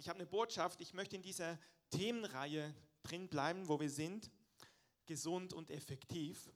ich 0.00 0.08
habe 0.08 0.18
eine 0.18 0.26
Botschaft. 0.26 0.80
Ich 0.80 0.94
möchte 0.94 1.14
in 1.14 1.20
dieser 1.20 1.58
Themenreihe 1.90 2.74
drin 3.02 3.28
bleiben, 3.28 3.68
wo 3.68 3.78
wir 3.78 3.90
sind. 3.90 4.30
Gesund 5.04 5.52
und 5.52 5.70
effektiv. 5.70 6.50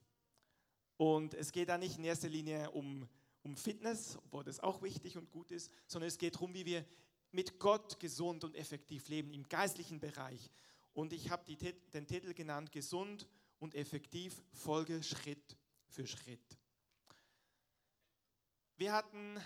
Und 0.96 1.34
es 1.34 1.52
geht 1.52 1.68
da 1.68 1.76
nicht 1.76 1.98
in 1.98 2.04
erster 2.04 2.30
Linie 2.30 2.70
um, 2.70 3.06
um 3.42 3.54
Fitness, 3.54 4.16
obwohl 4.24 4.44
das 4.44 4.60
auch 4.60 4.80
wichtig 4.80 5.18
und 5.18 5.30
gut 5.30 5.50
ist, 5.50 5.70
sondern 5.86 6.08
es 6.08 6.16
geht 6.16 6.36
darum, 6.36 6.54
wie 6.54 6.64
wir 6.64 6.86
mit 7.32 7.58
Gott 7.58 8.00
gesund 8.00 8.44
und 8.44 8.56
effektiv 8.56 9.08
leben, 9.08 9.34
im 9.34 9.46
geistlichen 9.46 10.00
Bereich. 10.00 10.50
Und 10.94 11.12
ich 11.12 11.28
habe 11.28 11.44
den 11.44 12.06
Titel 12.06 12.32
genannt, 12.32 12.72
Gesund 12.72 13.28
und 13.58 13.74
effektiv, 13.74 14.42
Folge 14.52 15.02
Schritt 15.02 15.58
für 15.88 16.06
Schritt. 16.06 16.58
Wir 18.76 18.92
hatten 18.92 19.38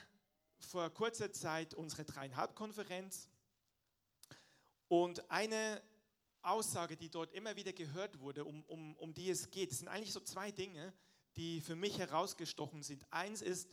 vor 0.61 0.89
kurzer 0.91 1.33
Zeit 1.33 1.75
unsere 1.75 2.05
Dreieinhalb-Konferenz 2.05 3.29
und 4.89 5.31
eine 5.31 5.83
Aussage, 6.43 6.97
die 6.97 7.11
dort 7.11 7.33
immer 7.33 7.57
wieder 7.57 7.73
gehört 7.73 8.21
wurde, 8.21 8.45
um, 8.45 8.65
um, 8.65 8.97
um 8.97 9.15
die 9.15 9.31
es 9.31 9.51
geht, 9.51 9.73
sind 9.73 9.89
eigentlich 9.89 10.13
so 10.13 10.21
zwei 10.21 10.51
Dinge, 10.51 10.93
die 11.37 11.61
für 11.61 11.77
mich 11.77 11.99
herausgestochen 11.99 12.83
sind. 12.83 13.05
Eins 13.13 13.43
ist, 13.43 13.69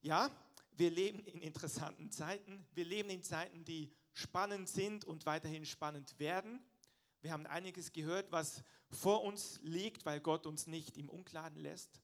ja, 0.00 0.30
wir 0.72 0.90
leben 0.90 1.20
in 1.20 1.40
interessanten 1.40 2.10
Zeiten, 2.10 2.66
wir 2.74 2.84
leben 2.84 3.10
in 3.10 3.22
Zeiten, 3.22 3.64
die 3.64 3.92
spannend 4.12 4.68
sind 4.68 5.04
und 5.04 5.26
weiterhin 5.26 5.64
spannend 5.64 6.18
werden. 6.18 6.60
Wir 7.22 7.32
haben 7.32 7.46
einiges 7.46 7.92
gehört, 7.92 8.32
was 8.32 8.62
vor 8.90 9.22
uns 9.22 9.60
liegt, 9.62 10.04
weil 10.06 10.20
Gott 10.20 10.46
uns 10.46 10.66
nicht 10.66 10.96
im 10.96 11.08
Unklaren 11.08 11.56
lässt. 11.56 12.00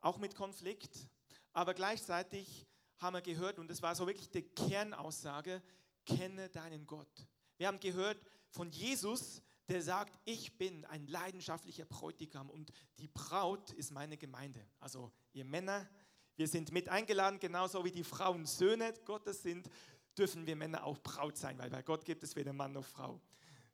Auch 0.00 0.18
mit 0.18 0.34
Konflikt. 0.34 1.08
Aber 1.52 1.74
gleichzeitig 1.74 2.66
haben 2.98 3.14
wir 3.14 3.20
gehört, 3.22 3.58
und 3.58 3.68
das 3.68 3.82
war 3.82 3.94
so 3.94 4.06
wirklich 4.06 4.30
die 4.30 4.42
Kernaussage, 4.42 5.62
kenne 6.06 6.48
deinen 6.48 6.86
Gott. 6.86 7.26
Wir 7.62 7.68
haben 7.68 7.78
gehört 7.78 8.20
von 8.50 8.72
Jesus, 8.72 9.40
der 9.68 9.82
sagt, 9.82 10.18
ich 10.24 10.58
bin 10.58 10.84
ein 10.86 11.06
leidenschaftlicher 11.06 11.84
Bräutigam 11.84 12.50
und 12.50 12.72
die 12.98 13.06
Braut 13.06 13.70
ist 13.74 13.92
meine 13.92 14.16
Gemeinde. 14.16 14.66
Also 14.80 15.12
ihr 15.32 15.44
Männer, 15.44 15.88
wir 16.34 16.48
sind 16.48 16.72
mit 16.72 16.88
eingeladen, 16.88 17.38
genauso 17.38 17.84
wie 17.84 17.92
die 17.92 18.02
Frauen 18.02 18.46
Söhne 18.46 18.92
Gottes 19.04 19.44
sind, 19.44 19.70
dürfen 20.18 20.44
wir 20.44 20.56
Männer 20.56 20.82
auch 20.82 20.98
Braut 20.98 21.36
sein, 21.36 21.56
weil 21.56 21.70
bei 21.70 21.82
Gott 21.82 22.04
gibt 22.04 22.24
es 22.24 22.34
weder 22.34 22.52
Mann 22.52 22.72
noch 22.72 22.84
Frau. 22.84 23.20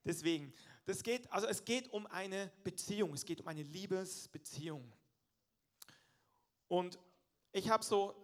Deswegen, 0.05 0.52
das 0.84 1.02
geht, 1.02 1.33
also 1.33 1.47
es 1.47 1.64
geht 1.64 1.91
um 1.91 2.06
eine 2.08 2.52
Beziehung, 2.64 3.14
es 3.14 3.25
geht 3.25 3.41
um 3.41 3.48
eine 3.48 3.62
Liebesbeziehung. 3.62 4.92
Und 6.67 6.98
ich 7.52 7.70
habe 7.70 7.83
so 7.83 8.14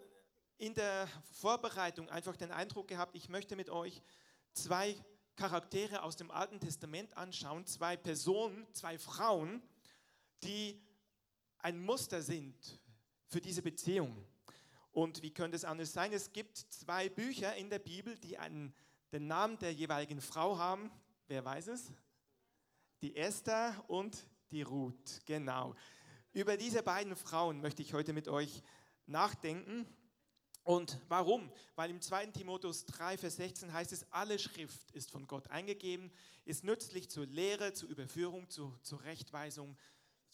in 0.58 0.74
der 0.74 1.08
Vorbereitung 1.32 2.10
einfach 2.10 2.36
den 2.36 2.52
Eindruck 2.52 2.86
gehabt, 2.86 3.16
ich 3.16 3.30
möchte 3.30 3.56
mit 3.56 3.70
euch 3.70 4.02
zwei 4.52 5.02
Charaktere 5.36 6.02
aus 6.02 6.16
dem 6.16 6.30
Alten 6.30 6.60
Testament 6.60 7.16
anschauen, 7.16 7.66
zwei 7.66 7.96
Personen, 7.96 8.66
zwei 8.72 8.98
Frauen, 8.98 9.62
die 10.42 10.80
ein 11.58 11.82
Muster 11.84 12.22
sind 12.22 12.80
für 13.26 13.40
diese 13.40 13.62
Beziehung. 13.62 14.16
Und 14.92 15.22
wie 15.22 15.32
könnte 15.32 15.56
es 15.56 15.64
anders 15.64 15.92
sein? 15.92 16.12
Es 16.12 16.32
gibt 16.32 16.56
zwei 16.56 17.08
Bücher 17.08 17.56
in 17.56 17.68
der 17.68 17.80
Bibel, 17.80 18.16
die 18.18 18.38
einen, 18.38 18.72
den 19.12 19.26
Namen 19.26 19.58
der 19.58 19.72
jeweiligen 19.72 20.20
Frau 20.20 20.56
haben. 20.56 20.90
Wer 21.26 21.44
weiß 21.44 21.68
es? 21.68 21.92
Die 23.02 23.16
Esther 23.16 23.84
und 23.88 24.26
die 24.52 24.62
Ruth. 24.62 25.20
Genau. 25.24 25.74
Über 26.32 26.56
diese 26.56 26.82
beiden 26.82 27.16
Frauen 27.16 27.60
möchte 27.60 27.82
ich 27.82 27.92
heute 27.92 28.12
mit 28.12 28.28
euch 28.28 28.62
nachdenken. 29.06 29.86
Und 30.64 30.98
warum? 31.08 31.52
Weil 31.76 31.90
im 31.90 32.00
2. 32.00 32.28
Timotheus 32.28 32.86
3, 32.86 33.18
Vers 33.18 33.36
16 33.36 33.72
heißt 33.72 33.92
es, 33.92 34.10
alle 34.10 34.38
Schrift 34.38 34.90
ist 34.92 35.10
von 35.10 35.26
Gott 35.26 35.48
eingegeben, 35.48 36.10
ist 36.46 36.64
nützlich 36.64 37.10
zur 37.10 37.26
Lehre, 37.26 37.74
zur 37.74 37.90
Überführung, 37.90 38.48
zur, 38.48 38.78
zur 38.82 39.02
Rechtweisung, 39.02 39.76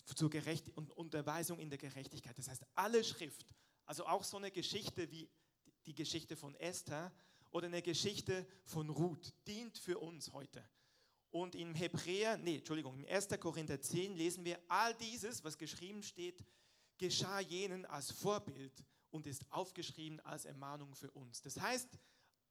zur 0.05 0.31
Gerecht 0.31 0.69
und 0.77 0.92
Unterweisung 0.92 1.59
in 1.59 1.69
der 1.69 1.78
Gerechtigkeit. 1.78 2.38
Das 2.38 2.49
heißt, 2.49 2.65
alle 2.77 3.03
Schrift, 3.03 3.54
also 3.87 4.06
auch 4.06 4.22
so 4.22 4.37
eine 4.37 4.53
Geschichte 4.53 5.10
wie 5.10 5.28
die 5.87 5.94
Geschichte 5.94 6.37
von 6.37 6.54
Esther 6.54 7.12
oder 7.50 7.66
eine 7.66 7.83
Geschichte 7.83 8.47
von 8.65 8.88
Ruth, 8.88 9.34
dient 9.49 9.78
für 9.78 9.99
uns 9.99 10.33
heute. 10.33 10.65
Und 11.31 11.56
im 11.56 11.75
Hebräer, 11.75 12.38
nee, 12.38 12.59
Entschuldigung, 12.59 12.94
im 12.94 13.04
1. 13.04 13.28
Korinther 13.41 13.81
10 13.81 14.15
lesen 14.15 14.44
wir, 14.44 14.60
all 14.69 14.94
dieses, 14.94 15.43
was 15.43 15.59
geschrieben 15.59 16.04
steht, 16.04 16.44
geschah 16.99 17.41
jenen 17.41 17.84
als 17.84 18.12
Vorbild 18.12 18.84
und 19.10 19.26
ist 19.26 19.50
aufgeschrieben 19.50 20.21
als 20.21 20.44
Ermahnung 20.44 20.94
für 20.94 21.10
uns. 21.10 21.43
Das 21.43 21.60
heißt, 21.60 21.88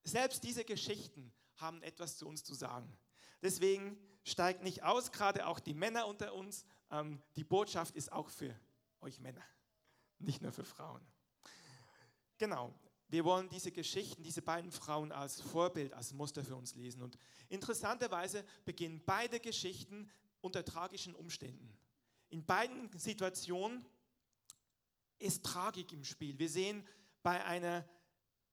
selbst 0.03 0.43
diese 0.43 0.63
Geschichten 0.63 1.33
haben 1.55 1.81
etwas 1.81 2.17
zu 2.17 2.27
uns 2.27 2.43
zu 2.43 2.53
sagen. 2.53 2.97
Deswegen 3.41 3.97
steigt 4.23 4.63
nicht 4.63 4.83
aus, 4.83 5.11
gerade 5.11 5.47
auch 5.47 5.59
die 5.59 5.73
Männer 5.73 6.07
unter 6.07 6.33
uns. 6.33 6.65
Ähm, 6.91 7.21
die 7.35 7.43
Botschaft 7.43 7.95
ist 7.95 8.11
auch 8.11 8.29
für 8.29 8.53
euch 9.01 9.19
Männer, 9.19 9.43
nicht 10.19 10.41
nur 10.41 10.51
für 10.51 10.65
Frauen. 10.65 11.01
Genau, 12.37 12.73
wir 13.09 13.25
wollen 13.25 13.49
diese 13.49 13.71
Geschichten, 13.71 14.23
diese 14.23 14.41
beiden 14.41 14.71
Frauen 14.71 15.11
als 15.11 15.41
Vorbild, 15.41 15.93
als 15.93 16.13
Muster 16.13 16.43
für 16.43 16.55
uns 16.55 16.75
lesen. 16.75 17.01
Und 17.01 17.17
interessanterweise 17.49 18.45
beginnen 18.65 19.01
beide 19.05 19.39
Geschichten 19.39 20.09
unter 20.41 20.63
tragischen 20.63 21.15
Umständen. 21.15 21.77
In 22.29 22.45
beiden 22.45 22.89
Situationen 22.97 23.85
ist 25.19 25.45
Tragik 25.45 25.93
im 25.93 26.03
Spiel. 26.03 26.39
Wir 26.39 26.49
sehen 26.49 26.87
bei 27.21 27.43
einer 27.45 27.87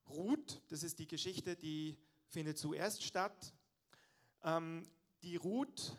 Ruth, 0.08 0.62
das 0.68 0.82
ist 0.82 0.98
die 0.98 1.06
Geschichte, 1.06 1.56
die 1.56 1.98
findet 2.28 2.58
zuerst 2.58 3.02
statt. 3.02 3.54
Ähm, 4.42 4.88
die 5.22 5.36
Ruth 5.36 5.96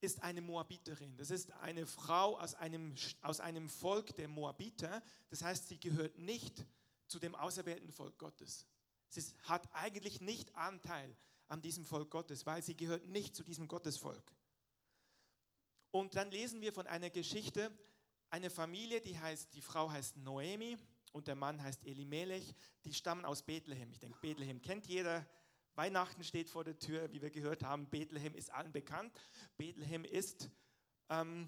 ist 0.00 0.22
eine 0.22 0.40
Moabiterin. 0.40 1.16
Das 1.16 1.30
ist 1.30 1.52
eine 1.52 1.86
Frau 1.86 2.38
aus 2.38 2.54
einem, 2.54 2.94
aus 3.20 3.40
einem 3.40 3.68
Volk 3.68 4.14
der 4.16 4.28
Moabiter. 4.28 5.02
Das 5.30 5.42
heißt, 5.42 5.68
sie 5.68 5.78
gehört 5.78 6.18
nicht 6.18 6.66
zu 7.06 7.18
dem 7.18 7.34
auserwählten 7.34 7.92
Volk 7.92 8.18
Gottes. 8.18 8.66
Sie 9.08 9.22
hat 9.44 9.68
eigentlich 9.74 10.20
nicht 10.20 10.54
Anteil 10.56 11.16
an 11.46 11.60
diesem 11.60 11.84
Volk 11.84 12.10
Gottes, 12.10 12.46
weil 12.46 12.62
sie 12.62 12.76
gehört 12.76 13.06
nicht 13.06 13.36
zu 13.36 13.44
diesem 13.44 13.68
Gottesvolk. 13.68 14.32
Und 15.90 16.16
dann 16.16 16.30
lesen 16.30 16.62
wir 16.62 16.72
von 16.72 16.86
einer 16.86 17.10
Geschichte, 17.10 17.70
eine 18.32 18.48
Familie, 18.48 19.02
die 19.02 19.18
heißt, 19.18 19.52
die 19.52 19.60
Frau 19.60 19.90
heißt 19.90 20.16
Noemi 20.16 20.78
und 21.12 21.28
der 21.28 21.34
Mann 21.34 21.62
heißt 21.62 21.84
Elimelech, 21.84 22.54
die 22.82 22.94
stammen 22.94 23.26
aus 23.26 23.42
Bethlehem. 23.42 23.92
Ich 23.92 23.98
denke, 23.98 24.18
Bethlehem 24.22 24.62
kennt 24.62 24.86
jeder. 24.86 25.26
Weihnachten 25.74 26.24
steht 26.24 26.48
vor 26.48 26.64
der 26.64 26.78
Tür, 26.78 27.12
wie 27.12 27.20
wir 27.20 27.30
gehört 27.30 27.62
haben. 27.62 27.90
Bethlehem 27.90 28.34
ist 28.34 28.50
allen 28.50 28.72
bekannt. 28.72 29.12
Bethlehem 29.58 30.04
ist 30.04 30.48
ähm, 31.10 31.46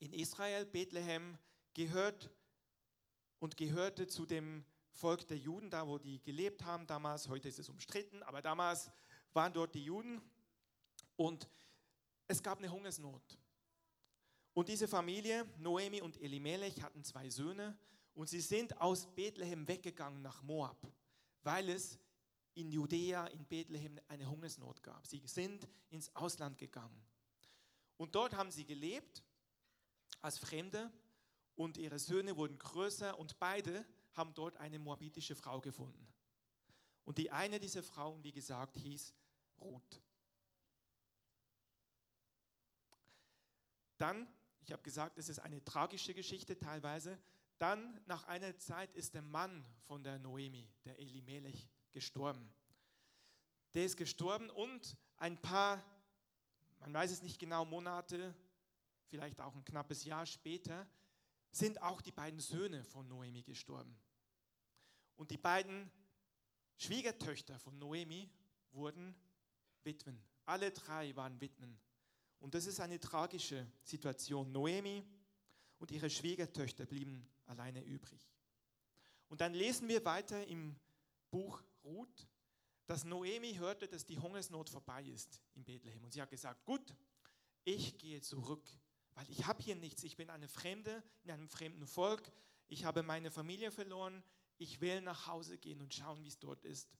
in 0.00 0.12
Israel. 0.12 0.66
Bethlehem 0.66 1.38
gehört 1.72 2.30
und 3.38 3.56
gehörte 3.56 4.08
zu 4.08 4.26
dem 4.26 4.64
Volk 4.90 5.28
der 5.28 5.38
Juden, 5.38 5.70
da 5.70 5.86
wo 5.86 5.98
die 5.98 6.20
gelebt 6.20 6.64
haben 6.64 6.84
damals. 6.88 7.28
Heute 7.28 7.48
ist 7.48 7.60
es 7.60 7.68
umstritten, 7.68 8.24
aber 8.24 8.42
damals 8.42 8.90
waren 9.34 9.52
dort 9.52 9.72
die 9.76 9.84
Juden 9.84 10.20
und 11.14 11.48
es 12.26 12.42
gab 12.42 12.58
eine 12.58 12.72
Hungersnot. 12.72 13.38
Und 14.54 14.68
diese 14.68 14.86
Familie, 14.86 15.46
Noemi 15.58 16.02
und 16.02 16.20
Elimelech, 16.20 16.82
hatten 16.82 17.02
zwei 17.04 17.30
Söhne 17.30 17.76
und 18.14 18.28
sie 18.28 18.40
sind 18.40 18.80
aus 18.80 19.06
Bethlehem 19.14 19.66
weggegangen 19.66 20.20
nach 20.20 20.42
Moab, 20.42 20.86
weil 21.42 21.70
es 21.70 21.98
in 22.54 22.70
Judäa, 22.70 23.26
in 23.28 23.46
Bethlehem 23.46 23.98
eine 24.08 24.28
Hungersnot 24.28 24.82
gab. 24.82 25.06
Sie 25.06 25.22
sind 25.24 25.66
ins 25.88 26.14
Ausland 26.14 26.58
gegangen. 26.58 27.02
Und 27.96 28.14
dort 28.14 28.34
haben 28.34 28.50
sie 28.50 28.66
gelebt 28.66 29.22
als 30.20 30.38
Fremde 30.38 30.92
und 31.54 31.78
ihre 31.78 31.98
Söhne 31.98 32.36
wurden 32.36 32.58
größer 32.58 33.18
und 33.18 33.38
beide 33.38 33.86
haben 34.12 34.34
dort 34.34 34.56
eine 34.58 34.78
moabitische 34.78 35.34
Frau 35.34 35.60
gefunden. 35.60 36.06
Und 37.04 37.18
die 37.18 37.30
eine 37.30 37.58
dieser 37.58 37.82
Frauen, 37.82 38.22
wie 38.22 38.32
gesagt, 38.32 38.76
hieß 38.76 39.14
Ruth. 39.60 40.02
Dann 43.96 44.28
ich 44.64 44.72
habe 44.72 44.82
gesagt, 44.82 45.18
es 45.18 45.28
ist 45.28 45.40
eine 45.40 45.64
tragische 45.64 46.14
Geschichte 46.14 46.58
teilweise. 46.58 47.18
Dann, 47.58 48.00
nach 48.06 48.24
einer 48.24 48.56
Zeit, 48.58 48.92
ist 48.94 49.14
der 49.14 49.22
Mann 49.22 49.64
von 49.86 50.02
der 50.02 50.18
Noemi, 50.18 50.68
der 50.84 50.98
Elimelech, 50.98 51.68
gestorben. 51.92 52.52
Der 53.74 53.84
ist 53.84 53.96
gestorben 53.96 54.50
und 54.50 54.96
ein 55.18 55.40
paar, 55.40 55.82
man 56.80 56.92
weiß 56.92 57.10
es 57.10 57.22
nicht 57.22 57.38
genau, 57.38 57.64
Monate, 57.64 58.34
vielleicht 59.08 59.40
auch 59.40 59.54
ein 59.54 59.64
knappes 59.64 60.04
Jahr 60.04 60.26
später, 60.26 60.86
sind 61.50 61.82
auch 61.82 62.00
die 62.00 62.12
beiden 62.12 62.40
Söhne 62.40 62.82
von 62.84 63.06
Noemi 63.08 63.42
gestorben. 63.42 63.96
Und 65.16 65.30
die 65.30 65.38
beiden 65.38 65.90
Schwiegertöchter 66.76 67.58
von 67.58 67.78
Noemi 67.78 68.30
wurden 68.72 69.14
Witwen. 69.84 70.22
Alle 70.46 70.70
drei 70.70 71.14
waren 71.14 71.40
Witwen. 71.40 71.78
Und 72.42 72.54
das 72.54 72.66
ist 72.66 72.80
eine 72.80 72.98
tragische 72.98 73.64
Situation. 73.84 74.50
Noemi 74.50 75.06
und 75.78 75.92
ihre 75.92 76.10
Schwiegertöchter 76.10 76.86
blieben 76.86 77.24
alleine 77.46 77.80
übrig. 77.84 78.20
Und 79.28 79.40
dann 79.40 79.54
lesen 79.54 79.86
wir 79.86 80.04
weiter 80.04 80.44
im 80.48 80.74
Buch 81.30 81.62
Ruth, 81.84 82.28
dass 82.86 83.04
Noemi 83.04 83.54
hörte, 83.54 83.86
dass 83.86 84.04
die 84.04 84.18
Hungersnot 84.18 84.68
vorbei 84.68 85.04
ist 85.04 85.40
in 85.54 85.62
Bethlehem. 85.62 86.02
Und 86.02 86.12
sie 86.12 86.20
hat 86.20 86.30
gesagt, 86.30 86.64
gut, 86.64 86.96
ich 87.62 87.96
gehe 87.96 88.20
zurück, 88.20 88.68
weil 89.14 89.30
ich 89.30 89.46
habe 89.46 89.62
hier 89.62 89.76
nichts. 89.76 90.02
Ich 90.02 90.16
bin 90.16 90.28
eine 90.28 90.48
Fremde 90.48 91.04
in 91.22 91.30
einem 91.30 91.48
fremden 91.48 91.86
Volk. 91.86 92.32
Ich 92.66 92.84
habe 92.84 93.04
meine 93.04 93.30
Familie 93.30 93.70
verloren. 93.70 94.24
Ich 94.58 94.80
will 94.80 95.00
nach 95.00 95.28
Hause 95.28 95.58
gehen 95.58 95.80
und 95.80 95.94
schauen, 95.94 96.20
wie 96.24 96.28
es 96.28 96.40
dort 96.40 96.64
ist. 96.64 96.90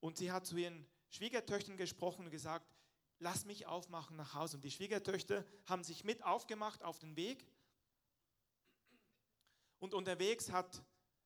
Und 0.00 0.18
sie 0.18 0.32
hat 0.32 0.46
zu 0.46 0.56
ihren 0.56 0.84
Schwiegertöchtern 1.10 1.76
gesprochen 1.76 2.24
und 2.24 2.32
gesagt, 2.32 2.73
lass 3.24 3.46
mich 3.46 3.66
aufmachen 3.66 4.16
nach 4.16 4.34
Hause. 4.34 4.58
Und 4.58 4.64
die 4.64 4.70
Schwiegertöchter 4.70 5.46
haben 5.64 5.82
sich 5.82 6.04
mit 6.04 6.22
aufgemacht 6.22 6.82
auf 6.82 6.98
den 6.98 7.16
Weg. 7.16 7.46
Und 9.78 9.94
unterwegs 9.94 10.52
hat 10.52 10.84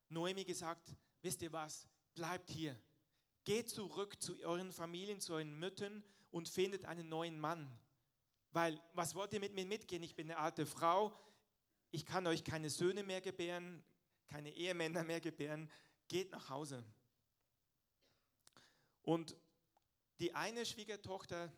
Noemi 0.09 0.45
gesagt, 0.45 0.95
wisst 1.23 1.43
ihr 1.43 1.53
was, 1.53 1.89
bleibt 2.15 2.51
hier. 2.51 2.81
Geht 3.45 3.69
zurück 3.69 4.23
zu 4.23 4.41
euren 4.45 4.71
Familien, 4.73 5.21
zu 5.21 5.35
euren 5.35 5.59
Müttern 5.59 6.05
und 6.31 6.49
findet 6.49 6.85
einen 6.85 7.09
neuen 7.09 7.41
Mann. 7.41 7.69
Weil, 8.53 8.81
was 8.93 9.17
wollt 9.17 9.33
ihr 9.33 9.41
mit 9.41 9.55
mir 9.55 9.67
mitgehen? 9.67 10.05
Ich 10.05 10.15
bin 10.15 10.31
eine 10.31 10.39
alte 10.39 10.67
Frau, 10.67 11.13
ich 11.91 12.07
kann 12.07 12.29
euch 12.29 12.45
keine 12.45 12.71
Söhne 12.71 13.03
mehr 13.03 13.21
gebären, 13.21 13.83
keine 14.29 14.55
Ehemänner 14.55 15.03
mehr 15.03 15.21
gebären. 15.21 15.69
Geht 16.07 16.31
nach 16.31 16.49
Hause. 16.49 16.85
Und 19.03 19.37
die 20.21 20.35
eine 20.35 20.65
Schwiegertochter, 20.65 21.53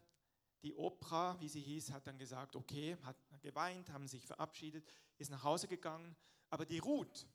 die 0.63 0.75
Oprah, 0.75 1.39
wie 1.41 1.49
sie 1.49 1.61
hieß, 1.61 1.91
hat 1.91 2.07
dann 2.07 2.19
gesagt, 2.19 2.55
okay, 2.55 2.97
hat 3.03 3.17
geweint, 3.41 3.91
haben 3.91 4.07
sich 4.07 4.27
verabschiedet, 4.27 4.87
ist 5.17 5.31
nach 5.31 5.43
Hause 5.43 5.69
gegangen. 5.69 6.15
Aber 6.51 6.67
die 6.67 6.79
Ruth, 6.79 7.27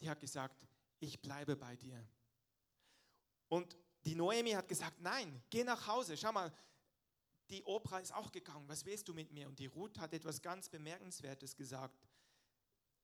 die 0.00 0.10
hat 0.10 0.20
gesagt, 0.20 0.66
ich 0.98 1.20
bleibe 1.20 1.56
bei 1.56 1.76
dir. 1.76 2.04
Und 3.48 3.76
die 4.04 4.14
Noemi 4.14 4.50
hat 4.52 4.66
gesagt, 4.66 5.00
nein, 5.00 5.42
geh 5.50 5.62
nach 5.62 5.86
Hause. 5.86 6.16
Schau 6.16 6.32
mal, 6.32 6.52
die 7.50 7.62
Oprah 7.64 7.98
ist 7.98 8.14
auch 8.14 8.32
gegangen. 8.32 8.68
Was 8.68 8.84
willst 8.84 9.08
du 9.08 9.14
mit 9.14 9.30
mir? 9.30 9.46
Und 9.46 9.58
die 9.58 9.66
Ruth 9.66 9.98
hat 9.98 10.12
etwas 10.12 10.42
ganz 10.42 10.68
Bemerkenswertes 10.68 11.54
gesagt. 11.54 12.08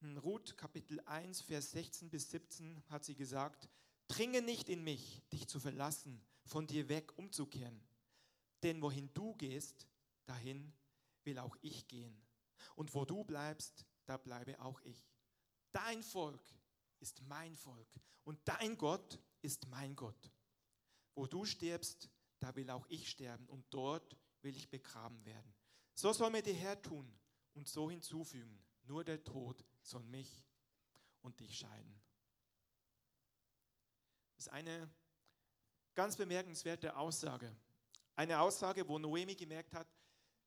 In 0.00 0.17
Ruth 0.17 0.56
Kapitel 0.56 1.00
1, 1.06 1.43
Vers 1.43 1.73
16 1.73 2.08
bis 2.08 2.31
17 2.31 2.82
hat 2.88 3.05
sie 3.05 3.14
gesagt, 3.14 3.69
dringe 4.08 4.43
nicht 4.43 4.69
in 4.69 4.82
mich, 4.82 5.23
dich 5.32 5.46
zu 5.49 5.61
verlassen, 5.61 6.20
von 6.44 6.67
dir 6.67 6.88
weg 6.88 7.17
umzukehren. 7.19 7.81
Denn 8.62 8.82
wohin 8.82 9.12
du 9.14 9.34
gehst, 9.37 9.87
dahin 10.26 10.72
will 11.25 11.38
auch 11.38 11.56
ich 11.60 11.87
gehen. 11.88 12.20
Und 12.75 12.94
wo 12.94 13.05
du 13.05 13.25
bleibst, 13.25 13.87
da 14.06 14.16
bleibe 14.16 14.60
auch 14.60 14.81
ich. 14.81 15.10
Dein 15.72 16.02
Volk 16.02 16.43
ist 17.00 17.22
mein 17.22 17.56
Volk 17.56 17.88
und 18.25 18.40
dein 18.44 18.76
Gott 18.76 19.20
ist 19.43 19.69
mein 19.69 19.94
Gott. 19.94 20.32
Wo 21.14 21.26
du 21.26 21.44
stirbst, 21.44 22.10
da 22.40 22.55
will 22.56 22.70
auch 22.70 22.87
ich 22.88 23.10
sterben 23.10 23.46
und 23.46 23.64
dort 23.70 24.16
will 24.43 24.56
ich 24.56 24.70
begraben 24.70 25.25
werden. 25.25 25.55
So 25.94 26.12
soll 26.12 26.31
mir 26.31 26.43
der 26.43 26.55
Herr 26.55 26.81
tun 26.81 27.12
und 27.55 27.69
so 27.69 27.90
hinzufügen, 27.90 28.62
nur 28.84 29.05
der 29.05 29.22
Tod 29.25 29.64
soll 29.82 30.02
mich 30.05 30.46
und 31.22 31.40
dich 31.40 31.58
scheiden. 31.58 32.00
Das 34.37 34.46
ist 34.46 34.52
eine 34.52 34.88
ganz 35.94 36.16
bemerkenswerte 36.16 36.96
Aussage. 36.96 37.55
Eine 38.19 38.41
Aussage, 38.41 38.88
wo 38.88 38.99
Noemi 38.99 39.37
gemerkt 39.37 39.73
hat, 39.75 39.87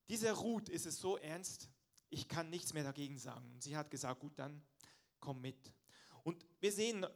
dieser 0.09 0.33
Ruth 0.33 0.67
ist 0.67 0.85
es 0.85 0.97
so 0.97 1.15
ernst, 1.15 1.69
ich 2.09 2.27
kann 2.27 2.49
nichts 2.49 2.73
mehr 2.73 2.83
dagegen 2.83 3.17
sagen. 3.17 3.49
Und 3.53 3.63
sie 3.63 3.77
hat 3.77 3.89
gesagt, 3.89 4.19
gut, 4.19 4.37
dann 4.37 4.61
komm 5.21 5.39
mit. 5.39 5.73
Und 6.25 6.45
wir 6.59 6.73
sehen, 6.73 7.07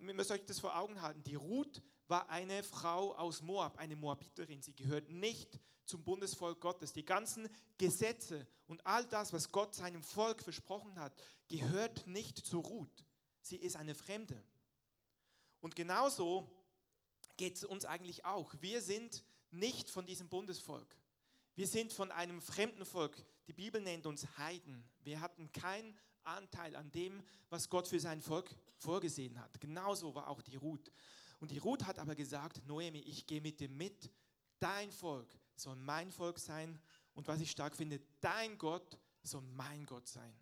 wir 0.00 0.12
müssen 0.12 0.32
euch 0.32 0.44
das 0.44 0.58
vor 0.58 0.76
Augen 0.76 1.00
halten, 1.00 1.22
die 1.22 1.36
Ruth 1.36 1.80
war 2.08 2.28
eine 2.30 2.64
Frau 2.64 3.14
aus 3.14 3.42
Moab, 3.42 3.78
eine 3.78 3.94
Moabiterin. 3.94 4.60
Sie 4.60 4.74
gehört 4.74 5.08
nicht 5.08 5.60
zum 5.84 6.02
Bundesvolk 6.02 6.60
Gottes. 6.60 6.92
Die 6.92 7.04
ganzen 7.04 7.48
Gesetze 7.78 8.48
und 8.66 8.84
all 8.84 9.06
das, 9.06 9.32
was 9.32 9.52
Gott 9.52 9.76
seinem 9.76 10.02
Volk 10.02 10.42
versprochen 10.42 10.98
hat, 10.98 11.14
gehört 11.46 12.08
nicht 12.08 12.38
zu 12.38 12.58
Ruth. 12.58 13.04
Sie 13.40 13.58
ist 13.58 13.76
eine 13.76 13.94
Fremde. 13.94 14.42
Und 15.60 15.76
genauso 15.76 16.50
geht 17.36 17.54
es 17.54 17.64
uns 17.64 17.84
eigentlich 17.84 18.24
auch. 18.24 18.52
Wir 18.58 18.82
sind 18.82 19.22
nicht 19.50 19.90
von 19.90 20.06
diesem 20.06 20.28
Bundesvolk. 20.28 20.96
Wir 21.54 21.66
sind 21.66 21.92
von 21.92 22.12
einem 22.12 22.40
fremden 22.42 22.84
Volk. 22.84 23.16
Die 23.46 23.52
Bibel 23.52 23.80
nennt 23.80 24.06
uns 24.06 24.26
Heiden. 24.36 24.84
Wir 25.00 25.20
hatten 25.20 25.50
keinen 25.52 25.98
Anteil 26.24 26.76
an 26.76 26.90
dem, 26.92 27.22
was 27.48 27.68
Gott 27.68 27.88
für 27.88 28.00
sein 28.00 28.20
Volk 28.20 28.54
vorgesehen 28.76 29.40
hat. 29.40 29.60
Genauso 29.60 30.14
war 30.14 30.28
auch 30.28 30.42
die 30.42 30.56
Ruth. 30.56 30.92
Und 31.40 31.50
die 31.50 31.58
Ruth 31.58 31.84
hat 31.84 31.98
aber 31.98 32.14
gesagt, 32.14 32.64
Noemi, 32.66 32.98
ich 33.00 33.26
gehe 33.26 33.40
mit 33.40 33.60
dir 33.60 33.68
mit. 33.68 34.10
Dein 34.58 34.90
Volk 34.90 35.28
soll 35.54 35.76
mein 35.76 36.10
Volk 36.10 36.38
sein. 36.38 36.78
Und 37.14 37.28
was 37.28 37.40
ich 37.40 37.50
stark 37.50 37.76
finde, 37.76 38.00
dein 38.20 38.58
Gott 38.58 38.98
soll 39.22 39.42
mein 39.42 39.86
Gott 39.86 40.06
sein. 40.08 40.38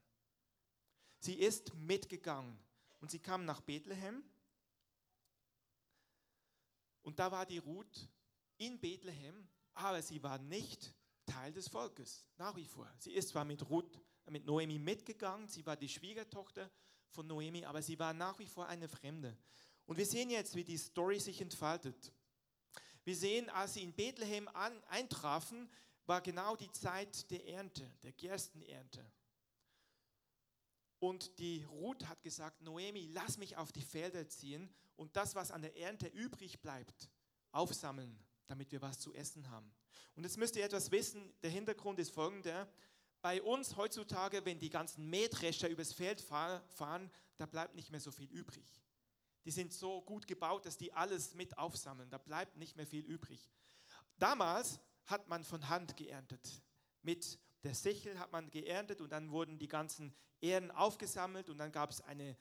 Sie 1.19 1.35
ist 1.35 1.75
mitgegangen 1.75 2.59
und 3.01 3.11
sie 3.11 3.19
kam 3.19 3.45
nach 3.45 3.61
Bethlehem. 3.61 4.23
Und 7.03 7.19
da 7.19 7.31
war 7.31 7.47
die 7.47 7.59
Ruth 7.59 8.09
in 8.67 8.79
Bethlehem, 8.79 9.49
aber 9.75 10.03
sie 10.03 10.23
war 10.23 10.39
nicht 10.39 10.95
Teil 11.27 11.53
des 11.53 11.69
Volkes, 11.69 12.25
nach 12.37 12.55
wie 12.57 12.67
vor. 12.67 12.91
Sie 12.99 13.13
ist 13.13 13.31
zwar 13.31 13.45
mit 13.45 13.69
Ruth, 13.69 14.01
mit 14.29 14.45
Noemi 14.45 14.79
mitgegangen, 14.79 15.49
sie 15.49 15.65
war 15.67 15.77
die 15.77 15.89
Schwiegertochter 15.89 16.71
von 17.11 17.27
Noemi, 17.27 17.65
aber 17.65 17.83
sie 17.83 17.99
war 17.99 18.13
nach 18.13 18.39
wie 18.39 18.47
vor 18.47 18.67
eine 18.67 18.89
Fremde. 18.89 19.37
Und 19.87 19.97
wir 19.97 20.07
sehen 20.07 20.31
jetzt, 20.31 20.55
wie 20.55 20.65
die 20.65 20.79
Story 20.79 21.21
sich 21.21 21.41
entfaltet. 21.41 22.13
Wir 23.05 23.17
sehen, 23.17 23.51
als 23.51 23.75
sie 23.75 23.83
in 23.83 23.93
Bethlehem 23.93 24.49
an, 24.49 24.83
eintrafen, 24.85 25.71
war 26.07 26.21
genau 26.21 26.57
die 26.57 26.71
Zeit 26.73 27.31
der 27.31 27.47
Ernte, 27.47 27.91
der 28.03 28.13
Gerstenernte. 28.13 29.05
Und 30.99 31.39
die 31.39 31.65
Ruth 31.65 32.07
hat 32.09 32.23
gesagt, 32.23 32.63
Noemi, 32.63 33.09
lass 33.13 33.37
mich 33.37 33.57
auf 33.57 33.73
die 33.73 33.83
Felder 33.83 34.27
ziehen 34.27 34.73
und 34.97 35.17
das, 35.17 35.35
was 35.35 35.51
an 35.51 35.61
der 35.61 35.77
Ernte 35.77 36.07
übrig 36.07 36.61
bleibt, 36.61 37.11
aufsammeln, 37.53 38.19
damit 38.47 38.73
wir 38.73 38.83
was 38.83 38.99
zu 38.99 39.13
essen 39.15 39.51
haben. 39.51 39.73
Und 40.15 40.25
jetzt 40.25 40.37
müsst 40.37 40.57
ihr 40.57 40.65
etwas 40.65 40.91
wissen, 40.91 41.33
der 41.43 41.51
Hintergrund 41.51 41.99
ist 41.99 42.11
folgender. 42.11 42.69
Bei 43.23 43.43
uns 43.43 43.77
heutzutage, 43.77 44.45
wenn 44.45 44.59
die 44.59 44.71
ganzen 44.71 45.09
Mähdrescher 45.09 45.69
übers 45.69 45.93
Feld 45.93 46.21
fahren, 46.21 47.11
da 47.37 47.47
bleibt 47.47 47.75
nicht 47.75 47.91
mehr 47.91 48.01
so 48.01 48.11
viel 48.11 48.31
übrig. 48.31 48.83
Die 49.45 49.51
sind 49.51 49.73
so 49.73 50.03
gut 50.03 50.27
gebaut, 50.27 50.65
dass 50.67 50.77
die 50.77 50.93
alles 50.93 51.35
mit 51.35 51.59
aufsammeln. 51.59 52.11
Da 52.11 52.19
bleibt 52.19 52.57
nicht 52.57 52.77
mehr 52.77 52.87
viel 52.87 53.05
übrig. 53.05 53.51
Damals 54.19 54.81
hat 55.07 55.29
man 55.29 55.45
von 55.45 55.69
Hand 55.69 55.97
geerntet. 55.97 56.63
Mit 57.03 57.39
der 57.63 57.75
Sichel 57.75 58.19
hat 58.19 58.33
man 58.33 58.51
geerntet 58.51 59.01
und 59.01 59.11
dann 59.11 59.31
wurden 59.31 59.59
die 59.59 59.69
ganzen 59.69 60.15
Ähren 60.41 60.71
aufgesammelt 60.71 61.49
und 61.49 61.59
dann 61.59 61.73
gab 61.73 61.91
es 61.91 62.01
eine, 62.03 62.37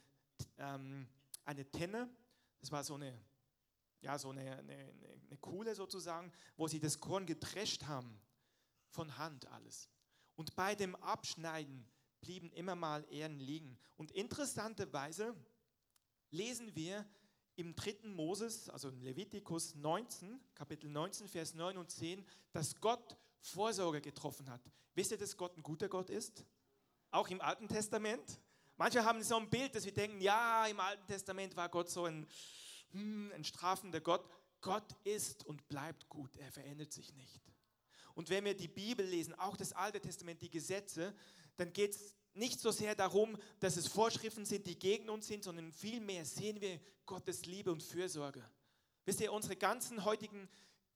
ähm, 0.57 1.07
eine 1.45 1.69
Tenne. 1.71 2.09
Das 2.59 2.71
war 2.71 2.83
so 2.83 2.95
eine, 2.95 3.17
ja, 4.03 4.19
so 4.19 4.29
eine, 4.29 4.57
eine, 4.57 4.93
eine 5.27 5.37
Kuhle 5.37 5.75
sozusagen, 5.75 6.31
wo 6.57 6.67
sie 6.67 6.79
das 6.79 6.99
Korn 6.99 7.25
gedrescht 7.25 7.83
haben. 7.83 8.19
Von 8.89 9.17
Hand 9.17 9.47
alles. 9.47 9.89
Und 10.35 10.55
bei 10.55 10.75
dem 10.75 10.95
Abschneiden 10.97 11.87
blieben 12.21 12.51
immer 12.51 12.75
mal 12.75 13.05
Ähren 13.09 13.39
liegen. 13.39 13.79
Und 13.97 14.11
interessanterweise 14.11 15.35
lesen 16.29 16.75
wir 16.75 17.07
im 17.55 17.75
dritten 17.75 18.13
Moses, 18.13 18.69
also 18.69 18.89
in 18.89 19.01
Levitikus 19.01 19.75
19, 19.75 20.39
Kapitel 20.55 20.89
19, 20.89 21.27
Vers 21.27 21.53
9 21.53 21.77
und 21.77 21.89
10, 21.91 22.25
dass 22.51 22.79
Gott 22.79 23.17
Vorsorge 23.39 24.01
getroffen 24.01 24.49
hat. 24.49 24.61
Wisst 24.95 25.11
ihr, 25.11 25.17
dass 25.17 25.37
Gott 25.37 25.57
ein 25.57 25.63
guter 25.63 25.89
Gott 25.89 26.09
ist? 26.09 26.45
Auch 27.11 27.27
im 27.29 27.41
Alten 27.41 27.67
Testament? 27.67 28.39
Manche 28.77 29.03
haben 29.05 29.21
so 29.21 29.37
ein 29.37 29.49
Bild, 29.49 29.75
dass 29.75 29.85
wir 29.85 29.93
denken, 29.93 30.19
ja, 30.21 30.65
im 30.65 30.79
Alten 30.79 31.05
Testament 31.05 31.55
war 31.55 31.69
Gott 31.69 31.89
so 31.89 32.05
ein, 32.05 32.27
hm, 32.93 33.31
ein 33.33 33.43
strafender 33.43 34.01
Gott. 34.01 34.27
Gott 34.61 34.95
ist 35.03 35.45
und 35.45 35.67
bleibt 35.67 36.07
gut, 36.07 36.35
er 36.37 36.51
verändert 36.51 36.93
sich 36.93 37.13
nicht. 37.13 37.41
Und 38.15 38.29
wenn 38.29 38.45
wir 38.45 38.55
die 38.55 38.67
Bibel 38.67 39.05
lesen, 39.05 39.33
auch 39.35 39.57
das 39.57 39.73
Alte 39.73 39.99
Testament, 39.99 40.41
die 40.41 40.49
Gesetze, 40.49 41.13
dann 41.57 41.73
geht 41.73 41.91
es 41.91 42.15
nicht 42.33 42.59
so 42.59 42.71
sehr 42.71 42.95
darum, 42.95 43.37
dass 43.59 43.77
es 43.77 43.87
Vorschriften 43.87 44.45
sind, 44.45 44.65
die 44.65 44.77
gegen 44.77 45.09
uns 45.09 45.27
sind, 45.27 45.43
sondern 45.43 45.71
vielmehr 45.71 46.25
sehen 46.25 46.61
wir 46.61 46.79
Gottes 47.05 47.45
Liebe 47.45 47.71
und 47.71 47.83
Fürsorge. 47.83 48.43
Wisst 49.05 49.21
ihr, 49.21 49.33
unsere 49.33 49.55
ganzen 49.55 50.05
heutigen 50.05 50.49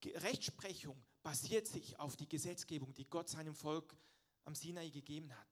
Rechtsprechung 0.03 1.03
basiert 1.21 1.67
sich 1.67 1.99
auf 1.99 2.15
die 2.15 2.29
Gesetzgebung, 2.29 2.93
die 2.93 3.09
Gott 3.09 3.29
seinem 3.29 3.53
Volk 3.53 3.95
am 4.45 4.55
Sinai 4.55 4.89
gegeben 4.89 5.35
hat. 5.35 5.47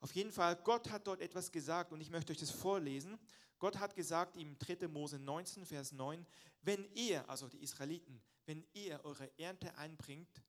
Auf 0.00 0.12
jeden 0.12 0.32
Fall, 0.32 0.56
Gott 0.56 0.90
hat 0.90 1.06
dort 1.06 1.20
etwas 1.20 1.50
gesagt 1.50 1.92
und 1.92 2.00
ich 2.00 2.10
möchte 2.10 2.32
euch 2.32 2.38
das 2.38 2.50
vorlesen. 2.50 3.18
Gott 3.58 3.78
hat 3.78 3.94
gesagt 3.94 4.36
im 4.36 4.58
3. 4.58 4.88
Mose 4.88 5.18
19, 5.18 5.66
Vers 5.66 5.92
9, 5.92 6.24
wenn 6.62 6.84
ihr, 6.94 7.28
also 7.28 7.48
die 7.48 7.62
Israeliten, 7.62 8.22
wenn 8.46 8.64
ihr 8.72 9.04
eure 9.04 9.30
Ernte 9.38 9.76
einbringt, 9.76 10.42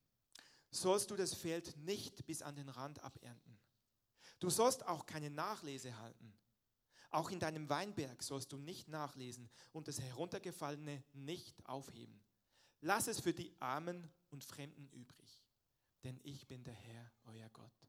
sollst 0.72 1.10
du 1.10 1.16
das 1.16 1.34
Feld 1.34 1.76
nicht 1.78 2.26
bis 2.26 2.42
an 2.42 2.56
den 2.56 2.70
Rand 2.70 3.04
abernten. 3.04 3.58
Du 4.40 4.50
sollst 4.50 4.88
auch 4.88 5.06
keine 5.06 5.30
Nachlese 5.30 5.98
halten. 5.98 6.34
Auch 7.12 7.32
in 7.32 7.40
deinem 7.40 7.68
Weinberg 7.70 8.22
sollst 8.22 8.52
du 8.52 8.58
nicht 8.58 8.88
nachlesen 8.88 9.50
und 9.72 9.88
das 9.88 10.00
Heruntergefallene 10.00 11.04
nicht 11.14 11.66
aufheben. 11.68 12.22
Lass 12.82 13.08
es 13.08 13.20
für 13.20 13.34
die 13.34 13.54
Armen 13.60 14.10
und 14.30 14.44
Fremden 14.44 14.88
übrig, 14.90 15.42
denn 16.04 16.20
ich 16.24 16.48
bin 16.48 16.64
der 16.64 16.76
Herr, 16.76 17.12
euer 17.26 17.50
Gott. 17.50 17.89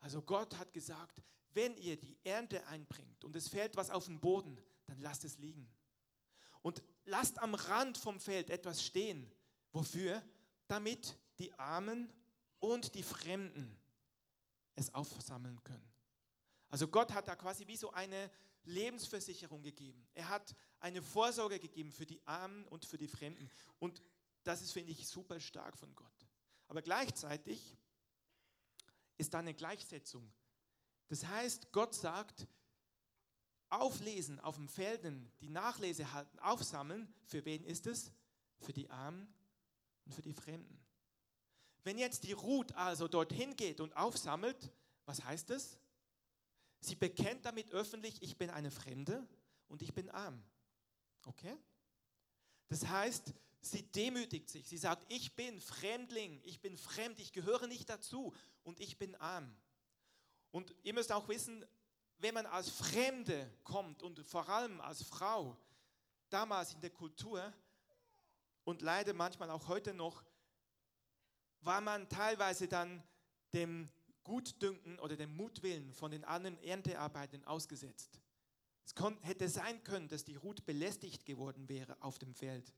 Also 0.00 0.22
Gott 0.22 0.56
hat 0.58 0.72
gesagt, 0.72 1.22
wenn 1.52 1.76
ihr 1.76 1.98
die 1.98 2.16
Ernte 2.24 2.64
einbringt 2.66 3.24
und 3.24 3.34
es 3.34 3.48
fällt 3.48 3.76
was 3.76 3.90
auf 3.90 4.06
den 4.06 4.20
Boden, 4.20 4.58
dann 4.86 5.00
lasst 5.00 5.24
es 5.24 5.38
liegen. 5.38 5.68
Und 6.62 6.82
lasst 7.04 7.38
am 7.38 7.54
Rand 7.54 7.98
vom 7.98 8.20
Feld 8.20 8.50
etwas 8.50 8.84
stehen. 8.84 9.30
Wofür? 9.72 10.22
Damit 10.66 11.18
die 11.38 11.52
Armen 11.54 12.12
und 12.58 12.94
die 12.94 13.02
Fremden 13.02 13.76
es 14.74 14.92
aufsammeln 14.94 15.62
können. 15.64 15.92
Also 16.68 16.86
Gott 16.86 17.12
hat 17.12 17.28
da 17.28 17.36
quasi 17.36 17.66
wie 17.66 17.76
so 17.76 17.90
eine 17.92 18.30
Lebensversicherung 18.64 19.62
gegeben. 19.62 20.06
Er 20.14 20.28
hat 20.28 20.54
eine 20.80 21.02
Vorsorge 21.02 21.58
gegeben 21.58 21.90
für 21.90 22.06
die 22.06 22.20
Armen 22.26 22.66
und 22.66 22.84
für 22.84 22.98
die 22.98 23.08
Fremden. 23.08 23.50
Und 23.78 24.02
das 24.44 24.62
ist, 24.62 24.72
finde 24.72 24.92
ich, 24.92 25.06
super 25.08 25.40
stark 25.40 25.76
von 25.78 25.94
Gott. 25.94 26.26
Aber 26.68 26.82
gleichzeitig 26.82 27.76
ist 29.18 29.34
da 29.34 29.40
eine 29.40 29.54
Gleichsetzung. 29.54 30.32
Das 31.08 31.26
heißt, 31.26 31.72
Gott 31.72 31.94
sagt, 31.94 32.46
auflesen 33.70 34.40
auf 34.40 34.56
dem 34.56 34.68
Felden, 34.68 35.30
die 35.40 35.50
Nachlese 35.50 36.12
halten, 36.12 36.38
aufsammeln, 36.38 37.12
für 37.24 37.44
wen 37.44 37.64
ist 37.64 37.86
es? 37.86 38.12
Für 38.60 38.72
die 38.72 38.88
Armen 38.90 39.32
und 40.04 40.14
für 40.14 40.22
die 40.22 40.32
Fremden. 40.32 40.80
Wenn 41.84 41.98
jetzt 41.98 42.24
die 42.24 42.32
Ruth 42.32 42.72
also 42.72 43.08
dorthin 43.08 43.56
geht 43.56 43.80
und 43.80 43.96
aufsammelt, 43.96 44.72
was 45.06 45.24
heißt 45.24 45.50
es? 45.50 45.78
Sie 46.80 46.94
bekennt 46.94 47.44
damit 47.44 47.70
öffentlich, 47.72 48.22
ich 48.22 48.36
bin 48.36 48.50
eine 48.50 48.70
Fremde 48.70 49.26
und 49.68 49.82
ich 49.82 49.94
bin 49.94 50.10
arm. 50.10 50.42
Okay? 51.26 51.56
Das 52.68 52.86
heißt, 52.86 53.34
sie 53.60 53.82
demütigt 53.82 54.48
sich. 54.48 54.68
Sie 54.68 54.78
sagt, 54.78 55.04
ich 55.12 55.34
bin 55.34 55.60
Fremdling, 55.60 56.40
ich 56.44 56.60
bin 56.60 56.76
fremd, 56.76 57.18
ich 57.18 57.32
gehöre 57.32 57.66
nicht 57.66 57.88
dazu 57.88 58.34
und 58.62 58.80
ich 58.80 58.98
bin 58.98 59.14
arm. 59.16 59.54
Und 60.50 60.74
ihr 60.82 60.94
müsst 60.94 61.12
auch 61.12 61.28
wissen, 61.28 61.64
wenn 62.18 62.34
man 62.34 62.46
als 62.46 62.70
Fremde 62.70 63.50
kommt 63.64 64.02
und 64.02 64.20
vor 64.26 64.48
allem 64.48 64.80
als 64.80 65.02
Frau, 65.02 65.56
damals 66.30 66.74
in 66.74 66.80
der 66.80 66.90
Kultur 66.90 67.52
und 68.64 68.82
leider 68.82 69.14
manchmal 69.14 69.50
auch 69.50 69.68
heute 69.68 69.94
noch, 69.94 70.24
war 71.60 71.80
man 71.80 72.08
teilweise 72.08 72.68
dann 72.68 73.02
dem 73.52 73.88
Gutdünken 74.24 74.98
oder 74.98 75.16
dem 75.16 75.34
Mutwillen 75.34 75.92
von 75.92 76.10
den 76.10 76.24
anderen 76.24 76.62
Erntearbeitern 76.62 77.44
ausgesetzt. 77.44 78.20
Es 78.84 78.94
hätte 79.22 79.48
sein 79.48 79.82
können, 79.84 80.08
dass 80.08 80.24
die 80.24 80.36
Ruth 80.36 80.64
belästigt 80.64 81.24
geworden 81.26 81.68
wäre 81.68 81.96
auf 82.00 82.18
dem 82.18 82.34
Feld. 82.34 82.72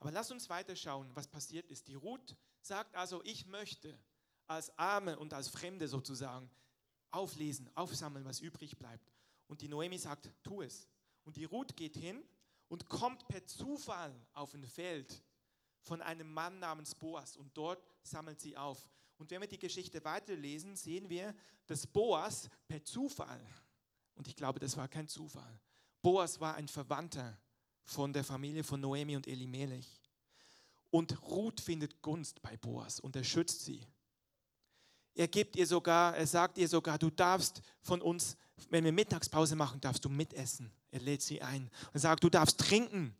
Aber 0.00 0.10
lass 0.10 0.30
uns 0.30 0.48
weiter 0.48 0.76
schauen, 0.76 1.10
was 1.14 1.28
passiert 1.28 1.70
ist. 1.70 1.88
Die 1.88 1.94
Ruth 1.94 2.36
sagt 2.60 2.94
also, 2.94 3.22
ich 3.24 3.46
möchte 3.46 3.98
als 4.46 4.76
Arme 4.78 5.18
und 5.18 5.32
als 5.32 5.48
Fremde 5.48 5.88
sozusagen 5.88 6.50
auflesen, 7.10 7.70
aufsammeln, 7.74 8.24
was 8.24 8.40
übrig 8.40 8.76
bleibt. 8.76 9.12
Und 9.46 9.60
die 9.60 9.68
Noemi 9.68 9.98
sagt, 9.98 10.30
tu 10.42 10.62
es. 10.62 10.88
Und 11.24 11.36
die 11.36 11.44
Ruth 11.44 11.76
geht 11.76 11.96
hin 11.96 12.22
und 12.68 12.88
kommt 12.88 13.26
per 13.28 13.46
Zufall 13.46 14.14
auf 14.32 14.54
ein 14.54 14.66
Feld 14.66 15.22
von 15.80 16.02
einem 16.02 16.32
Mann 16.32 16.58
namens 16.58 16.94
Boas 16.94 17.36
und 17.36 17.56
dort 17.56 17.84
sammelt 18.02 18.40
sie 18.40 18.56
auf. 18.56 18.88
Und 19.18 19.30
wenn 19.30 19.40
wir 19.40 19.48
die 19.48 19.58
Geschichte 19.58 20.02
weiterlesen, 20.04 20.76
sehen 20.76 21.08
wir, 21.08 21.34
dass 21.66 21.86
Boas 21.86 22.48
per 22.66 22.82
Zufall, 22.82 23.40
und 24.14 24.26
ich 24.26 24.34
glaube, 24.34 24.58
das 24.58 24.76
war 24.76 24.88
kein 24.88 25.08
Zufall, 25.08 25.60
Boas 26.02 26.40
war 26.40 26.54
ein 26.56 26.68
Verwandter 26.68 27.38
von 27.84 28.12
der 28.12 28.24
Familie 28.24 28.64
von 28.64 28.80
Noemi 28.80 29.16
und 29.16 29.26
Elimelech. 29.26 30.00
Und 30.90 31.20
Ruth 31.22 31.60
findet 31.60 32.02
Gunst 32.02 32.40
bei 32.42 32.56
Boas 32.56 33.00
und 33.00 33.16
er 33.16 33.24
schützt 33.24 33.64
sie. 33.64 33.86
Er 35.14 35.28
gibt 35.28 35.56
ihr 35.56 35.66
sogar, 35.66 36.16
er 36.16 36.26
sagt 36.26 36.58
ihr 36.58 36.68
sogar, 36.68 36.98
du 36.98 37.10
darfst 37.10 37.62
von 37.82 38.02
uns, 38.02 38.36
wenn 38.70 38.84
wir 38.84 38.92
Mittagspause 38.92 39.56
machen, 39.56 39.80
darfst 39.80 40.04
du 40.04 40.08
mitessen. 40.08 40.72
Er 40.90 41.00
lädt 41.00 41.22
sie 41.22 41.42
ein 41.42 41.70
und 41.92 42.00
sagt, 42.00 42.24
du 42.24 42.30
darfst 42.30 42.58
trinken 42.58 43.16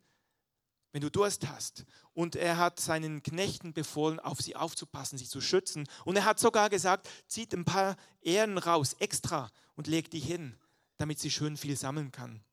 wenn 0.94 1.02
du 1.02 1.10
Durst 1.10 1.48
hast. 1.48 1.84
Und 2.12 2.36
er 2.36 2.56
hat 2.56 2.78
seinen 2.78 3.20
Knechten 3.24 3.72
befohlen, 3.72 4.20
auf 4.20 4.40
sie 4.40 4.54
aufzupassen, 4.54 5.18
sie 5.18 5.26
zu 5.26 5.40
schützen. 5.40 5.88
Und 6.04 6.14
er 6.14 6.24
hat 6.24 6.38
sogar 6.38 6.70
gesagt, 6.70 7.10
zieht 7.26 7.52
ein 7.52 7.64
paar 7.64 7.96
Ehren 8.22 8.58
raus, 8.58 8.94
extra, 9.00 9.50
und 9.74 9.88
legt 9.88 10.12
die 10.12 10.20
hin, 10.20 10.56
damit 10.96 11.18
sie 11.18 11.32
schön 11.32 11.56
viel 11.56 11.76
sammeln 11.76 12.12
kann. 12.12 12.44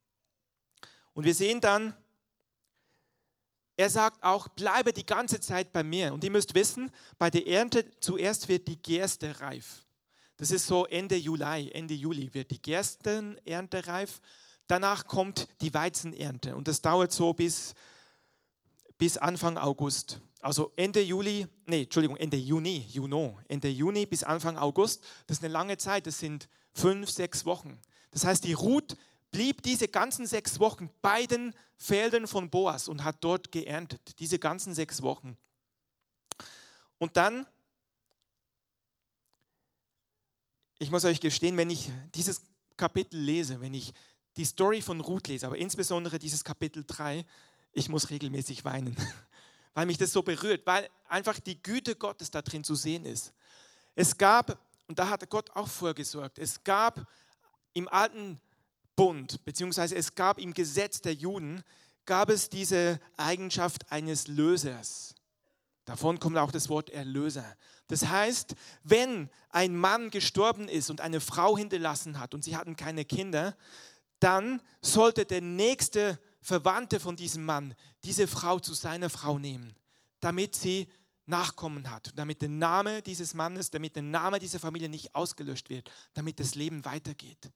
Und 1.14 1.26
wir 1.26 1.36
sehen 1.36 1.62
dann, 1.62 1.96
er 3.78 3.90
sagt 3.90 4.24
auch, 4.24 4.48
bleibe 4.50 4.94
die 4.94 5.06
ganze 5.06 5.40
Zeit 5.40 5.74
bei 5.74 5.84
mir. 5.84 6.14
Und 6.14 6.24
ihr 6.24 6.32
müsst 6.32 6.54
wissen, 6.54 6.92
bei 7.18 7.30
der 7.30 7.48
Ernte 7.48 7.86
zuerst 8.00 8.48
wird 8.48 8.68
die 8.68 8.82
Gerste 8.82 9.40
reif. 9.40 9.86
Das 10.38 10.52
ist 10.52 10.68
so 10.68 10.86
Ende 10.86 11.16
Juli, 11.16 11.72
Ende 11.72 11.94
Juli 11.94 12.34
wird 12.34 12.52
die 12.52 12.62
Gerstenernte 12.62 13.88
reif. 13.88 14.22
Danach 14.68 15.06
kommt 15.06 15.48
die 15.62 15.74
Weizenernte 15.74 16.56
und 16.56 16.68
das 16.68 16.82
dauert 16.82 17.12
so 17.12 17.34
bis 17.34 17.74
bis 19.02 19.18
Anfang 19.18 19.58
August. 19.58 20.22
Also 20.42 20.72
Ende 20.76 21.02
Juli, 21.02 21.48
nee, 21.66 21.84
Entschuldigung, 21.84 22.18
Ende 22.18 22.38
Juni, 22.38 22.86
Juno, 22.88 23.40
Ende 23.48 23.68
Juni 23.68 24.06
bis 24.06 24.24
Anfang 24.24 24.60
August. 24.60 25.04
Das 25.26 25.38
ist 25.38 25.44
eine 25.44 25.52
lange 25.52 25.78
Zeit, 25.78 26.06
das 26.06 26.20
sind 26.20 26.48
fünf, 26.72 27.10
sechs 27.10 27.44
Wochen. 27.46 27.80
Das 28.12 28.26
heißt, 28.26 28.44
die 28.44 28.54
Ruth 28.54 28.96
blieb 29.32 29.64
diese 29.64 29.88
ganzen 29.88 30.28
sechs 30.28 30.60
Wochen 30.60 30.90
bei 31.02 31.26
den 31.26 31.56
Feldern 31.78 32.28
von 32.28 32.50
Boas 32.50 32.88
und 32.88 33.04
hat 33.04 33.18
dort 33.22 33.52
geerntet, 33.52 34.20
diese 34.20 34.38
ganzen 34.38 34.76
sechs 34.76 35.02
Wochen. 35.02 35.38
Und 37.00 37.18
dann, 37.18 37.48
ich 40.78 40.92
muss 40.92 41.06
euch 41.06 41.20
gestehen, 41.20 41.58
wenn 41.58 41.70
ich 41.70 41.90
dieses 42.14 42.44
Kapitel 42.78 43.20
lese, 43.20 43.60
wenn 43.62 43.74
ich 43.74 43.94
die 44.38 44.46
Story 44.46 44.82
von 44.82 45.02
Ruth 45.02 45.28
lese, 45.28 45.48
aber 45.48 45.58
insbesondere 45.58 46.20
dieses 46.20 46.44
Kapitel 46.44 46.84
3, 46.86 47.26
ich 47.74 47.90
muss 47.90 48.10
regelmäßig 48.10 48.64
weinen, 48.66 48.96
weil 49.74 49.86
mich 49.86 49.98
das 49.98 50.12
so 50.12 50.22
berührt, 50.22 50.66
weil 50.66 50.90
einfach 51.08 51.40
die 51.40 51.62
Güte 51.62 51.96
Gottes 51.96 52.32
da 52.32 52.42
drin 52.42 52.64
zu 52.64 52.76
sehen 52.76 53.06
ist. 53.06 53.34
Es 53.96 54.18
gab, 54.18 54.58
und 54.88 55.00
da 55.00 55.10
hat 55.10 55.30
Gott 55.30 55.50
auch 55.52 55.68
vorgesorgt, 55.68 56.40
es 56.40 56.64
gab 56.64 57.08
im 57.74 57.88
alten 57.88 58.40
Bund, 59.02 59.44
beziehungsweise 59.46 59.96
es 59.96 60.14
gab 60.14 60.38
im 60.38 60.54
Gesetz 60.54 61.02
der 61.02 61.16
Juden, 61.16 61.64
gab 62.06 62.30
es 62.30 62.50
diese 62.50 63.00
Eigenschaft 63.18 63.92
eines 63.92 64.28
Lösers. 64.28 65.16
Davon 65.86 66.20
kommt 66.20 66.38
auch 66.38 66.52
das 66.52 66.70
Wort 66.70 66.92
Erlöser. 66.92 67.58
Das 67.88 68.06
heißt, 68.06 68.54
wenn 68.84 69.32
ein 69.50 69.76
Mann 69.76 70.12
gestorben 70.12 70.68
ist 70.68 70.92
und 70.92 71.02
eine 71.02 71.20
Frau 71.20 71.58
hinterlassen 71.58 72.20
hat 72.20 72.36
und 72.36 72.44
sie 72.44 72.56
hatten 72.56 72.76
keine 72.76 73.04
Kinder, 73.04 73.58
dann 74.20 74.62
sollte 74.82 75.26
der 75.26 75.42
nächste 75.42 76.20
Verwandte 76.40 77.00
von 77.00 77.16
diesem 77.16 77.44
Mann 77.44 77.74
diese 78.04 78.28
Frau 78.28 78.60
zu 78.60 78.76
seiner 78.76 79.10
Frau 79.10 79.40
nehmen, 79.40 79.76
damit 80.20 80.56
sie 80.56 80.88
Nachkommen 81.26 81.90
hat, 81.90 82.12
damit 82.16 82.42
der 82.44 82.50
Name 82.50 83.02
dieses 83.02 83.34
Mannes, 83.34 83.72
damit 83.72 83.96
der 83.96 84.04
Name 84.04 84.38
dieser 84.38 84.60
Familie 84.60 84.90
nicht 84.90 85.16
ausgelöscht 85.16 85.70
wird, 85.70 85.90
damit 86.14 86.40
das 86.40 86.54
Leben 86.54 86.86
weitergeht. 86.86 87.50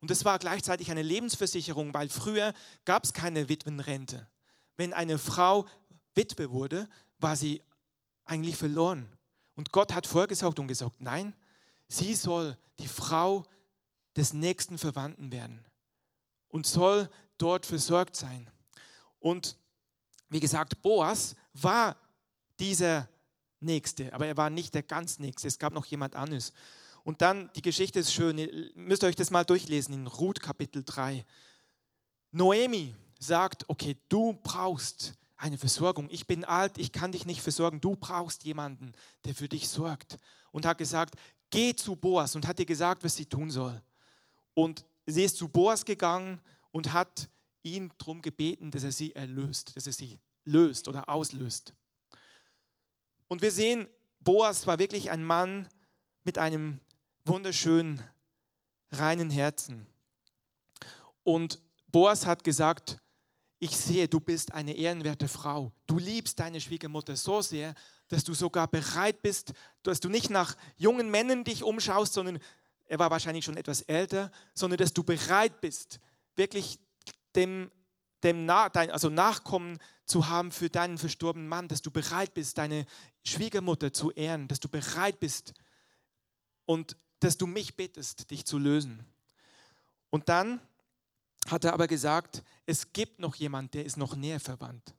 Und 0.00 0.10
das 0.10 0.24
war 0.24 0.38
gleichzeitig 0.38 0.90
eine 0.90 1.02
Lebensversicherung, 1.02 1.92
weil 1.92 2.08
früher 2.08 2.54
gab 2.84 3.04
es 3.04 3.12
keine 3.12 3.48
Witwenrente. 3.48 4.28
Wenn 4.76 4.92
eine 4.92 5.18
Frau 5.18 5.66
Witwe 6.14 6.50
wurde, 6.50 6.88
war 7.18 7.36
sie 7.36 7.62
eigentlich 8.24 8.56
verloren. 8.56 9.08
Und 9.54 9.72
Gott 9.72 9.92
hat 9.92 10.06
vorgesorgt 10.06 10.58
und 10.60 10.68
gesagt, 10.68 11.00
nein, 11.00 11.34
sie 11.88 12.14
soll 12.14 12.56
die 12.78 12.86
Frau 12.86 13.44
des 14.16 14.32
nächsten 14.32 14.78
Verwandten 14.78 15.32
werden 15.32 15.64
und 16.48 16.66
soll 16.66 17.08
dort 17.38 17.66
versorgt 17.66 18.14
sein. 18.16 18.50
Und 19.18 19.56
wie 20.28 20.40
gesagt, 20.40 20.80
Boas 20.82 21.34
war 21.54 21.96
dieser 22.60 23.08
Nächste, 23.60 24.12
aber 24.12 24.26
er 24.26 24.36
war 24.36 24.50
nicht 24.50 24.74
der 24.74 24.82
ganz 24.82 25.18
Nächste. 25.18 25.48
Es 25.48 25.58
gab 25.58 25.72
noch 25.72 25.86
jemand 25.86 26.14
anderes. 26.14 26.52
Und 27.08 27.22
dann, 27.22 27.50
die 27.56 27.62
Geschichte 27.62 28.00
ist 28.00 28.12
schön, 28.12 28.36
ihr 28.36 28.70
müsst 28.74 29.02
euch 29.02 29.16
das 29.16 29.30
mal 29.30 29.42
durchlesen 29.42 29.94
in 29.94 30.06
Ruth 30.06 30.42
Kapitel 30.42 30.84
3. 30.84 31.24
Noemi 32.32 32.94
sagt, 33.18 33.64
okay, 33.70 33.96
du 34.10 34.34
brauchst 34.42 35.14
eine 35.38 35.56
Versorgung. 35.56 36.10
Ich 36.10 36.26
bin 36.26 36.44
alt, 36.44 36.76
ich 36.76 36.92
kann 36.92 37.12
dich 37.12 37.24
nicht 37.24 37.40
versorgen. 37.40 37.80
Du 37.80 37.96
brauchst 37.96 38.44
jemanden, 38.44 38.92
der 39.24 39.34
für 39.34 39.48
dich 39.48 39.70
sorgt. 39.70 40.18
Und 40.52 40.66
hat 40.66 40.76
gesagt, 40.76 41.14
geh 41.48 41.74
zu 41.74 41.96
Boas 41.96 42.36
und 42.36 42.46
hat 42.46 42.58
ihr 42.60 42.66
gesagt, 42.66 43.02
was 43.02 43.16
sie 43.16 43.24
tun 43.24 43.50
soll. 43.50 43.80
Und 44.52 44.84
sie 45.06 45.24
ist 45.24 45.38
zu 45.38 45.48
Boas 45.48 45.86
gegangen 45.86 46.42
und 46.72 46.92
hat 46.92 47.30
ihn 47.62 47.90
darum 47.96 48.20
gebeten, 48.20 48.70
dass 48.70 48.84
er 48.84 48.92
sie 48.92 49.14
erlöst, 49.14 49.74
dass 49.74 49.86
er 49.86 49.94
sie 49.94 50.18
löst 50.44 50.88
oder 50.88 51.08
auslöst. 51.08 51.72
Und 53.28 53.40
wir 53.40 53.50
sehen, 53.50 53.88
Boas 54.20 54.66
war 54.66 54.78
wirklich 54.78 55.10
ein 55.10 55.24
Mann 55.24 55.66
mit 56.22 56.36
einem 56.36 56.80
wunderschönen 57.28 58.02
reinen 58.90 59.30
Herzen. 59.30 59.86
Und 61.22 61.60
Boas 61.88 62.26
hat 62.26 62.42
gesagt, 62.44 62.98
ich 63.58 63.76
sehe, 63.76 64.08
du 64.08 64.20
bist 64.20 64.52
eine 64.54 64.74
ehrenwerte 64.74 65.28
Frau. 65.28 65.72
Du 65.86 65.98
liebst 65.98 66.38
deine 66.38 66.60
Schwiegermutter 66.60 67.16
so 67.16 67.42
sehr, 67.42 67.74
dass 68.08 68.24
du 68.24 68.34
sogar 68.34 68.68
bereit 68.68 69.20
bist, 69.22 69.52
dass 69.82 70.00
du 70.00 70.08
nicht 70.08 70.30
nach 70.30 70.56
jungen 70.76 71.10
Männern 71.10 71.44
dich 71.44 71.62
umschaust, 71.62 72.14
sondern 72.14 72.38
er 72.86 72.98
war 72.98 73.10
wahrscheinlich 73.10 73.44
schon 73.44 73.56
etwas 73.56 73.82
älter, 73.82 74.30
sondern 74.54 74.78
dass 74.78 74.94
du 74.94 75.02
bereit 75.02 75.60
bist, 75.60 76.00
wirklich 76.36 76.78
dem, 77.34 77.70
dem 78.22 78.48
also 78.48 79.10
Nachkommen 79.10 79.78
zu 80.06 80.28
haben 80.28 80.52
für 80.52 80.70
deinen 80.70 80.96
verstorbenen 80.96 81.48
Mann, 81.48 81.68
dass 81.68 81.82
du 81.82 81.90
bereit 81.90 82.32
bist, 82.32 82.56
deine 82.56 82.86
Schwiegermutter 83.24 83.92
zu 83.92 84.10
ehren, 84.12 84.48
dass 84.48 84.60
du 84.60 84.68
bereit 84.68 85.20
bist 85.20 85.52
und 86.64 86.96
dass 87.20 87.38
du 87.38 87.46
mich 87.46 87.76
bittest, 87.76 88.30
dich 88.30 88.44
zu 88.44 88.58
lösen. 88.58 89.04
Und 90.10 90.28
dann 90.28 90.60
hat 91.48 91.64
er 91.64 91.72
aber 91.72 91.86
gesagt, 91.86 92.42
es 92.66 92.92
gibt 92.92 93.18
noch 93.18 93.34
jemand, 93.34 93.74
der 93.74 93.84
ist 93.84 93.96
noch 93.96 94.16
näher 94.16 94.40
verwandt. 94.40 94.94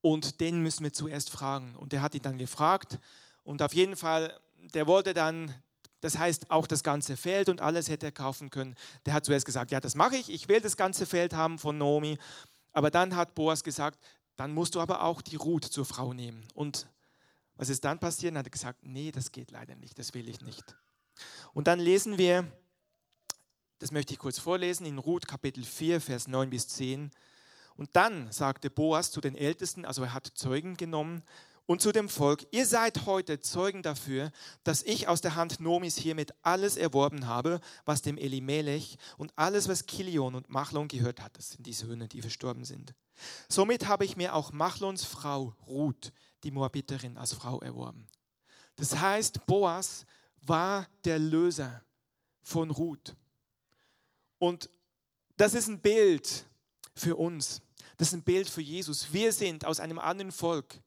Und 0.00 0.40
den 0.40 0.62
müssen 0.62 0.84
wir 0.84 0.92
zuerst 0.92 1.30
fragen. 1.30 1.74
Und 1.76 1.92
er 1.92 2.02
hat 2.02 2.14
ihn 2.14 2.22
dann 2.22 2.38
gefragt. 2.38 2.98
Und 3.42 3.62
auf 3.62 3.74
jeden 3.74 3.96
Fall, 3.96 4.38
der 4.74 4.86
wollte 4.86 5.14
dann, 5.14 5.52
das 6.00 6.18
heißt 6.18 6.50
auch 6.50 6.66
das 6.66 6.82
ganze 6.82 7.16
Feld 7.16 7.48
und 7.48 7.60
alles 7.60 7.88
hätte 7.88 8.06
er 8.06 8.12
kaufen 8.12 8.50
können. 8.50 8.76
Der 9.04 9.14
hat 9.14 9.24
zuerst 9.24 9.46
gesagt, 9.46 9.70
ja, 9.70 9.80
das 9.80 9.94
mache 9.94 10.16
ich, 10.16 10.30
ich 10.30 10.48
will 10.48 10.60
das 10.60 10.76
ganze 10.76 11.06
Feld 11.06 11.34
haben 11.34 11.58
von 11.58 11.78
Nomi. 11.78 12.18
Aber 12.72 12.90
dann 12.90 13.16
hat 13.16 13.34
Boas 13.34 13.64
gesagt, 13.64 13.98
dann 14.36 14.52
musst 14.52 14.74
du 14.74 14.80
aber 14.80 15.02
auch 15.02 15.22
die 15.22 15.36
Ruth 15.36 15.64
zur 15.64 15.84
Frau 15.84 16.12
nehmen. 16.12 16.46
Und 16.54 16.86
was 17.56 17.68
ist 17.68 17.84
dann 17.84 17.98
passiert? 17.98 18.32
Dann 18.32 18.40
hat 18.40 18.46
er 18.46 18.50
gesagt, 18.50 18.80
nee, 18.82 19.10
das 19.12 19.32
geht 19.32 19.50
leider 19.50 19.74
nicht, 19.76 19.98
das 19.98 20.14
will 20.14 20.28
ich 20.28 20.40
nicht. 20.40 20.76
Und 21.54 21.66
dann 21.66 21.80
lesen 21.80 22.18
wir, 22.18 22.50
das 23.78 23.90
möchte 23.90 24.12
ich 24.12 24.18
kurz 24.18 24.38
vorlesen, 24.38 24.86
in 24.86 24.98
Ruth 24.98 25.26
Kapitel 25.26 25.64
4, 25.64 26.00
Vers 26.00 26.28
9 26.28 26.50
bis 26.50 26.68
10. 26.68 27.10
Und 27.76 27.90
dann 27.94 28.30
sagte 28.32 28.70
Boas 28.70 29.10
zu 29.10 29.20
den 29.20 29.36
Ältesten, 29.36 29.84
also 29.84 30.02
er 30.02 30.14
hat 30.14 30.26
Zeugen 30.34 30.76
genommen, 30.76 31.22
und 31.68 31.82
zu 31.82 31.90
dem 31.90 32.08
Volk, 32.08 32.46
ihr 32.52 32.64
seid 32.64 33.06
heute 33.06 33.40
Zeugen 33.40 33.82
dafür, 33.82 34.30
dass 34.62 34.84
ich 34.84 35.08
aus 35.08 35.20
der 35.20 35.34
Hand 35.34 35.58
Nomis 35.58 35.96
hiermit 35.96 36.32
alles 36.42 36.76
erworben 36.76 37.26
habe, 37.26 37.60
was 37.84 38.02
dem 38.02 38.18
Elimelech 38.18 38.98
und 39.18 39.32
alles, 39.36 39.66
was 39.68 39.86
Kilion 39.86 40.36
und 40.36 40.48
Machlon 40.48 40.86
gehört 40.86 41.20
hat. 41.20 41.36
Das 41.36 41.50
sind 41.50 41.66
die 41.66 41.72
Söhne, 41.72 42.06
die 42.06 42.20
verstorben 42.20 42.64
sind. 42.64 42.94
Somit 43.48 43.88
habe 43.88 44.04
ich 44.04 44.16
mir 44.16 44.34
auch 44.34 44.52
Machlons 44.52 45.04
Frau 45.04 45.54
Ruth, 45.66 46.12
die 46.46 46.52
Moabiterin, 46.52 47.18
als 47.18 47.34
Frau 47.34 47.60
erworben. 47.60 48.06
Das 48.76 48.96
heißt, 48.96 49.46
Boas 49.46 50.06
war 50.42 50.86
der 51.04 51.18
Löser 51.18 51.82
von 52.40 52.70
Ruth. 52.70 53.16
Und 54.38 54.70
das 55.36 55.54
ist 55.54 55.66
ein 55.66 55.80
Bild 55.80 56.46
für 56.94 57.16
uns. 57.16 57.60
Das 57.96 58.08
ist 58.08 58.14
ein 58.14 58.22
Bild 58.22 58.48
für 58.48 58.60
Jesus. 58.60 59.12
Wir 59.12 59.32
sind 59.32 59.64
aus 59.64 59.80
einem 59.80 59.98
anderen 59.98 60.30
Volk. 60.30 60.80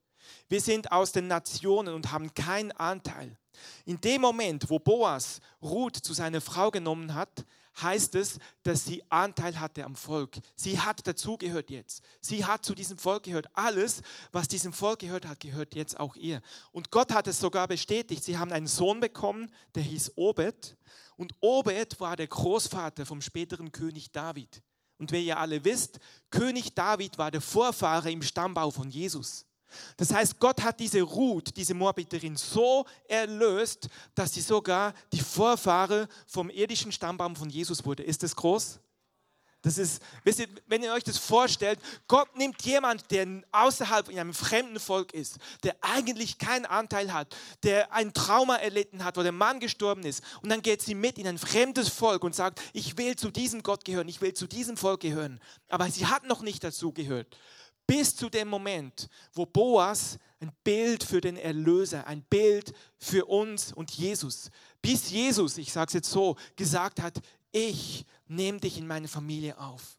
Wir 0.48 0.62
sind 0.62 0.92
aus 0.94 1.12
den 1.12 1.28
Nationen 1.28 1.94
und 1.94 2.12
haben 2.12 2.34
keinen 2.34 2.72
Anteil. 2.72 3.38
In 3.86 4.00
dem 4.00 4.22
Moment, 4.22 4.70
wo 4.70 4.80
Boas 4.80 5.42
Ruth 5.62 5.98
zu 5.98 6.14
seiner 6.14 6.40
Frau 6.40 6.72
genommen 6.72 7.16
hat, 7.16 7.46
heißt 7.82 8.16
es, 8.16 8.40
dass 8.64 8.86
sie 8.86 9.04
Anteil 9.10 9.60
hatte 9.60 9.86
am 9.86 9.96
Volk. 9.96 10.38
Sie 10.56 10.80
hat 10.80 11.06
dazugehört 11.06 11.70
jetzt. 11.70 12.04
Sie 12.22 12.46
hat 12.46 12.66
zu 12.66 12.76
diesem 12.76 12.98
Volk 12.98 13.24
gehört. 13.24 13.48
Alles, 13.54 14.02
was 14.32 14.48
diesem 14.48 14.74
Volk 14.74 15.00
gehört 15.00 15.26
hat, 15.26 15.40
gehört 15.40 15.76
jetzt 15.76 16.00
auch 16.00 16.16
ihr. 16.16 16.42
Und 16.72 16.92
Gott 16.92 17.14
hat 17.14 17.28
es 17.28 17.40
sogar 17.40 17.68
bestätigt. 17.68 18.24
Sie 18.24 18.38
haben 18.38 18.52
einen 18.52 18.68
Sohn 18.68 19.00
bekommen, 19.00 19.52
der 19.76 19.84
hieß 19.84 20.14
Obed. 20.16 20.78
Und 21.16 21.34
Obed 21.42 22.00
war 22.00 22.16
der 22.16 22.28
Großvater 22.28 23.06
vom 23.06 23.22
späteren 23.22 23.72
König 23.72 24.12
David. 24.12 24.62
Und 24.98 25.12
wie 25.12 25.26
ihr 25.26 25.38
alle 25.38 25.64
wisst, 25.64 26.00
König 26.30 26.76
David 26.76 27.18
war 27.18 27.32
der 27.32 27.42
Vorfahre 27.42 28.12
im 28.12 28.22
Stammbau 28.22 28.70
von 28.70 28.90
Jesus. 28.90 29.46
Das 29.98 30.14
heißt, 30.14 30.40
Gott 30.40 30.62
hat 30.62 30.80
diese 30.80 31.02
Ruth, 31.02 31.56
diese 31.56 31.74
Moabiterin, 31.74 32.36
so 32.36 32.86
erlöst, 33.08 33.90
dass 34.16 34.34
sie 34.34 34.42
sogar 34.42 34.94
die 35.12 35.20
Vorfahre 35.20 36.08
vom 36.28 36.50
irdischen 36.50 36.92
Stammbaum 36.92 37.36
von 37.36 37.50
Jesus 37.50 37.86
wurde. 37.86 38.04
Ist 38.04 38.24
das 38.24 38.36
groß? 38.36 38.80
Das 39.62 39.78
ist, 39.78 40.02
wisst 40.24 40.40
ihr, 40.40 40.48
wenn 40.68 40.84
ihr 40.84 40.94
euch 40.94 41.04
das 41.04 41.18
vorstellt, 41.18 41.80
Gott 42.08 42.34
nimmt 42.38 42.62
jemand, 42.62 43.12
der 43.12 43.28
außerhalb 43.52 44.08
in 44.08 44.18
einem 44.18 44.34
fremden 44.34 44.80
Volk 44.80 45.14
ist, 45.14 45.38
der 45.64 45.76
eigentlich 45.82 46.38
keinen 46.38 46.66
Anteil 46.66 47.12
hat, 47.12 47.36
der 47.64 47.92
ein 47.92 48.14
Trauma 48.14 48.56
erlitten 48.56 49.04
hat, 49.04 49.18
wo 49.18 49.22
der 49.22 49.34
Mann 49.34 49.60
gestorben 49.60 50.04
ist, 50.04 50.24
und 50.42 50.48
dann 50.48 50.62
geht 50.62 50.82
sie 50.82 50.96
mit 50.96 51.18
in 51.18 51.28
ein 51.28 51.38
fremdes 51.38 51.90
Volk 51.90 52.24
und 52.24 52.34
sagt, 52.34 52.62
ich 52.72 52.98
will 52.98 53.18
zu 53.18 53.32
diesem 53.32 53.62
Gott 53.62 53.84
gehören, 53.84 54.08
ich 54.08 54.22
will 54.22 54.34
zu 54.34 54.48
diesem 54.48 54.78
Volk 54.78 55.02
gehören. 55.02 55.42
Aber 55.68 55.92
sie 55.92 56.06
hat 56.06 56.24
noch 56.24 56.42
nicht 56.42 56.64
dazu 56.64 56.94
gehört 56.94 57.38
bis 57.90 58.16
zu 58.16 58.30
dem 58.30 58.48
Moment, 58.48 59.10
wo 59.34 59.48
Boas 59.48 60.20
ein 60.40 60.52
Bild 60.64 61.04
für 61.04 61.22
den 61.22 61.38
Erlöser, 61.38 62.06
ein 62.06 62.22
Bild 62.22 62.72
für 63.00 63.26
uns 63.26 63.74
und 63.74 63.90
Jesus, 63.90 64.52
bis 64.80 65.10
Jesus, 65.10 65.58
ich 65.58 65.74
sage 65.74 65.88
es 65.88 65.94
jetzt 65.94 66.12
so, 66.12 66.38
gesagt 66.56 67.02
hat, 67.02 67.20
ich 67.52 68.06
nehme 68.28 68.60
dich 68.60 68.78
in 68.78 68.86
meine 68.86 69.08
Familie 69.08 69.58
auf. 69.58 69.98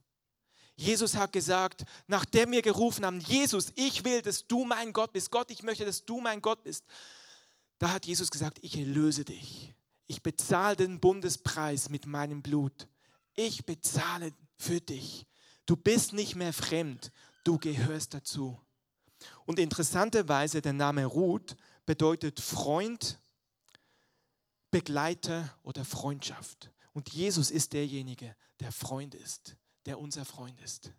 Jesus 0.76 1.16
hat 1.16 1.33
gesagt, 1.33 1.83
nachdem 2.07 2.53
wir 2.53 2.62
gerufen 2.62 3.05
haben, 3.05 3.18
Jesus, 3.18 3.72
ich 3.74 4.05
will, 4.05 4.22
dass 4.22 4.46
du 4.46 4.64
mein 4.64 4.92
Gott 4.92 5.12
bist. 5.12 5.33
Gott, 5.33 5.50
ich 5.50 5.64
möchte, 5.64 5.85
dass 5.85 6.05
du 6.05 6.20
mein 6.20 6.40
Gott 6.40 6.62
bist. 6.62 6.85
Da 7.81 7.90
hat 7.90 8.07
Jesus 8.07 8.31
gesagt, 8.31 8.59
ich 8.62 8.79
erlöse 8.79 9.24
dich. 9.24 9.74
Ich 10.07 10.22
bezahle 10.22 10.76
den 10.76 11.00
Bundespreis 11.00 11.88
mit 11.88 12.07
meinem 12.07 12.40
Blut. 12.40 12.87
Ich 13.35 13.66
bezahle 13.66 14.33
für 14.57 14.81
dich. 14.81 15.26
Du 15.66 15.74
bist 15.74 16.12
nicht 16.12 16.37
mehr 16.37 16.53
fremd 16.53 17.11
du 17.44 17.59
gehörst 17.59 18.14
dazu. 18.14 18.61
Und 19.46 19.59
interessanterweise 19.59 20.62
der 20.62 20.72
Name 20.72 21.05
Ruth 21.05 21.57
bedeutet 21.87 22.40
Freund, 22.40 23.18
Begleiter 24.70 25.57
oder 25.62 25.85
Freundschaft. 25.85 26.70
Und 26.92 27.12
Jesus 27.12 27.50
ist 27.50 27.72
derjenige, 27.72 28.35
der 28.61 28.72
Freund 28.72 29.14
ist, 29.14 29.57
der 29.87 29.98
unser 29.98 30.24
Freund 30.24 30.61
ist. 30.61 30.92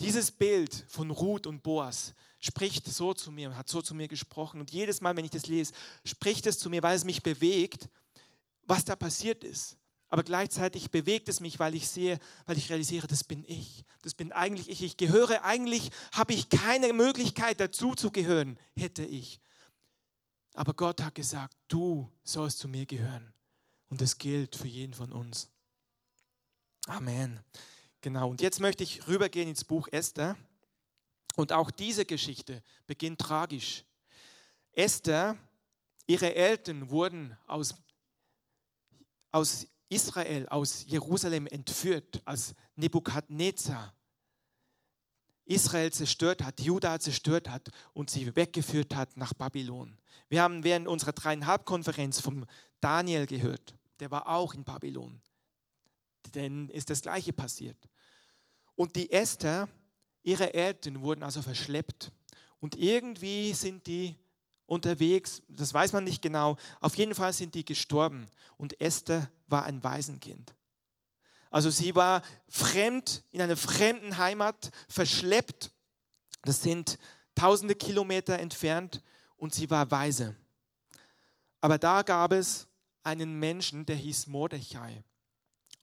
Dieses 0.00 0.32
Bild 0.32 0.84
von 0.88 1.10
Ruth 1.10 1.46
und 1.46 1.62
Boas 1.62 2.14
spricht 2.40 2.86
so 2.86 3.14
zu 3.14 3.30
mir, 3.30 3.56
hat 3.56 3.68
so 3.68 3.80
zu 3.80 3.94
mir 3.94 4.08
gesprochen. 4.08 4.60
Und 4.60 4.72
jedes 4.72 5.00
Mal, 5.00 5.16
wenn 5.16 5.24
ich 5.24 5.30
das 5.30 5.46
lese, 5.46 5.72
spricht 6.04 6.46
es 6.46 6.58
zu 6.58 6.68
mir, 6.68 6.82
weil 6.82 6.96
es 6.96 7.04
mich 7.04 7.22
bewegt, 7.22 7.88
was 8.62 8.84
da 8.84 8.96
passiert 8.96 9.44
ist 9.44 9.78
aber 10.14 10.22
gleichzeitig 10.22 10.92
bewegt 10.92 11.28
es 11.28 11.40
mich, 11.40 11.58
weil 11.58 11.74
ich 11.74 11.88
sehe, 11.88 12.20
weil 12.46 12.56
ich 12.56 12.70
realisiere, 12.70 13.08
das 13.08 13.24
bin 13.24 13.44
ich. 13.48 13.84
Das 14.02 14.14
bin 14.14 14.30
eigentlich 14.30 14.68
ich. 14.68 14.84
Ich 14.84 14.96
gehöre, 14.96 15.42
eigentlich 15.42 15.90
habe 16.12 16.34
ich 16.34 16.48
keine 16.50 16.92
Möglichkeit 16.92 17.58
dazu 17.58 17.96
zu 17.96 18.12
gehören, 18.12 18.56
hätte 18.76 19.04
ich. 19.04 19.40
Aber 20.52 20.72
Gott 20.72 21.02
hat 21.02 21.16
gesagt, 21.16 21.56
du 21.66 22.08
sollst 22.22 22.60
zu 22.60 22.68
mir 22.68 22.86
gehören. 22.86 23.34
Und 23.88 24.00
das 24.00 24.16
gilt 24.16 24.54
für 24.54 24.68
jeden 24.68 24.94
von 24.94 25.10
uns. 25.10 25.50
Amen. 26.86 27.40
Genau. 28.00 28.30
Und 28.30 28.40
jetzt 28.40 28.60
möchte 28.60 28.84
ich 28.84 29.08
rübergehen 29.08 29.48
ins 29.48 29.64
Buch 29.64 29.88
Esther. 29.90 30.36
Und 31.34 31.52
auch 31.52 31.72
diese 31.72 32.04
Geschichte 32.04 32.62
beginnt 32.86 33.20
tragisch. 33.20 33.84
Esther, 34.74 35.36
ihre 36.06 36.36
Eltern 36.36 36.88
wurden 36.88 37.36
aus, 37.48 37.74
aus 39.32 39.66
Israel 39.88 40.48
aus 40.48 40.84
Jerusalem 40.86 41.46
entführt, 41.46 42.22
als 42.24 42.54
Nebukadnezar 42.76 43.94
Israel 45.46 45.92
zerstört 45.92 46.42
hat, 46.42 46.60
Juda 46.60 46.98
zerstört 46.98 47.48
hat 47.50 47.68
und 47.92 48.08
sie 48.10 48.34
weggeführt 48.34 48.94
hat 48.94 49.16
nach 49.16 49.34
Babylon. 49.34 49.98
Wir 50.28 50.42
haben 50.42 50.64
während 50.64 50.88
unserer 50.88 51.12
dreieinhalb 51.12 51.66
Konferenz 51.66 52.20
vom 52.20 52.46
Daniel 52.80 53.26
gehört. 53.26 53.74
Der 54.00 54.10
war 54.10 54.28
auch 54.28 54.54
in 54.54 54.64
Babylon. 54.64 55.20
Denn 56.34 56.68
ist 56.70 56.88
das 56.90 57.02
Gleiche 57.02 57.32
passiert. 57.32 57.76
Und 58.74 58.96
die 58.96 59.12
Esther, 59.12 59.68
ihre 60.22 60.54
Eltern 60.54 61.02
wurden 61.02 61.22
also 61.22 61.42
verschleppt. 61.42 62.10
Und 62.58 62.76
irgendwie 62.76 63.52
sind 63.52 63.86
die 63.86 64.16
unterwegs, 64.66 65.42
das 65.48 65.72
weiß 65.72 65.92
man 65.92 66.04
nicht 66.04 66.22
genau. 66.22 66.56
Auf 66.80 66.96
jeden 66.96 67.14
Fall 67.14 67.32
sind 67.32 67.54
die 67.54 67.64
gestorben 67.64 68.26
und 68.56 68.80
Esther 68.80 69.30
war 69.46 69.64
ein 69.64 69.82
Waisenkind. 69.82 70.54
Also 71.50 71.70
sie 71.70 71.94
war 71.94 72.22
fremd, 72.48 73.22
in 73.30 73.40
einer 73.40 73.56
fremden 73.56 74.18
Heimat, 74.18 74.70
verschleppt. 74.88 75.70
Das 76.42 76.62
sind 76.62 76.98
tausende 77.34 77.74
Kilometer 77.74 78.38
entfernt 78.38 79.02
und 79.36 79.54
sie 79.54 79.70
war 79.70 79.90
Waise. 79.90 80.34
Aber 81.60 81.78
da 81.78 82.02
gab 82.02 82.32
es 82.32 82.66
einen 83.02 83.38
Menschen, 83.38 83.86
der 83.86 83.96
hieß 83.96 84.26
Mordechai. 84.26 85.04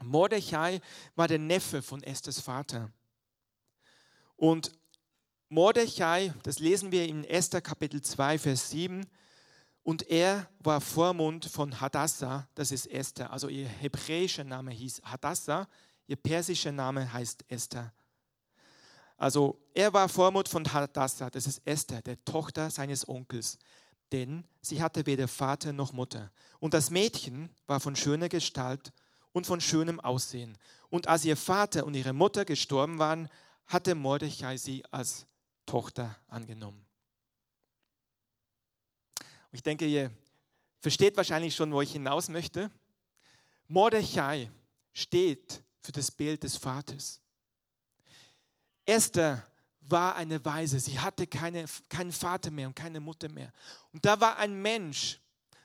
Mordechai 0.04 0.82
war 1.16 1.28
der 1.28 1.40
Neffe 1.40 1.82
von 1.82 2.04
Esthers 2.04 2.40
Vater. 2.40 2.92
Und 4.36 4.72
Mordechai, 5.54 6.34
das 6.44 6.60
lesen 6.60 6.94
wir 6.94 7.06
in 7.10 7.26
Esther 7.26 7.60
Kapitel 7.60 8.02
2, 8.02 8.40
Vers 8.40 8.70
7. 8.70 9.06
Und 9.84 10.08
er 10.08 10.48
war 10.60 10.80
Vormund 10.80 11.44
von 11.44 11.82
Hadassah, 11.82 12.48
das 12.56 12.72
ist 12.72 12.86
Esther. 12.88 13.34
Also 13.34 13.50
ihr 13.50 13.68
hebräischer 13.68 14.46
Name 14.46 14.72
hieß 14.72 15.02
Hadassah, 15.04 15.68
ihr 16.08 16.16
persischer 16.16 16.72
Name 16.72 17.12
heißt 17.12 17.44
Esther. 17.50 17.92
Also 19.18 19.60
er 19.74 19.92
war 19.92 20.08
Vormund 20.08 20.48
von 20.48 20.72
Hadassah, 20.72 21.30
das 21.30 21.48
ist 21.48 21.62
Esther, 21.66 22.02
der 22.02 22.24
Tochter 22.24 22.70
seines 22.70 23.06
Onkels. 23.10 23.60
Denn 24.14 24.46
sie 24.62 24.82
hatte 24.82 25.06
weder 25.06 25.28
Vater 25.28 25.74
noch 25.74 25.92
Mutter. 25.92 26.32
Und 26.62 26.74
das 26.74 26.92
Mädchen 26.92 27.50
war 27.68 27.82
von 27.82 27.98
schöner 27.98 28.30
Gestalt 28.30 28.94
und 29.34 29.46
von 29.46 29.60
schönem 29.60 30.00
Aussehen. 30.00 30.58
Und 30.90 31.10
als 31.10 31.26
ihr 31.26 31.36
Vater 31.36 31.86
und 31.86 31.94
ihre 31.94 32.14
Mutter 32.14 32.46
gestorben 32.46 33.00
waren, 33.00 33.28
hatte 33.68 33.96
Mordechai 33.96 34.56
sie 34.56 34.86
als 34.92 35.28
Tochter 35.66 36.16
angenommen. 36.28 36.86
Ich 39.52 39.64
denke, 39.64 39.86
ihr 39.86 40.12
versteht 40.80 41.18
wahrscheinlich 41.18 41.56
schon, 41.56 41.72
wo 41.72 41.82
ich 41.82 41.92
hinaus 41.92 42.30
möchte. 42.30 42.72
Mordechai 43.68 44.50
steht 44.94 45.64
für 45.82 45.92
das 45.92 46.12
Bild 46.12 46.44
des 46.44 46.58
Vaters. 46.58 47.22
Esther 48.86 49.46
war 49.82 50.16
eine 50.16 50.44
Weise. 50.44 50.80
Sie 50.80 51.00
hatte 51.00 51.28
keine, 51.28 51.66
keinen 51.90 52.12
Vater 52.12 52.52
mehr 52.52 52.68
und 52.68 52.76
keine 52.76 53.00
Mutter 53.00 53.30
mehr. 53.30 53.52
Und 53.92 54.06
da 54.06 54.20
war 54.20 54.38
ein 54.38 54.62
Mensch, 54.62 55.20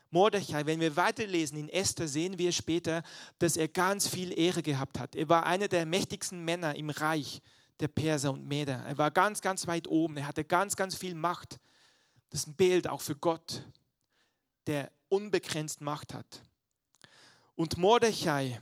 Mordechai, 0.09 0.65
wenn 0.65 0.79
wir 0.79 0.95
weiterlesen 0.95 1.57
in 1.57 1.69
Esther, 1.69 2.07
sehen 2.07 2.37
wir 2.37 2.51
später, 2.51 3.03
dass 3.39 3.57
er 3.57 3.67
ganz 3.67 4.07
viel 4.07 4.37
Ehre 4.37 4.63
gehabt 4.63 4.99
hat. 4.99 5.15
Er 5.15 5.27
war 5.27 5.45
einer 5.45 5.67
der 5.67 5.85
mächtigsten 5.85 6.43
Männer 6.45 6.75
im 6.75 6.89
Reich 6.89 7.41
der 7.79 7.87
Perser 7.87 8.31
und 8.31 8.47
Meder. 8.47 8.83
Er 8.85 8.97
war 8.97 9.11
ganz, 9.11 9.41
ganz 9.41 9.67
weit 9.67 9.87
oben. 9.87 10.17
Er 10.17 10.27
hatte 10.27 10.43
ganz, 10.43 10.75
ganz 10.75 10.95
viel 10.95 11.15
Macht. 11.15 11.59
Das 12.29 12.41
ist 12.41 12.47
ein 12.47 12.55
Bild 12.55 12.87
auch 12.87 13.01
für 13.01 13.15
Gott 13.15 13.63
der 14.67 14.91
unbegrenzt 15.09 15.81
Macht 15.81 16.13
hat. 16.13 16.43
Und 17.55 17.77
Mordechai 17.77 18.61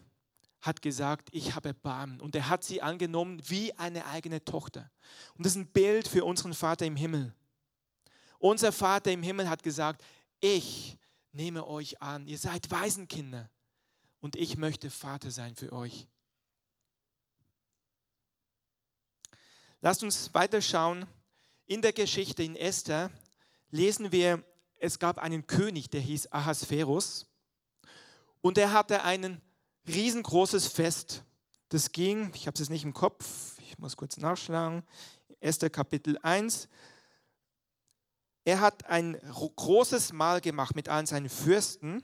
hat 0.61 0.81
gesagt, 0.81 1.29
ich 1.31 1.55
habe 1.55 1.69
Erbarmen. 1.69 2.21
Und 2.21 2.35
er 2.35 2.49
hat 2.49 2.63
sie 2.63 2.81
angenommen 2.81 3.41
wie 3.47 3.73
eine 3.73 4.05
eigene 4.05 4.43
Tochter. 4.43 4.89
Und 5.35 5.45
das 5.45 5.53
ist 5.53 5.61
ein 5.61 5.67
Bild 5.67 6.07
für 6.07 6.23
unseren 6.23 6.53
Vater 6.53 6.85
im 6.85 6.95
Himmel. 6.95 7.33
Unser 8.39 8.71
Vater 8.71 9.11
im 9.11 9.23
Himmel 9.23 9.49
hat 9.49 9.63
gesagt, 9.63 10.03
ich 10.39 10.97
nehme 11.31 11.67
euch 11.67 12.01
an, 12.01 12.27
ihr 12.27 12.37
seid 12.37 12.69
Waisenkinder 12.71 13.49
und 14.19 14.35
ich 14.35 14.57
möchte 14.57 14.89
Vater 14.89 15.31
sein 15.31 15.55
für 15.55 15.73
euch. 15.73 16.07
Lasst 19.81 20.03
uns 20.03 20.33
weiterschauen. 20.33 21.05
In 21.65 21.81
der 21.81 21.93
Geschichte 21.93 22.43
in 22.43 22.55
Esther 22.55 23.11
lesen 23.69 24.11
wir 24.11 24.43
es 24.77 24.99
gab 24.99 25.17
einen 25.17 25.47
König, 25.47 25.89
der 25.89 26.01
hieß 26.01 26.31
Ahasverus 26.31 27.27
und 28.41 28.57
er 28.57 28.71
hatte 28.71 29.03
ein 29.03 29.41
riesengroßes 29.87 30.67
Fest. 30.67 31.23
Das 31.69 31.91
ging, 31.91 32.31
ich 32.35 32.45
habe 32.47 32.61
es 32.61 32.69
nicht 32.69 32.83
im 32.83 32.93
Kopf, 32.93 33.57
ich 33.59 33.77
muss 33.79 33.97
kurz 33.97 34.17
nachschlagen, 34.17 34.83
1. 35.41 35.59
Kapitel 35.71 36.17
1. 36.21 36.67
Er 38.43 38.59
hat 38.59 38.85
ein 38.85 39.19
großes 39.55 40.13
Mahl 40.13 40.41
gemacht 40.41 40.75
mit 40.75 40.89
allen 40.89 41.07
seinen 41.07 41.29
Fürsten, 41.29 42.03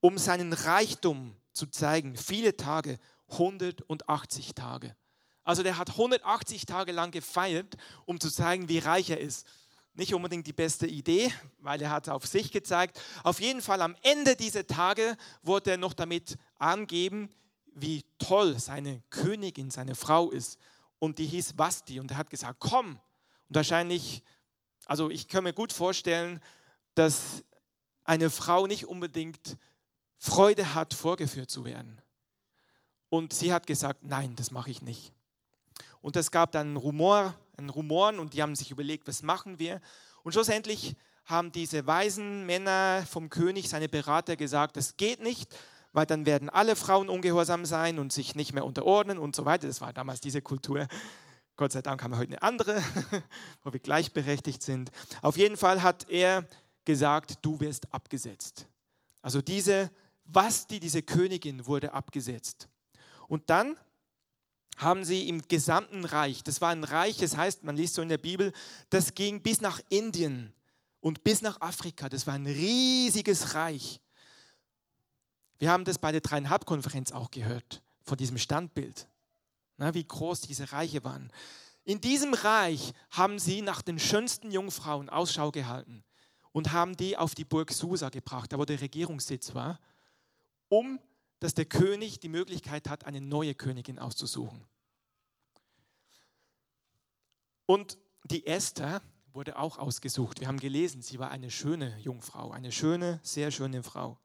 um 0.00 0.18
seinen 0.18 0.52
Reichtum 0.52 1.36
zu 1.52 1.66
zeigen. 1.66 2.16
Viele 2.16 2.56
Tage, 2.56 2.98
180 3.28 4.54
Tage. 4.54 4.96
Also 5.46 5.62
der 5.62 5.78
hat 5.78 5.90
180 5.90 6.66
Tage 6.66 6.92
lang 6.92 7.10
gefeiert, 7.12 7.76
um 8.04 8.20
zu 8.20 8.30
zeigen, 8.30 8.68
wie 8.68 8.78
reich 8.78 9.08
er 9.08 9.20
ist 9.20 9.46
nicht 9.96 10.14
unbedingt 10.14 10.46
die 10.46 10.52
beste 10.52 10.86
Idee, 10.86 11.32
weil 11.58 11.80
er 11.80 11.90
hat 11.90 12.08
auf 12.08 12.26
sich 12.26 12.52
gezeigt. 12.52 13.00
Auf 13.22 13.40
jeden 13.40 13.62
Fall 13.62 13.80
am 13.80 13.96
Ende 14.02 14.36
dieser 14.36 14.66
Tage 14.66 15.16
wurde 15.42 15.72
er 15.72 15.76
noch 15.78 15.94
damit 15.94 16.36
angeben, 16.58 17.30
wie 17.74 18.04
toll 18.18 18.58
seine 18.58 19.02
Königin, 19.10 19.70
seine 19.70 19.94
Frau 19.94 20.30
ist. 20.30 20.58
Und 20.98 21.18
die 21.18 21.26
hieß 21.26 21.54
Basti 21.54 22.00
und 22.00 22.10
er 22.10 22.18
hat 22.18 22.30
gesagt, 22.30 22.60
komm. 22.60 22.98
Und 23.48 23.54
wahrscheinlich, 23.54 24.22
also 24.84 25.10
ich 25.10 25.28
kann 25.28 25.44
mir 25.44 25.52
gut 25.52 25.72
vorstellen, 25.72 26.40
dass 26.94 27.42
eine 28.04 28.30
Frau 28.30 28.66
nicht 28.66 28.86
unbedingt 28.86 29.56
Freude 30.18 30.74
hat, 30.74 30.94
vorgeführt 30.94 31.50
zu 31.50 31.64
werden. 31.64 32.00
Und 33.08 33.32
sie 33.32 33.52
hat 33.52 33.66
gesagt, 33.66 34.04
nein, 34.04 34.34
das 34.36 34.50
mache 34.50 34.70
ich 34.70 34.82
nicht. 34.82 35.15
Und 36.00 36.16
es 36.16 36.30
gab 36.30 36.52
dann 36.52 36.76
Rumor, 36.76 37.34
ein 37.56 37.68
Rumoren 37.68 38.18
und 38.18 38.34
die 38.34 38.42
haben 38.42 38.54
sich 38.54 38.70
überlegt, 38.70 39.08
was 39.08 39.22
machen 39.22 39.58
wir? 39.58 39.80
Und 40.22 40.32
schlussendlich 40.32 40.96
haben 41.24 41.52
diese 41.52 41.86
weisen 41.86 42.46
Männer 42.46 43.04
vom 43.08 43.30
König, 43.30 43.68
seine 43.68 43.88
Berater, 43.88 44.36
gesagt, 44.36 44.76
das 44.76 44.96
geht 44.96 45.22
nicht, 45.22 45.54
weil 45.92 46.06
dann 46.06 46.26
werden 46.26 46.48
alle 46.48 46.76
Frauen 46.76 47.08
ungehorsam 47.08 47.64
sein 47.64 47.98
und 47.98 48.12
sich 48.12 48.34
nicht 48.34 48.52
mehr 48.52 48.64
unterordnen 48.64 49.18
und 49.18 49.34
so 49.34 49.44
weiter. 49.44 49.66
Das 49.66 49.80
war 49.80 49.92
damals 49.92 50.20
diese 50.20 50.42
Kultur. 50.42 50.86
Gott 51.56 51.72
sei 51.72 51.82
Dank 51.82 52.02
haben 52.02 52.12
wir 52.12 52.18
heute 52.18 52.32
eine 52.32 52.42
andere, 52.42 52.82
wo 53.64 53.72
wir 53.72 53.80
gleichberechtigt 53.80 54.62
sind. 54.62 54.90
Auf 55.22 55.36
jeden 55.36 55.56
Fall 55.56 55.82
hat 55.82 56.08
er 56.10 56.46
gesagt, 56.84 57.38
du 57.42 57.58
wirst 57.60 57.92
abgesetzt. 57.92 58.66
Also 59.22 59.40
diese 59.42 59.90
Vasti, 60.26 60.80
diese 60.80 61.02
Königin 61.02 61.66
wurde 61.66 61.92
abgesetzt. 61.92 62.68
Und 63.26 63.50
dann 63.50 63.76
haben 64.76 65.04
sie 65.04 65.28
im 65.28 65.42
gesamten 65.48 66.04
Reich, 66.04 66.42
das 66.42 66.60
war 66.60 66.70
ein 66.70 66.84
Reich, 66.84 67.16
das 67.18 67.36
heißt, 67.36 67.64
man 67.64 67.76
liest 67.76 67.94
so 67.94 68.02
in 68.02 68.08
der 68.08 68.18
Bibel, 68.18 68.52
das 68.90 69.14
ging 69.14 69.42
bis 69.42 69.60
nach 69.60 69.80
Indien 69.88 70.52
und 71.00 71.24
bis 71.24 71.42
nach 71.42 71.60
Afrika. 71.60 72.08
Das 72.08 72.26
war 72.26 72.34
ein 72.34 72.46
riesiges 72.46 73.54
Reich. 73.54 74.00
Wir 75.58 75.70
haben 75.70 75.84
das 75.84 75.98
bei 75.98 76.12
der 76.12 76.20
Dreieinhalb-Konferenz 76.20 77.12
auch 77.12 77.30
gehört, 77.30 77.82
von 78.02 78.18
diesem 78.18 78.38
Standbild, 78.38 79.08
na, 79.78 79.94
wie 79.94 80.04
groß 80.04 80.42
diese 80.42 80.72
Reiche 80.72 81.02
waren. 81.04 81.32
In 81.84 82.00
diesem 82.00 82.34
Reich 82.34 82.92
haben 83.10 83.38
sie 83.38 83.62
nach 83.62 83.80
den 83.80 83.98
schönsten 83.98 84.50
Jungfrauen 84.50 85.08
Ausschau 85.08 85.52
gehalten 85.52 86.04
und 86.52 86.72
haben 86.72 86.96
die 86.96 87.16
auf 87.16 87.34
die 87.34 87.44
Burg 87.44 87.70
Susa 87.72 88.08
gebracht, 88.08 88.52
da 88.52 88.58
wo 88.58 88.64
der 88.64 88.80
Regierungssitz 88.80 89.54
war, 89.54 89.78
um 90.68 90.98
dass 91.40 91.54
der 91.54 91.66
König 91.66 92.20
die 92.20 92.28
Möglichkeit 92.28 92.88
hat, 92.88 93.04
eine 93.04 93.20
neue 93.20 93.54
Königin 93.54 93.98
auszusuchen. 93.98 94.66
Und 97.66 97.98
die 98.24 98.46
Esther 98.46 99.02
wurde 99.32 99.58
auch 99.58 99.78
ausgesucht. 99.78 100.40
Wir 100.40 100.48
haben 100.48 100.58
gelesen, 100.58 101.02
sie 101.02 101.18
war 101.18 101.30
eine 101.30 101.50
schöne 101.50 101.98
Jungfrau, 101.98 102.50
eine 102.50 102.72
schöne, 102.72 103.20
sehr 103.22 103.50
schöne 103.50 103.82
Frau. 103.82 104.18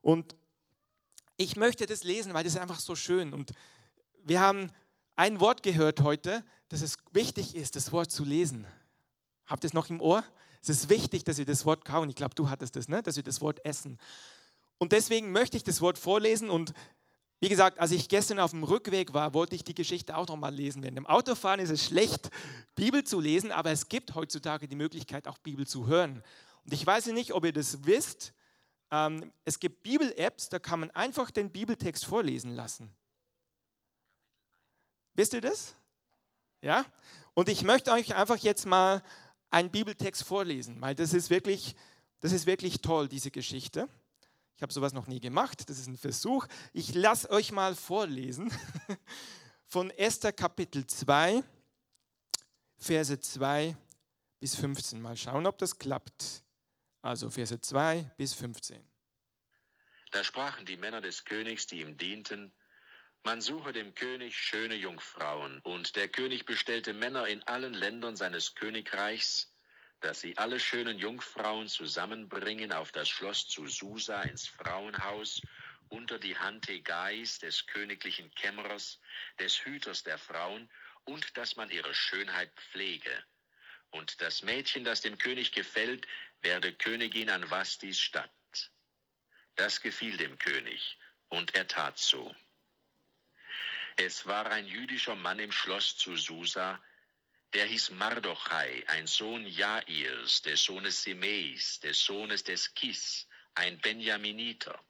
Und 0.00 0.34
ich 1.36 1.56
möchte 1.56 1.86
das 1.86 2.04
lesen, 2.04 2.34
weil 2.34 2.44
das 2.44 2.54
ist 2.54 2.60
einfach 2.60 2.80
so 2.80 2.94
schön. 2.94 3.32
Und 3.34 3.52
wir 4.24 4.40
haben 4.40 4.70
ein 5.16 5.40
Wort 5.40 5.62
gehört 5.62 6.00
heute, 6.00 6.44
dass 6.68 6.80
es 6.80 6.96
wichtig 7.12 7.54
ist, 7.54 7.76
das 7.76 7.92
Wort 7.92 8.10
zu 8.10 8.24
lesen. 8.24 8.66
Habt 9.44 9.64
ihr 9.64 9.68
es 9.68 9.74
noch 9.74 9.90
im 9.90 10.00
Ohr? 10.00 10.24
Es 10.62 10.68
ist 10.68 10.88
wichtig, 10.88 11.24
dass 11.24 11.38
wir 11.38 11.44
das 11.44 11.66
Wort 11.66 11.84
kauen. 11.84 12.08
Ich 12.08 12.16
glaube, 12.16 12.34
du 12.34 12.48
hattest 12.48 12.76
das, 12.76 12.88
ne? 12.88 13.02
dass 13.02 13.16
wir 13.16 13.22
das 13.22 13.40
Wort 13.40 13.64
essen. 13.64 13.98
Und 14.82 14.90
deswegen 14.90 15.30
möchte 15.30 15.56
ich 15.56 15.62
das 15.62 15.80
Wort 15.80 15.96
vorlesen 15.96 16.50
und 16.50 16.74
wie 17.38 17.48
gesagt, 17.48 17.78
als 17.78 17.92
ich 17.92 18.08
gestern 18.08 18.40
auf 18.40 18.50
dem 18.50 18.64
Rückweg 18.64 19.14
war, 19.14 19.32
wollte 19.32 19.54
ich 19.54 19.62
die 19.62 19.76
Geschichte 19.76 20.16
auch 20.16 20.26
nochmal 20.26 20.52
lesen. 20.52 20.82
Während 20.82 20.98
dem 20.98 21.06
Autofahren 21.06 21.60
ist 21.60 21.70
es 21.70 21.84
schlecht, 21.84 22.30
Bibel 22.74 23.04
zu 23.04 23.20
lesen, 23.20 23.52
aber 23.52 23.70
es 23.70 23.88
gibt 23.88 24.16
heutzutage 24.16 24.66
die 24.66 24.74
Möglichkeit, 24.74 25.28
auch 25.28 25.38
Bibel 25.38 25.68
zu 25.68 25.86
hören. 25.86 26.24
Und 26.64 26.72
ich 26.72 26.84
weiß 26.84 27.06
nicht, 27.06 27.32
ob 27.32 27.44
ihr 27.44 27.52
das 27.52 27.86
wisst. 27.86 28.32
Ähm, 28.90 29.32
es 29.44 29.60
gibt 29.60 29.84
Bibel-Apps, 29.84 30.48
da 30.48 30.58
kann 30.58 30.80
man 30.80 30.90
einfach 30.90 31.30
den 31.30 31.52
Bibeltext 31.52 32.04
vorlesen 32.04 32.56
lassen. 32.56 32.92
Wisst 35.14 35.32
ihr 35.32 35.42
das? 35.42 35.76
Ja? 36.60 36.84
Und 37.34 37.48
ich 37.48 37.62
möchte 37.62 37.92
euch 37.92 38.16
einfach 38.16 38.38
jetzt 38.38 38.66
mal 38.66 39.00
einen 39.48 39.70
Bibeltext 39.70 40.24
vorlesen, 40.24 40.80
weil 40.80 40.96
das 40.96 41.14
ist 41.14 41.30
wirklich, 41.30 41.76
das 42.18 42.32
ist 42.32 42.46
wirklich 42.46 42.80
toll, 42.80 43.06
diese 43.08 43.30
Geschichte. 43.30 43.88
Ich 44.56 44.62
habe 44.62 44.72
sowas 44.72 44.92
noch 44.92 45.06
nie 45.06 45.20
gemacht, 45.20 45.68
das 45.68 45.78
ist 45.78 45.88
ein 45.88 45.96
Versuch. 45.96 46.46
Ich 46.72 46.94
lasse 46.94 47.30
euch 47.30 47.52
mal 47.52 47.74
vorlesen 47.74 48.52
von 49.66 49.90
Esther 49.90 50.32
Kapitel 50.32 50.86
2, 50.86 51.42
Verse 52.78 53.18
2 53.18 53.76
bis 54.38 54.54
15. 54.56 55.00
Mal 55.00 55.16
schauen, 55.16 55.46
ob 55.46 55.58
das 55.58 55.78
klappt. 55.78 56.42
Also 57.00 57.30
Verse 57.30 57.60
2 57.60 58.12
bis 58.16 58.34
15. 58.34 58.82
Da 60.12 60.22
sprachen 60.22 60.66
die 60.66 60.76
Männer 60.76 61.00
des 61.00 61.24
Königs, 61.24 61.66
die 61.66 61.80
ihm 61.80 61.96
dienten, 61.96 62.52
man 63.24 63.40
suche 63.40 63.72
dem 63.72 63.94
König 63.94 64.36
schöne 64.36 64.74
Jungfrauen, 64.74 65.60
und 65.60 65.94
der 65.94 66.08
König 66.08 66.44
bestellte 66.44 66.92
Männer 66.92 67.28
in 67.28 67.42
allen 67.44 67.72
Ländern 67.72 68.16
seines 68.16 68.56
Königreichs, 68.56 69.51
dass 70.02 70.20
sie 70.20 70.36
alle 70.36 70.58
schönen 70.58 70.98
Jungfrauen 70.98 71.68
zusammenbringen 71.68 72.72
auf 72.72 72.92
das 72.92 73.08
Schloss 73.08 73.48
zu 73.48 73.66
Susa 73.68 74.22
ins 74.22 74.48
Frauenhaus 74.48 75.40
unter 75.88 76.18
die 76.18 76.36
Hand 76.36 76.68
Hegais, 76.68 77.38
des 77.38 77.66
königlichen 77.66 78.34
Kämmerers, 78.34 78.98
des 79.38 79.64
Hüters 79.64 80.02
der 80.02 80.18
Frauen, 80.18 80.68
und 81.04 81.36
dass 81.36 81.56
man 81.56 81.70
ihre 81.70 81.94
Schönheit 81.94 82.50
pflege. 82.56 83.24
Und 83.90 84.20
das 84.20 84.42
Mädchen, 84.42 84.84
das 84.84 85.02
dem 85.02 85.18
König 85.18 85.52
gefällt, 85.52 86.06
werde 86.40 86.72
Königin 86.72 87.30
an 87.30 87.48
Vastis 87.50 88.00
Stadt. 88.00 88.30
Das 89.54 89.80
gefiel 89.80 90.16
dem 90.16 90.38
König, 90.38 90.98
und 91.28 91.54
er 91.54 91.68
tat 91.68 91.98
so. 91.98 92.34
Es 93.96 94.26
war 94.26 94.46
ein 94.50 94.66
jüdischer 94.66 95.14
Mann 95.14 95.38
im 95.38 95.52
Schloss 95.52 95.96
zu 95.96 96.16
Susa, 96.16 96.82
der 97.54 97.66
hieß 97.66 97.90
Mardochai, 97.90 98.84
ein 98.86 99.06
Sohn 99.06 99.46
Jairs, 99.46 100.40
des 100.42 100.62
Sohnes 100.62 101.02
Simeis, 101.02 101.80
des 101.80 102.02
Sohnes 102.02 102.44
des 102.44 102.74
Kis, 102.74 103.28
ein 103.54 103.78
Benjaminiter, 103.78 104.80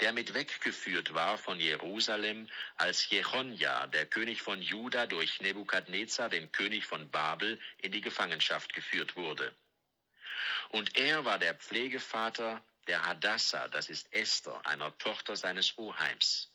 der 0.00 0.12
mit 0.12 0.34
weggeführt 0.34 1.14
war 1.14 1.38
von 1.38 1.60
Jerusalem, 1.60 2.48
als 2.76 3.08
Jechonja, 3.08 3.86
der 3.86 4.06
König 4.06 4.42
von 4.42 4.60
Juda, 4.60 5.06
durch 5.06 5.40
Nebukadnezar, 5.40 6.28
den 6.28 6.50
König 6.50 6.84
von 6.84 7.08
Babel, 7.10 7.60
in 7.78 7.92
die 7.92 8.00
Gefangenschaft 8.00 8.72
geführt 8.72 9.14
wurde. 9.14 9.54
Und 10.70 10.96
er 10.96 11.24
war 11.24 11.38
der 11.38 11.54
Pflegevater 11.54 12.64
der 12.88 13.06
Hadassah, 13.06 13.68
das 13.68 13.90
ist 13.90 14.12
Esther, 14.12 14.60
einer 14.66 14.96
Tochter 14.98 15.36
seines 15.36 15.78
Oheims, 15.78 16.50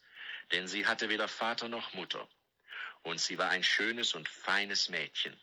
denn 0.52 0.67
sie 0.67 0.86
hatte 0.86 1.08
weder 1.08 1.30
Vater 1.30 1.70
noch 1.70 1.94
Mutter 1.94 2.28
und 3.04 3.20
sie 3.20 3.38
war 3.38 3.50
ein 3.50 3.64
schönes 3.64 4.14
und 4.14 4.30
feines 4.30 4.90
Mädchen. 4.90 5.40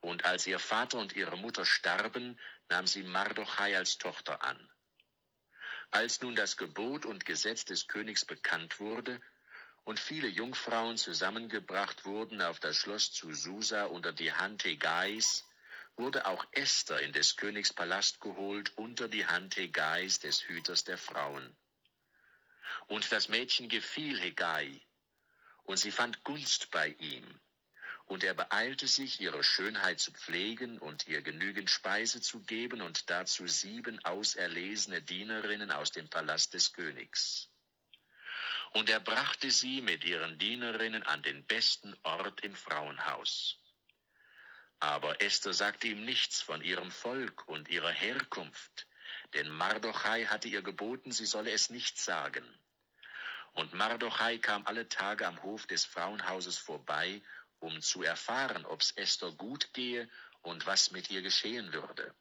Und 0.00 0.24
als 0.24 0.46
ihr 0.46 0.58
Vater 0.58 0.98
und 0.98 1.14
ihre 1.14 1.36
Mutter 1.36 1.64
starben, 1.64 2.38
nahm 2.68 2.86
sie 2.86 3.02
Mardochai 3.02 3.76
als 3.76 3.98
Tochter 3.98 4.42
an. 4.42 4.70
Als 5.90 6.20
nun 6.20 6.36
das 6.36 6.56
Gebot 6.56 7.06
und 7.06 7.24
Gesetz 7.24 7.64
des 7.64 7.88
Königs 7.88 8.24
bekannt 8.24 8.78
wurde 8.78 9.20
und 9.84 9.98
viele 9.98 10.28
Jungfrauen 10.28 10.98
zusammengebracht 10.98 12.04
wurden 12.04 12.42
auf 12.42 12.60
das 12.60 12.76
Schloss 12.76 13.10
zu 13.10 13.32
Susa 13.32 13.84
unter 13.84 14.12
die 14.12 14.32
Hand 14.32 14.64
Hegais, 14.64 15.48
wurde 15.96 16.26
auch 16.26 16.46
Esther 16.52 17.00
in 17.00 17.12
des 17.12 17.36
Königs 17.36 17.72
Palast 17.72 18.20
geholt 18.20 18.76
unter 18.76 19.08
die 19.08 19.26
Hand 19.26 19.56
Hegais, 19.56 20.20
des 20.20 20.46
Hüters 20.46 20.84
der 20.84 20.98
Frauen. 20.98 21.56
Und 22.86 23.10
das 23.10 23.28
Mädchen 23.28 23.68
gefiel 23.68 24.20
Hegai, 24.20 24.80
und 25.68 25.76
sie 25.76 25.90
fand 25.90 26.24
Gunst 26.24 26.70
bei 26.70 26.88
ihm. 26.98 27.40
Und 28.06 28.24
er 28.24 28.32
beeilte 28.32 28.88
sich, 28.88 29.20
ihre 29.20 29.44
Schönheit 29.44 30.00
zu 30.00 30.12
pflegen 30.12 30.78
und 30.78 31.06
ihr 31.06 31.20
genügend 31.20 31.68
Speise 31.68 32.22
zu 32.22 32.40
geben 32.40 32.80
und 32.80 33.10
dazu 33.10 33.46
sieben 33.46 34.02
auserlesene 34.02 35.02
Dienerinnen 35.02 35.70
aus 35.70 35.92
dem 35.92 36.08
Palast 36.08 36.54
des 36.54 36.72
Königs. 36.72 37.50
Und 38.72 38.88
er 38.88 39.00
brachte 39.00 39.50
sie 39.50 39.82
mit 39.82 40.04
ihren 40.04 40.38
Dienerinnen 40.38 41.02
an 41.02 41.22
den 41.22 41.44
besten 41.44 41.94
Ort 42.02 42.40
im 42.40 42.54
Frauenhaus. 42.54 43.58
Aber 44.80 45.20
Esther 45.20 45.52
sagte 45.52 45.88
ihm 45.88 46.02
nichts 46.02 46.40
von 46.40 46.62
ihrem 46.62 46.90
Volk 46.90 47.46
und 47.46 47.68
ihrer 47.68 47.92
Herkunft, 47.92 48.86
denn 49.34 49.50
Mardochai 49.50 50.24
hatte 50.24 50.48
ihr 50.48 50.62
geboten, 50.62 51.12
sie 51.12 51.26
solle 51.26 51.50
es 51.50 51.68
nicht 51.68 51.98
sagen. 52.00 52.58
Und 53.54 53.74
Mardochai 53.74 54.38
kam 54.38 54.66
alle 54.66 54.88
Tage 54.88 55.26
am 55.26 55.42
Hof 55.42 55.66
des 55.66 55.84
Frauenhauses 55.84 56.58
vorbei, 56.58 57.22
um 57.58 57.80
zu 57.82 58.02
erfahren, 58.02 58.64
ob's 58.64 58.92
Esther 58.92 59.32
gut 59.32 59.72
gehe 59.72 60.08
und 60.42 60.66
was 60.66 60.90
mit 60.90 61.10
ihr 61.10 61.22
geschehen 61.22 61.72
würde. 61.72 62.14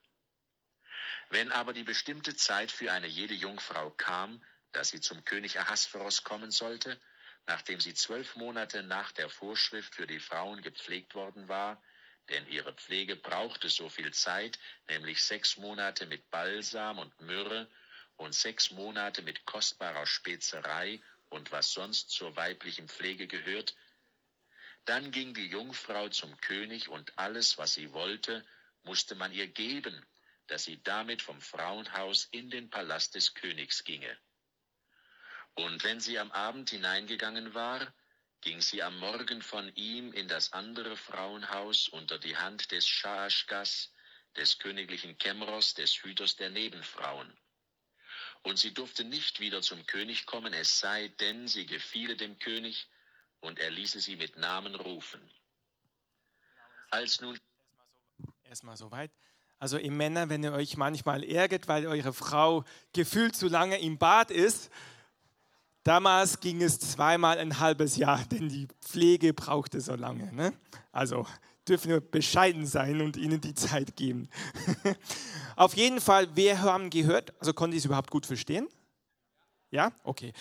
Wenn 1.30 1.52
aber 1.52 1.74
die 1.74 1.84
bestimmte 1.84 2.36
Zeit 2.36 2.72
für 2.72 2.92
eine 2.92 3.08
jede 3.08 3.34
Jungfrau 3.34 3.92
kam, 3.92 4.44
dass 4.72 4.90
sie 4.90 5.02
zum 5.02 5.24
König 5.26 5.60
Ahasveros 5.60 6.24
kommen 6.24 6.52
sollte, 6.52 7.00
nachdem 7.46 7.80
sie 7.80 7.94
zwölf 7.94 8.36
Monate 8.36 8.84
nach 8.84 9.12
der 9.12 9.30
Vorschrift 9.30 9.96
für 9.96 10.08
die 10.08 10.20
Frauen 10.20 10.62
gepflegt 10.62 11.16
worden 11.16 11.48
war, 11.48 11.82
denn 12.30 12.48
ihre 12.48 12.74
Pflege 12.74 13.16
brauchte 13.16 13.70
so 13.70 13.90
viel 13.90 14.13
Zeit, 14.13 14.60
nämlich 14.90 15.24
sechs 15.24 15.58
Monate 15.58 16.06
mit 16.06 16.30
Balsam 16.30 17.00
und 17.00 17.20
Myrrhe 17.22 17.70
und 18.18 18.36
sechs 18.36 18.72
Monate 18.72 19.22
mit 19.22 19.46
kostbarer 19.46 20.06
Spezerei 20.06 21.02
und 21.30 21.52
was 21.52 21.72
sonst 21.72 22.10
zur 22.10 22.36
weiblichen 22.36 22.88
Pflege 22.88 23.28
gehört, 23.28 23.76
dann 24.86 25.12
ging 25.12 25.34
die 25.34 25.48
Jungfrau 25.48 26.10
zum 26.10 26.40
König 26.40 26.88
und 26.88 27.18
alles, 27.18 27.58
was 27.58 27.74
sie 27.74 27.92
wollte, 27.92 28.46
musste 28.84 29.16
man 29.16 29.34
ihr 29.34 29.48
geben, 29.48 30.06
dass 30.48 30.63
sie 30.63 30.82
damit 30.84 31.22
vom 31.22 31.42
Frauenhaus 31.42 32.26
in 32.32 32.50
den 32.50 32.70
Palast 32.70 33.16
des 33.16 33.34
Königs 33.34 33.84
ginge. 33.84 34.18
Und 35.56 35.84
wenn 35.84 36.00
sie 36.00 36.20
am 36.20 36.32
Abend 36.32 36.70
hineingegangen 36.70 37.54
war, 37.54 37.94
ging 38.42 38.62
sie 38.62 38.82
am 38.82 38.98
Morgen 39.00 39.42
von 39.42 39.76
ihm 39.76 40.13
in 40.13 40.28
das 40.28 40.54
andere 40.54 40.96
Frauenhaus 40.96 41.90
unter 41.90 42.18
die 42.18 42.38
Hand 42.38 42.72
des 42.72 42.88
Schaaschgas, 42.88 43.92
des 44.38 44.60
königlichen 44.60 45.18
Kämmerers, 45.18 45.74
des 45.74 46.02
Hüters 46.04 46.36
der 46.36 46.52
Nebenfrauen 46.52 47.38
und 48.43 48.58
sie 48.58 48.73
durfte 48.73 49.04
nicht 49.04 49.39
wieder 49.39 49.62
zum 49.62 49.86
König 49.86 50.26
kommen, 50.26 50.54
es 50.54 50.80
sei 50.80 51.10
denn, 51.19 51.47
sie 51.47 51.65
gefiele 51.65 52.15
dem 52.15 52.38
König, 52.39 52.88
und 53.39 53.60
er 53.60 53.69
ließe 53.69 54.00
sie 54.00 54.15
mit 54.15 54.38
Namen 54.38 54.76
rufen. 54.76 55.21
Als 56.89 57.21
nun 57.21 57.38
erstmal 58.43 58.78
soweit. 58.78 59.12
Also 59.60 59.78
ihr 59.78 59.91
Männer, 59.91 60.30
wenn 60.30 60.43
ihr 60.43 60.54
euch 60.54 60.78
manchmal 60.78 61.23
ärgert, 61.23 61.67
weil 61.67 61.88
eure 61.88 62.13
Frau 62.13 62.63
gefühlt 62.93 63.36
zu 63.36 63.47
lange 63.47 63.80
im 63.80 63.97
Bad 63.97 64.32
ist, 64.32 64.69
damals 65.84 66.39
ging 66.39 66.62
es 66.62 66.80
zweimal 66.80 67.39
ein 67.39 67.60
halbes 67.60 67.97
Jahr, 67.97 68.23
denn 68.26 68.50
die 68.50 68.67
Pflege 68.82 69.34
brauchte 69.34 69.82
so 69.82 69.95
lange. 69.95 70.32
Ne? 70.34 70.54
Also 70.91 71.28
dürfen 71.67 71.89
wir 71.89 72.01
bescheiden 72.01 72.65
sein 72.65 73.01
und 73.01 73.17
ihnen 73.17 73.41
die 73.41 73.53
Zeit 73.53 73.95
geben. 73.95 74.30
Auf 75.56 75.75
jeden 75.75 76.01
Fall, 76.01 76.36
wir 76.36 76.62
haben 76.62 76.89
gehört, 76.89 77.34
also 77.39 77.53
konnte 77.53 77.75
ich 77.75 77.82
es 77.82 77.86
überhaupt 77.86 78.12
gut 78.12 78.25
verstehen? 78.25 78.67
Ja? 79.71 79.91
Okay. 80.03 80.34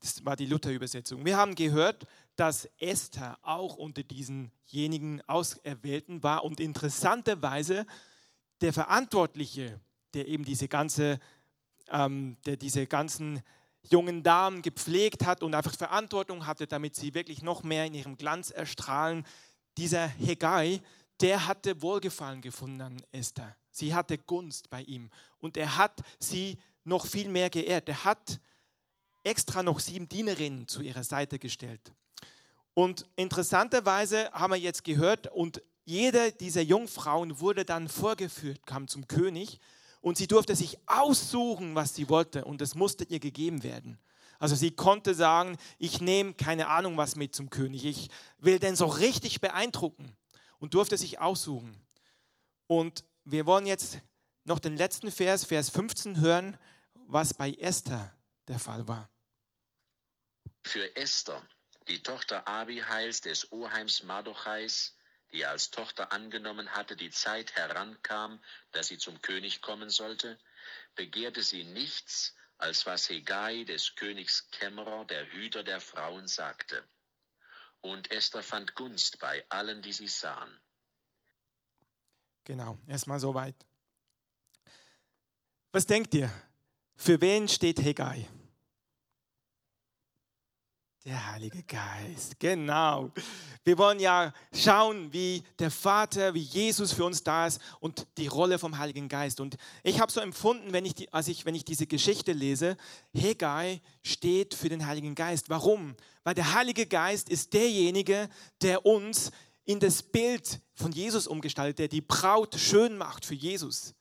Das 0.00 0.24
war 0.24 0.34
die 0.34 0.46
Luther-Übersetzung. 0.46 1.26
Wir 1.26 1.36
haben 1.36 1.54
gehört, 1.54 2.06
dass 2.34 2.66
Esther 2.78 3.38
auch 3.42 3.76
unter 3.76 4.02
diesenjenigen 4.02 5.20
Auserwählten 5.28 6.22
war 6.22 6.42
und 6.42 6.58
interessanterweise 6.58 7.86
der 8.62 8.72
Verantwortliche, 8.72 9.78
der 10.14 10.26
eben 10.26 10.44
diese 10.44 10.68
ganze, 10.68 11.20
ähm, 11.90 12.38
der 12.46 12.56
diese 12.56 12.86
ganzen 12.86 13.42
jungen 13.82 14.22
Damen 14.22 14.62
gepflegt 14.62 15.26
hat 15.26 15.42
und 15.42 15.54
einfach 15.54 15.74
Verantwortung 15.74 16.46
hatte, 16.46 16.66
damit 16.66 16.96
sie 16.96 17.14
wirklich 17.14 17.42
noch 17.42 17.62
mehr 17.62 17.84
in 17.84 17.94
ihrem 17.94 18.16
Glanz 18.16 18.50
erstrahlen, 18.50 19.26
dieser 19.80 20.08
Hegai, 20.08 20.82
der 21.22 21.46
hatte 21.46 21.80
Wohlgefallen 21.80 22.42
gefunden 22.42 22.82
an 22.82 23.02
Esther. 23.12 23.56
Sie 23.70 23.94
hatte 23.94 24.18
Gunst 24.18 24.68
bei 24.68 24.82
ihm 24.82 25.08
und 25.38 25.56
er 25.56 25.78
hat 25.78 26.02
sie 26.18 26.58
noch 26.84 27.06
viel 27.06 27.30
mehr 27.30 27.48
geehrt. 27.48 27.88
Er 27.88 28.04
hat 28.04 28.40
extra 29.24 29.62
noch 29.62 29.80
sieben 29.80 30.06
Dienerinnen 30.06 30.68
zu 30.68 30.82
ihrer 30.82 31.02
Seite 31.02 31.38
gestellt. 31.38 31.80
Und 32.74 33.06
interessanterweise 33.16 34.30
haben 34.32 34.52
wir 34.52 34.58
jetzt 34.58 34.84
gehört, 34.84 35.28
und 35.28 35.62
jede 35.86 36.30
dieser 36.32 36.62
Jungfrauen 36.62 37.40
wurde 37.40 37.64
dann 37.64 37.88
vorgeführt, 37.88 38.66
kam 38.66 38.86
zum 38.86 39.08
König 39.08 39.60
und 40.02 40.18
sie 40.18 40.26
durfte 40.26 40.54
sich 40.54 40.78
aussuchen, 40.86 41.74
was 41.74 41.94
sie 41.94 42.10
wollte 42.10 42.44
und 42.44 42.60
es 42.60 42.74
musste 42.74 43.04
ihr 43.04 43.18
gegeben 43.18 43.62
werden. 43.62 43.98
Also 44.40 44.56
sie 44.56 44.70
konnte 44.70 45.14
sagen, 45.14 45.58
ich 45.78 46.00
nehme 46.00 46.32
keine 46.32 46.68
Ahnung 46.68 46.96
was 46.96 47.14
mit 47.14 47.34
zum 47.34 47.50
König. 47.50 47.84
Ich 47.84 48.08
will 48.38 48.58
den 48.58 48.74
so 48.74 48.86
richtig 48.86 49.42
beeindrucken 49.42 50.16
und 50.58 50.72
durfte 50.72 50.96
sich 50.96 51.20
aussuchen. 51.20 51.78
Und 52.66 53.04
wir 53.24 53.44
wollen 53.44 53.66
jetzt 53.66 53.98
noch 54.44 54.58
den 54.58 54.78
letzten 54.78 55.12
Vers, 55.12 55.44
Vers 55.44 55.68
15 55.68 56.20
hören, 56.20 56.56
was 56.94 57.34
bei 57.34 57.52
Esther 57.52 58.16
der 58.48 58.58
Fall 58.58 58.88
war. 58.88 59.10
Für 60.64 60.96
Esther, 60.96 61.46
die 61.88 62.02
Tochter 62.02 62.48
Abihails 62.48 63.20
des 63.20 63.52
Oheims 63.52 64.02
Mardochais, 64.04 64.94
die 65.32 65.44
als 65.44 65.70
Tochter 65.70 66.12
angenommen 66.12 66.70
hatte, 66.70 66.96
die 66.96 67.10
Zeit 67.10 67.52
herankam, 67.56 68.42
dass 68.72 68.88
sie 68.88 68.96
zum 68.96 69.20
König 69.20 69.60
kommen 69.60 69.90
sollte, 69.90 70.38
begehrte 70.94 71.42
sie 71.42 71.64
nichts, 71.64 72.34
als 72.60 72.86
was 72.86 73.08
Hegai 73.08 73.64
des 73.64 73.94
Königs 73.94 74.50
Kämmerer, 74.50 75.04
der 75.06 75.26
Hüter 75.32 75.62
der 75.62 75.80
Frauen, 75.80 76.28
sagte. 76.28 76.84
Und 77.80 78.10
Esther 78.10 78.42
fand 78.42 78.74
Gunst 78.74 79.18
bei 79.18 79.44
allen, 79.48 79.80
die 79.82 79.92
sie 79.92 80.08
sahen. 80.08 80.60
Genau, 82.44 82.78
erstmal 82.86 83.20
soweit. 83.20 83.56
Was 85.72 85.86
denkt 85.86 86.14
ihr? 86.14 86.30
Für 86.96 87.20
wen 87.20 87.48
steht 87.48 87.80
Hegai? 87.80 88.28
Der 91.06 91.32
Heilige 91.32 91.62
Geist, 91.62 92.38
genau. 92.38 93.10
Wir 93.64 93.78
wollen 93.78 94.00
ja 94.00 94.34
schauen, 94.54 95.10
wie 95.14 95.42
der 95.58 95.70
Vater, 95.70 96.34
wie 96.34 96.42
Jesus 96.42 96.92
für 96.92 97.06
uns 97.06 97.22
da 97.24 97.46
ist 97.46 97.58
und 97.80 98.06
die 98.18 98.26
Rolle 98.26 98.58
vom 98.58 98.76
Heiligen 98.76 99.08
Geist. 99.08 99.40
Und 99.40 99.56
ich 99.82 99.98
habe 99.98 100.12
so 100.12 100.20
empfunden, 100.20 100.74
wenn 100.74 100.84
ich, 100.84 100.94
die, 100.94 101.10
als 101.10 101.28
ich, 101.28 101.46
wenn 101.46 101.54
ich 101.54 101.64
diese 101.64 101.86
Geschichte 101.86 102.32
lese, 102.32 102.76
Hegai 103.14 103.80
steht 104.02 104.52
für 104.52 104.68
den 104.68 104.84
Heiligen 104.86 105.14
Geist. 105.14 105.48
Warum? 105.48 105.96
Weil 106.22 106.34
der 106.34 106.52
Heilige 106.52 106.84
Geist 106.84 107.30
ist 107.30 107.54
derjenige, 107.54 108.28
der 108.60 108.84
uns 108.84 109.30
in 109.64 109.80
das 109.80 110.02
Bild 110.02 110.60
von 110.74 110.92
Jesus 110.92 111.26
umgestaltet, 111.26 111.78
der 111.78 111.88
die 111.88 112.02
Braut 112.02 112.56
schön 112.56 112.98
macht 112.98 113.24
für 113.24 113.34
Jesus, 113.34 113.94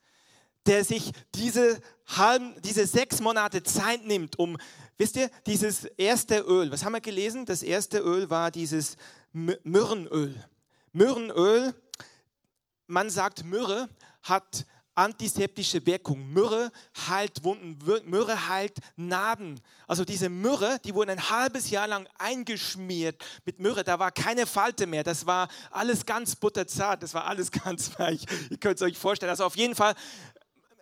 der 0.65 0.83
sich 0.83 1.11
diese, 1.35 1.79
halben, 2.05 2.55
diese 2.61 2.85
sechs 2.85 3.19
Monate 3.21 3.63
Zeit 3.63 4.05
nimmt, 4.05 4.37
um, 4.37 4.57
wisst 4.97 5.15
ihr, 5.15 5.29
dieses 5.45 5.85
erste 5.85 6.39
Öl, 6.39 6.71
was 6.71 6.83
haben 6.83 6.93
wir 6.93 7.01
gelesen? 7.01 7.45
Das 7.45 7.63
erste 7.63 7.99
Öl 7.99 8.29
war 8.29 8.51
dieses 8.51 8.97
Myrrenöl. 9.31 10.35
Myrrenöl, 10.91 11.73
man 12.87 13.09
sagt, 13.09 13.43
Myrrhe 13.43 13.87
hat 14.23 14.65
antiseptische 14.99 15.85
Wirkung. 15.85 16.33
Myrrhe 16.33 16.71
heilt 17.07 17.43
Wunden, 17.43 17.79
Myrrhe 18.05 18.49
heilt 18.49 18.77
Narben. 18.97 19.61
Also 19.87 20.03
diese 20.03 20.27
Myrrhe, 20.27 20.77
die 20.83 20.93
wurden 20.93 21.11
ein 21.11 21.29
halbes 21.29 21.69
Jahr 21.69 21.87
lang 21.87 22.05
eingeschmiert 22.17 23.23
mit 23.45 23.59
Myrrhe. 23.59 23.85
Da 23.85 23.97
war 23.97 24.11
keine 24.11 24.45
Falte 24.45 24.87
mehr. 24.87 25.03
Das 25.03 25.25
war 25.25 25.47
alles 25.71 26.05
ganz 26.05 26.35
butterzart. 26.35 27.01
Das 27.01 27.13
war 27.13 27.25
alles 27.25 27.49
ganz 27.63 27.97
weich. 27.97 28.25
Ihr 28.49 28.57
könnt 28.57 28.75
es 28.75 28.81
euch 28.81 28.97
vorstellen. 28.97 29.29
Also 29.29 29.45
auf 29.45 29.55
jeden 29.55 29.73
Fall, 29.73 29.95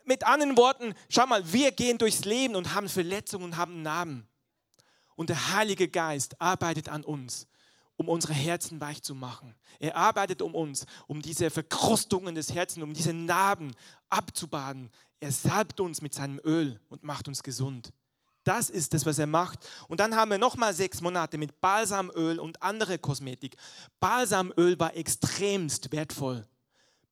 mit 0.07 0.25
anderen 0.25 0.57
Worten, 0.57 0.93
schau 1.09 1.25
mal, 1.25 1.51
wir 1.51 1.71
gehen 1.71 1.97
durchs 1.97 2.25
Leben 2.25 2.55
und 2.55 2.73
haben 2.73 2.89
Verletzungen 2.89 3.45
und 3.45 3.57
haben 3.57 3.81
Narben. 3.81 4.27
Und 5.15 5.29
der 5.29 5.53
Heilige 5.53 5.87
Geist 5.87 6.39
arbeitet 6.39 6.89
an 6.89 7.03
uns 7.03 7.47
um 7.97 8.07
unsere 8.07 8.33
Herzen 8.33 8.79
weich 8.79 9.01
zu 9.01 9.15
machen. 9.15 9.55
Er 9.79 9.97
arbeitet 9.97 10.41
um 10.41 10.55
uns, 10.55 10.85
um 11.07 11.21
diese 11.21 11.49
Verkrustungen 11.49 12.35
des 12.35 12.53
Herzens, 12.53 12.83
um 12.83 12.93
diese 12.93 13.11
Narben 13.11 13.75
abzubaden. 14.09 14.91
Er 15.19 15.31
salbt 15.31 15.79
uns 15.79 16.01
mit 16.01 16.13
seinem 16.13 16.39
Öl 16.45 16.79
und 16.89 17.03
macht 17.03 17.27
uns 17.27 17.41
gesund. 17.41 17.91
Das 18.43 18.69
ist 18.69 18.93
das, 18.93 19.05
was 19.05 19.19
er 19.19 19.27
macht. 19.27 19.67
Und 19.89 19.99
dann 19.99 20.15
haben 20.15 20.31
wir 20.31 20.37
nochmal 20.37 20.73
sechs 20.73 21.01
Monate 21.01 21.37
mit 21.37 21.59
Balsamöl 21.59 22.39
und 22.39 22.61
andere 22.61 22.97
Kosmetik. 22.97 23.57
Balsamöl 23.99 24.79
war 24.79 24.95
extremst 24.95 25.91
wertvoll. 25.91 26.47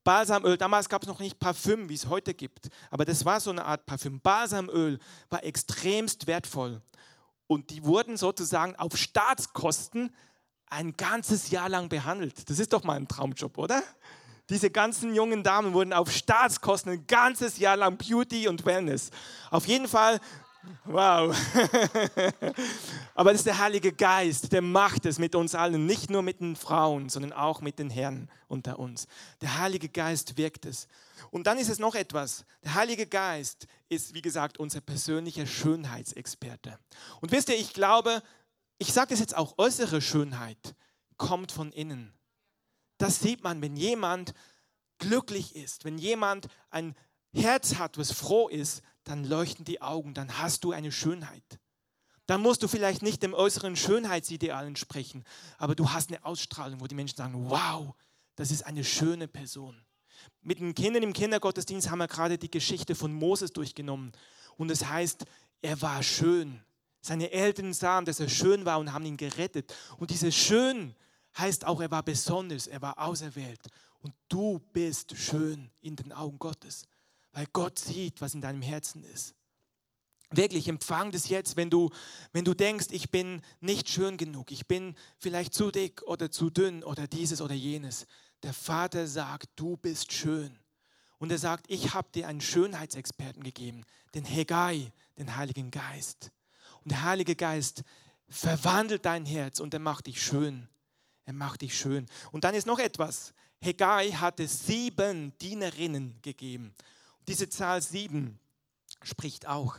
Balsamöl, 0.05 0.55
damals 0.55 0.87
gab 0.87 1.01
es 1.01 1.09
noch 1.09 1.19
nicht 1.19 1.39
Parfüm, 1.39 1.89
wie 1.89 1.95
es 1.95 2.07
heute 2.07 2.33
gibt, 2.33 2.69
aber 2.91 3.03
das 3.03 3.25
war 3.25 3.41
so 3.41 3.49
eine 3.49 3.65
Art 3.65 3.85
Parfüm. 3.85 4.21
Balsamöl 4.21 4.99
war 5.29 5.43
extremst 5.43 6.27
wertvoll. 6.27 6.81
Und 7.47 7.71
die 7.71 7.83
wurden 7.83 8.15
sozusagen 8.15 8.75
auf 8.77 8.95
Staatskosten 8.95 10.15
ein 10.67 10.93
ganzes 10.93 11.49
Jahr 11.51 11.69
lang 11.69 11.89
behandelt. 11.89 12.49
Das 12.49 12.59
ist 12.59 12.71
doch 12.71 12.83
mal 12.83 12.97
ein 12.97 13.07
Traumjob, 13.07 13.57
oder? 13.57 13.83
Diese 14.49 14.69
ganzen 14.69 15.15
jungen 15.15 15.43
Damen 15.43 15.73
wurden 15.73 15.91
auf 15.91 16.11
Staatskosten 16.11 16.91
ein 16.91 17.07
ganzes 17.07 17.57
Jahr 17.57 17.75
lang 17.75 17.97
Beauty 17.97 18.47
und 18.47 18.63
Wellness. 18.65 19.09
Auf 19.49 19.67
jeden 19.67 19.87
Fall, 19.87 20.19
wow. 20.85 21.35
Aber 23.15 23.31
das 23.31 23.41
ist 23.41 23.47
der 23.47 23.57
Heilige 23.57 23.93
Geist, 23.93 24.51
der 24.51 24.61
macht 24.61 25.05
es 25.05 25.19
mit 25.19 25.35
uns 25.35 25.55
allen, 25.55 25.85
nicht 25.85 26.09
nur 26.09 26.21
mit 26.21 26.39
den 26.39 26.55
Frauen, 26.55 27.09
sondern 27.09 27.33
auch 27.33 27.61
mit 27.61 27.79
den 27.79 27.89
Herren 27.89 28.29
unter 28.47 28.79
uns. 28.79 29.07
Der 29.41 29.57
Heilige 29.57 29.89
Geist 29.89 30.37
wirkt 30.37 30.65
es. 30.65 30.87
Und 31.31 31.47
dann 31.47 31.57
ist 31.57 31.69
es 31.69 31.79
noch 31.79 31.95
etwas. 31.95 32.45
Der 32.63 32.75
Heilige 32.75 33.07
Geist 33.07 33.67
ist, 33.89 34.13
wie 34.13 34.21
gesagt, 34.21 34.57
unser 34.57 34.81
persönlicher 34.81 35.45
Schönheitsexperte. 35.45 36.77
Und 37.21 37.31
wisst 37.31 37.49
ihr, 37.49 37.57
ich 37.57 37.73
glaube, 37.73 38.21
ich 38.77 38.93
sage 38.93 39.09
das 39.09 39.19
jetzt 39.19 39.35
auch, 39.35 39.57
äußere 39.57 40.01
Schönheit 40.01 40.75
kommt 41.17 41.51
von 41.51 41.71
innen. 41.71 42.13
Das 42.97 43.19
sieht 43.19 43.43
man, 43.43 43.61
wenn 43.61 43.75
jemand 43.75 44.33
glücklich 44.97 45.55
ist, 45.55 45.85
wenn 45.85 45.97
jemand 45.97 46.47
ein 46.69 46.95
Herz 47.35 47.75
hat, 47.75 47.97
was 47.97 48.11
froh 48.11 48.47
ist, 48.47 48.81
dann 49.03 49.23
leuchten 49.23 49.65
die 49.65 49.81
Augen, 49.81 50.13
dann 50.13 50.39
hast 50.39 50.63
du 50.63 50.71
eine 50.71 50.91
Schönheit. 50.91 51.59
Dann 52.25 52.41
musst 52.41 52.63
du 52.63 52.67
vielleicht 52.67 53.03
nicht 53.03 53.21
dem 53.21 53.33
äußeren 53.33 53.75
Schönheitsideal 53.75 54.65
entsprechen, 54.65 55.23
aber 55.57 55.75
du 55.75 55.91
hast 55.91 56.09
eine 56.09 56.25
Ausstrahlung, 56.25 56.81
wo 56.81 56.87
die 56.87 56.95
Menschen 56.95 57.17
sagen, 57.17 57.49
wow, 57.49 57.93
das 58.35 58.51
ist 58.51 58.65
eine 58.65 58.83
schöne 58.83 59.27
Person. 59.27 59.79
Mit 60.41 60.59
den 60.59 60.73
Kindern 60.73 61.03
im 61.03 61.13
Kindergottesdienst 61.13 61.89
haben 61.89 61.99
wir 61.99 62.07
gerade 62.07 62.37
die 62.37 62.49
Geschichte 62.49 62.95
von 62.95 63.13
Moses 63.13 63.51
durchgenommen. 63.51 64.11
Und 64.57 64.71
es 64.71 64.79
das 64.79 64.89
heißt, 64.89 65.25
er 65.61 65.81
war 65.81 66.01
schön. 66.03 66.61
Seine 67.01 67.31
Eltern 67.31 67.73
sahen, 67.73 68.05
dass 68.05 68.19
er 68.19 68.29
schön 68.29 68.65
war 68.65 68.79
und 68.79 68.91
haben 68.91 69.05
ihn 69.05 69.17
gerettet. 69.17 69.73
Und 69.97 70.09
dieses 70.09 70.35
Schön 70.35 70.95
heißt 71.37 71.65
auch, 71.65 71.81
er 71.81 71.91
war 71.91 72.03
besonders, 72.03 72.67
er 72.67 72.81
war 72.81 72.97
auserwählt. 72.99 73.61
Und 73.99 74.13
du 74.29 74.59
bist 74.73 75.15
schön 75.17 75.69
in 75.81 75.95
den 75.95 76.11
Augen 76.11 76.39
Gottes, 76.39 76.85
weil 77.35 77.47
Gott 77.51 77.77
sieht, 77.77 78.21
was 78.21 78.33
in 78.33 78.39
deinem 78.39 78.61
Herzen 78.61 79.03
ist. 79.03 79.35
Wirklich, 80.31 80.69
empfang 80.69 81.11
das 81.11 81.27
jetzt, 81.27 81.57
wenn 81.57 81.69
du, 81.69 81.91
wenn 82.31 82.45
du 82.45 82.53
denkst, 82.53 82.87
ich 82.91 83.11
bin 83.11 83.41
nicht 83.59 83.89
schön 83.89 84.15
genug, 84.15 84.51
ich 84.51 84.67
bin 84.67 84.95
vielleicht 85.19 85.53
zu 85.53 85.69
dick 85.69 86.01
oder 86.03 86.31
zu 86.31 86.49
dünn 86.49 86.81
oder 86.83 87.07
dieses 87.07 87.41
oder 87.41 87.53
jenes. 87.53 88.07
Der 88.41 88.53
Vater 88.53 89.05
sagt, 89.05 89.49
du 89.57 89.75
bist 89.75 90.13
schön. 90.13 90.57
Und 91.17 91.29
er 91.29 91.37
sagt, 91.37 91.65
ich 91.69 91.93
habe 91.93 92.07
dir 92.13 92.27
einen 92.27 92.41
Schönheitsexperten 92.41 93.43
gegeben, 93.43 93.85
den 94.13 94.23
Hegai, 94.23 94.91
den 95.17 95.35
Heiligen 95.35 95.71
Geist. 95.71 96.31
Und 96.83 96.91
der 96.91 97.03
Heilige 97.03 97.35
Geist 97.35 97.83
verwandelt 98.29 99.05
dein 99.05 99.25
Herz 99.25 99.59
und 99.59 99.73
er 99.73 99.81
macht 99.81 100.07
dich 100.07 100.23
schön. 100.23 100.69
Er 101.25 101.33
macht 101.33 101.61
dich 101.61 101.77
schön. 101.77 102.07
Und 102.31 102.45
dann 102.45 102.55
ist 102.55 102.65
noch 102.65 102.79
etwas. 102.79 103.33
Hegai 103.61 104.11
hatte 104.11 104.47
sieben 104.47 105.37
Dienerinnen 105.39 106.21
gegeben. 106.21 106.73
Diese 107.27 107.49
Zahl 107.49 107.81
sieben 107.81 108.39
spricht 109.01 109.47
auch. 109.47 109.77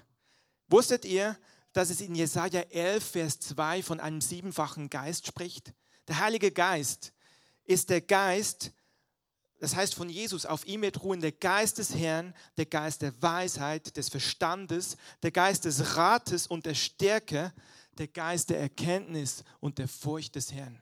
Wusstet 0.69 1.05
ihr, 1.05 1.39
dass 1.73 1.91
es 1.91 2.01
in 2.01 2.15
Jesaja 2.15 2.61
11, 2.61 3.05
Vers 3.05 3.41
2 3.41 3.83
von 3.83 4.01
einem 4.01 4.21
siebenfachen 4.21 4.91
Geist 4.91 5.27
spricht? 5.27 5.75
Der 6.09 6.19
Heilige 6.19 6.51
Geist 6.51 7.13
ist 7.65 7.91
der 7.91 8.01
Geist, 8.01 8.73
das 9.59 9.75
heißt 9.75 9.95
von 9.95 10.09
Jesus, 10.09 10.47
auf 10.47 10.67
ihm 10.67 10.83
wird 10.83 11.03
ruhen 11.03 11.21
der 11.21 11.33
Geist 11.33 11.79
des 11.79 11.95
Herrn, 11.95 12.35
der 12.57 12.67
Geist 12.67 13.03
der 13.03 13.21
Weisheit, 13.23 13.97
des 13.97 14.09
Verstandes, 14.09 14.97
der 15.23 15.31
Geist 15.31 15.65
des 15.65 15.97
Rates 15.97 16.47
und 16.47 16.67
der 16.67 16.75
Stärke, 16.75 17.53
der 17.99 18.09
Geist 18.09 18.51
der 18.51 18.61
Erkenntnis 18.61 19.45
und 19.61 19.79
der 19.79 19.89
Furcht 19.89 20.35
des 20.35 20.53
Herrn. 20.53 20.81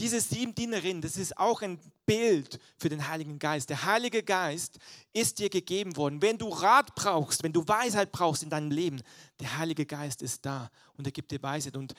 Diese 0.00 0.18
sieben 0.18 0.54
Dienerinnen, 0.54 1.02
das 1.02 1.18
ist 1.18 1.36
auch 1.36 1.60
ein 1.60 1.78
Bild 2.06 2.58
für 2.78 2.88
den 2.88 3.06
Heiligen 3.06 3.38
Geist. 3.38 3.68
Der 3.68 3.84
Heilige 3.84 4.22
Geist 4.22 4.78
ist 5.12 5.38
dir 5.38 5.50
gegeben 5.50 5.94
worden. 5.98 6.22
Wenn 6.22 6.38
du 6.38 6.48
Rat 6.48 6.94
brauchst, 6.94 7.42
wenn 7.42 7.52
du 7.52 7.68
Weisheit 7.68 8.10
brauchst 8.10 8.42
in 8.42 8.48
deinem 8.48 8.70
Leben, 8.70 9.02
der 9.38 9.58
Heilige 9.58 9.84
Geist 9.84 10.22
ist 10.22 10.46
da 10.46 10.70
und 10.96 11.06
er 11.06 11.12
gibt 11.12 11.30
dir 11.30 11.42
Weisheit. 11.42 11.76
Und 11.76 11.92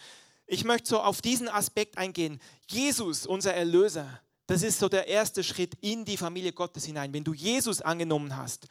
ich 0.48 0.64
möchte 0.64 0.90
so 0.90 1.00
auf 1.00 1.22
diesen 1.22 1.48
Aspekt 1.48 2.00
eingehen. 2.00 2.42
Jesus, 2.68 3.28
unser 3.28 3.54
Erlöser, 3.54 4.20
das 4.48 4.64
ist 4.64 4.80
so 4.80 4.90
der 4.90 5.08
erste 5.08 5.44
Schritt 5.44 5.76
in 5.82 6.04
die 6.04 6.18
Familie 6.18 6.54
Gottes 6.54 6.86
hinein. 6.86 7.14
Wenn 7.14 7.24
du 7.24 7.36
Jesus 7.36 7.84
angenommen 7.84 8.36
hast, 8.36 8.66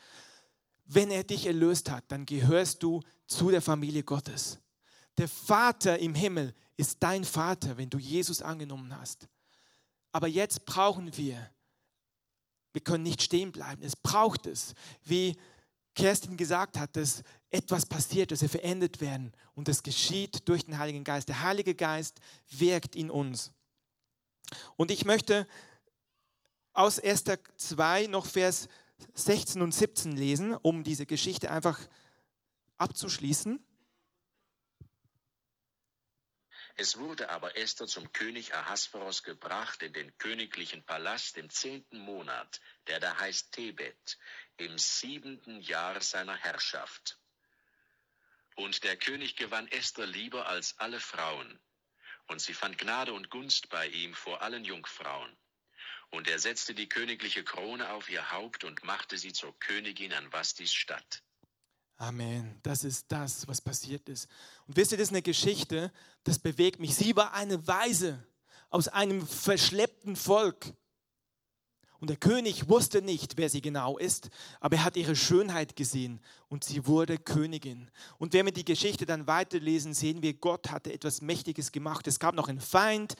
wenn 0.86 1.12
er 1.12 1.22
dich 1.22 1.46
erlöst 1.46 1.88
hat, 1.88 2.02
dann 2.08 2.26
gehörst 2.26 2.82
du 2.82 3.00
zu 3.28 3.52
der 3.52 3.62
Familie 3.62 4.02
Gottes. 4.02 4.58
Der 5.18 5.28
Vater 5.28 6.00
im 6.00 6.16
Himmel 6.16 6.52
ist 6.80 7.02
dein 7.02 7.24
Vater, 7.24 7.76
wenn 7.76 7.90
du 7.90 7.98
Jesus 7.98 8.40
angenommen 8.40 8.98
hast. 8.98 9.28
Aber 10.12 10.26
jetzt 10.26 10.64
brauchen 10.64 11.16
wir, 11.16 11.50
wir 12.72 12.80
können 12.80 13.04
nicht 13.04 13.22
stehen 13.22 13.52
bleiben. 13.52 13.82
Es 13.82 13.94
braucht 13.94 14.46
es, 14.46 14.74
wie 15.04 15.36
Kerstin 15.94 16.36
gesagt 16.36 16.78
hat, 16.78 16.96
dass 16.96 17.22
etwas 17.50 17.84
passiert, 17.84 18.32
dass 18.32 18.42
wir 18.42 18.48
verändert 18.48 19.00
werden. 19.00 19.32
Und 19.54 19.68
das 19.68 19.82
geschieht 19.82 20.48
durch 20.48 20.64
den 20.64 20.78
Heiligen 20.78 21.04
Geist. 21.04 21.28
Der 21.28 21.42
Heilige 21.42 21.74
Geist 21.74 22.20
wirkt 22.48 22.96
in 22.96 23.10
uns. 23.10 23.52
Und 24.76 24.90
ich 24.90 25.04
möchte 25.04 25.46
aus 26.72 26.98
1. 26.98 27.24
2 27.56 28.06
noch 28.06 28.24
Vers 28.24 28.68
16 29.14 29.60
und 29.60 29.74
17 29.74 30.12
lesen, 30.16 30.54
um 30.54 30.82
diese 30.82 31.06
Geschichte 31.06 31.50
einfach 31.50 31.78
abzuschließen. 32.78 33.60
Es 36.80 36.96
wurde 36.96 37.28
aber 37.28 37.58
Esther 37.58 37.86
zum 37.86 38.10
König 38.10 38.54
Ahasveros 38.54 39.22
gebracht 39.22 39.82
in 39.82 39.92
den 39.92 40.16
königlichen 40.16 40.82
Palast 40.82 41.36
im 41.36 41.50
zehnten 41.50 41.98
Monat, 41.98 42.58
der 42.86 42.98
da 43.00 43.18
heißt 43.18 43.52
Tebet, 43.52 44.16
im 44.56 44.78
siebenten 44.78 45.60
Jahr 45.60 46.00
seiner 46.00 46.34
Herrschaft. 46.34 47.18
Und 48.54 48.82
der 48.82 48.96
König 48.96 49.36
gewann 49.36 49.68
Esther 49.68 50.06
lieber 50.06 50.48
als 50.48 50.78
alle 50.78 51.00
Frauen, 51.00 51.60
und 52.28 52.40
sie 52.40 52.54
fand 52.54 52.78
Gnade 52.78 53.12
und 53.12 53.28
Gunst 53.28 53.68
bei 53.68 53.86
ihm 53.86 54.14
vor 54.14 54.40
allen 54.40 54.64
Jungfrauen. 54.64 55.36
Und 56.08 56.28
er 56.28 56.38
setzte 56.38 56.74
die 56.74 56.88
königliche 56.88 57.44
Krone 57.44 57.90
auf 57.90 58.08
ihr 58.08 58.30
Haupt 58.30 58.64
und 58.64 58.84
machte 58.84 59.18
sie 59.18 59.34
zur 59.34 59.54
Königin 59.58 60.14
an 60.14 60.32
Vastis 60.32 60.72
Stadt. 60.72 61.22
Amen. 62.00 62.58
Das 62.62 62.82
ist 62.82 63.12
das, 63.12 63.46
was 63.46 63.60
passiert 63.60 64.08
ist. 64.08 64.26
Und 64.66 64.74
wisst 64.74 64.92
ihr, 64.92 64.96
das 64.96 65.08
ist 65.08 65.12
eine 65.12 65.20
Geschichte, 65.20 65.92
das 66.24 66.38
bewegt 66.38 66.80
mich. 66.80 66.94
Sie 66.94 67.14
war 67.14 67.34
eine 67.34 67.66
Weise 67.66 68.24
aus 68.70 68.88
einem 68.88 69.26
verschleppten 69.26 70.16
Volk. 70.16 70.72
Und 71.98 72.08
der 72.08 72.16
König 72.16 72.70
wusste 72.70 73.02
nicht, 73.02 73.36
wer 73.36 73.50
sie 73.50 73.60
genau 73.60 73.98
ist, 73.98 74.30
aber 74.60 74.76
er 74.76 74.84
hat 74.84 74.96
ihre 74.96 75.14
Schönheit 75.14 75.76
gesehen 75.76 76.20
und 76.48 76.64
sie 76.64 76.86
wurde 76.86 77.18
Königin. 77.18 77.90
Und 78.16 78.32
wenn 78.32 78.46
wir 78.46 78.54
die 78.54 78.64
Geschichte 78.64 79.04
dann 79.04 79.26
weiterlesen, 79.26 79.92
sehen 79.92 80.22
wir, 80.22 80.32
Gott 80.32 80.70
hatte 80.70 80.94
etwas 80.94 81.20
Mächtiges 81.20 81.70
gemacht. 81.70 82.06
Es 82.06 82.18
gab 82.18 82.34
noch 82.34 82.48
einen 82.48 82.62
Feind, 82.62 83.14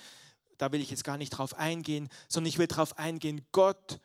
da 0.56 0.72
will 0.72 0.80
ich 0.80 0.90
jetzt 0.90 1.04
gar 1.04 1.18
nicht 1.18 1.30
drauf 1.30 1.52
eingehen, 1.52 2.08
sondern 2.28 2.48
ich 2.48 2.56
will 2.56 2.66
drauf 2.66 2.98
eingehen, 2.98 3.44
Gott 3.52 4.00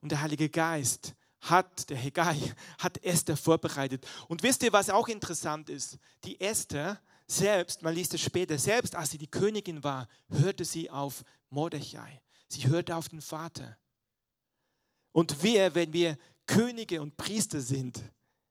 und 0.00 0.10
der 0.10 0.20
Heilige 0.20 0.48
Geist 0.48 1.14
hat, 1.40 1.88
der 1.90 1.96
Hegai, 1.96 2.36
hat 2.78 3.02
Esther 3.04 3.36
vorbereitet. 3.36 4.06
Und 4.28 4.42
wisst 4.42 4.62
ihr, 4.62 4.72
was 4.72 4.90
auch 4.90 5.08
interessant 5.08 5.68
ist? 5.70 5.98
Die 6.24 6.40
Esther 6.40 7.00
selbst, 7.26 7.82
man 7.82 7.94
liest 7.94 8.14
es 8.14 8.20
später, 8.20 8.58
selbst 8.58 8.94
als 8.94 9.10
sie 9.10 9.18
die 9.18 9.30
Königin 9.30 9.82
war, 9.82 10.08
hörte 10.28 10.64
sie 10.64 10.90
auf 10.90 11.24
Mordechai. 11.50 12.20
Sie 12.48 12.68
hörte 12.68 12.94
auf 12.94 13.08
den 13.08 13.20
Vater. 13.20 13.76
Und 15.12 15.42
wir, 15.42 15.74
wenn 15.74 15.92
wir 15.92 16.16
Könige 16.46 17.02
und 17.02 17.16
Priester 17.16 17.60
sind, 17.60 18.00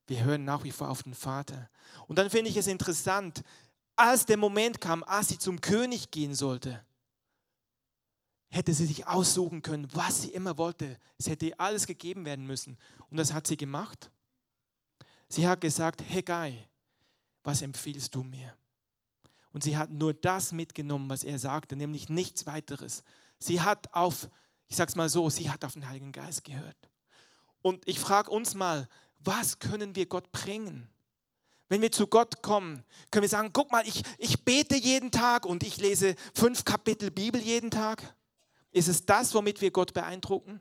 wir 0.08 0.24
hören 0.24 0.44
nach 0.44 0.64
wie 0.64 0.72
vor 0.72 0.90
auf 0.90 1.04
den 1.04 1.14
Vater. 1.14 1.70
Und 2.08 2.20
dann 2.20 2.30
finde 2.30 2.50
ich 2.50 2.58
es 2.58 2.68
interessant, 2.68 3.42
als 3.96 4.26
der 4.26 4.38
Moment 4.38 4.82
kam, 4.82 5.04
als 5.04 5.30
sie 5.30 5.40
zum 5.40 5.62
König 5.62 6.12
gehen 6.12 6.36
sollte, 6.36 6.86
hätte 8.50 8.74
sie 8.74 8.86
sich 8.86 9.08
aussuchen 9.08 9.62
können, 9.62 9.88
was 9.94 10.22
sie 10.22 10.30
immer 10.30 10.58
wollte. 10.58 10.98
Es 11.18 11.28
hätte 11.28 11.48
ihr 11.48 11.60
alles 11.60 11.88
gegeben 11.88 12.26
werden 12.26 12.46
müssen. 12.46 12.78
Und 13.10 13.18
das 13.18 13.34
hat 13.34 13.48
sie 13.48 13.58
gemacht. 13.58 14.10
Sie 15.28 15.48
hat 15.48 15.62
gesagt, 15.62 16.02
Hegai, 16.08 16.68
was 17.44 17.62
empfiehlst 17.62 18.14
du 18.16 18.24
mir? 18.24 18.56
Und 19.52 19.64
sie 19.64 19.78
hat 19.78 19.90
nur 19.90 20.14
das 20.14 20.52
mitgenommen, 20.52 21.10
was 21.10 21.24
er 21.24 21.40
sagte, 21.40 21.76
nämlich 21.76 22.10
nichts 22.10 22.46
weiteres. 22.46 23.04
Sie 23.40 23.62
hat 23.62 23.94
auf, 23.94 24.30
ich 24.68 24.76
sag's 24.76 24.96
mal 24.96 25.10
so, 25.10 25.30
sie 25.30 25.50
hat 25.50 25.64
auf 25.64 25.74
den 25.74 25.88
Heiligen 25.88 26.12
Geist 26.12 26.44
gehört. 26.44 26.78
Und 27.62 27.88
ich 27.88 28.00
frage 28.00 28.32
uns 28.32 28.54
mal, 28.54 28.88
was 29.20 29.60
können 29.60 29.96
wir 29.96 30.06
Gott 30.06 30.32
bringen? 30.32 30.90
Wenn 31.68 31.82
wir 31.82 31.92
zu 31.92 32.08
Gott 32.08 32.44
kommen, 32.44 32.84
können 33.10 33.24
wir 33.24 33.30
sagen, 33.30 33.52
guck 33.54 33.72
mal, 33.72 33.88
ich, 33.88 34.04
ich 34.18 34.44
bete 34.44 34.76
jeden 34.76 35.10
Tag 35.10 35.46
und 35.46 35.64
ich 35.64 35.78
lese 35.78 36.16
fünf 36.34 36.64
Kapitel 36.64 37.10
Bibel 37.10 37.42
jeden 37.42 37.72
Tag. 37.72 38.16
Ist 38.76 38.90
es 38.90 39.06
das, 39.06 39.34
womit 39.34 39.62
wir 39.62 39.72
Gott 39.72 39.94
beeindrucken? 39.94 40.60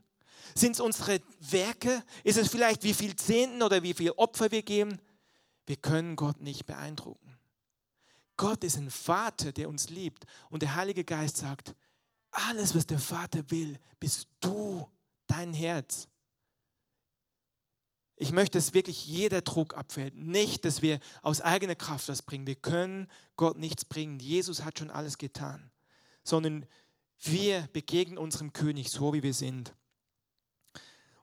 Sind 0.54 0.74
es 0.74 0.80
unsere 0.80 1.20
Werke? 1.40 2.04
Ist 2.22 2.38
es 2.38 2.48
vielleicht, 2.48 2.84
wie 2.84 2.94
viel 2.94 3.16
Zehnten 3.16 3.60
oder 3.60 3.82
wie 3.82 3.92
viel 3.92 4.12
Opfer 4.12 4.52
wir 4.52 4.62
geben? 4.62 5.00
Wir 5.66 5.74
können 5.74 6.14
Gott 6.14 6.40
nicht 6.40 6.64
beeindrucken. 6.64 7.36
Gott 8.36 8.62
ist 8.62 8.76
ein 8.76 8.92
Vater, 8.92 9.50
der 9.50 9.68
uns 9.68 9.90
liebt. 9.90 10.26
Und 10.48 10.62
der 10.62 10.76
Heilige 10.76 11.02
Geist 11.02 11.38
sagt, 11.38 11.74
alles, 12.30 12.76
was 12.76 12.86
der 12.86 13.00
Vater 13.00 13.50
will, 13.50 13.80
bist 13.98 14.28
du, 14.38 14.88
dein 15.26 15.52
Herz. 15.52 16.06
Ich 18.14 18.30
möchte, 18.30 18.58
dass 18.58 18.74
wirklich 18.74 19.08
jeder 19.08 19.40
Druck 19.40 19.76
abfällt. 19.76 20.14
Nicht, 20.14 20.64
dass 20.64 20.82
wir 20.82 21.00
aus 21.22 21.40
eigener 21.40 21.74
Kraft 21.74 22.08
was 22.08 22.22
bringen. 22.22 22.46
Wir 22.46 22.54
können 22.54 23.10
Gott 23.34 23.58
nichts 23.58 23.84
bringen. 23.84 24.20
Jesus 24.20 24.62
hat 24.62 24.78
schon 24.78 24.90
alles 24.90 25.18
getan. 25.18 25.72
Sondern 26.22 26.64
wir 27.20 27.68
begegnen 27.72 28.18
unserem 28.18 28.52
König 28.52 28.90
so, 28.90 29.12
wie 29.12 29.22
wir 29.22 29.34
sind. 29.34 29.74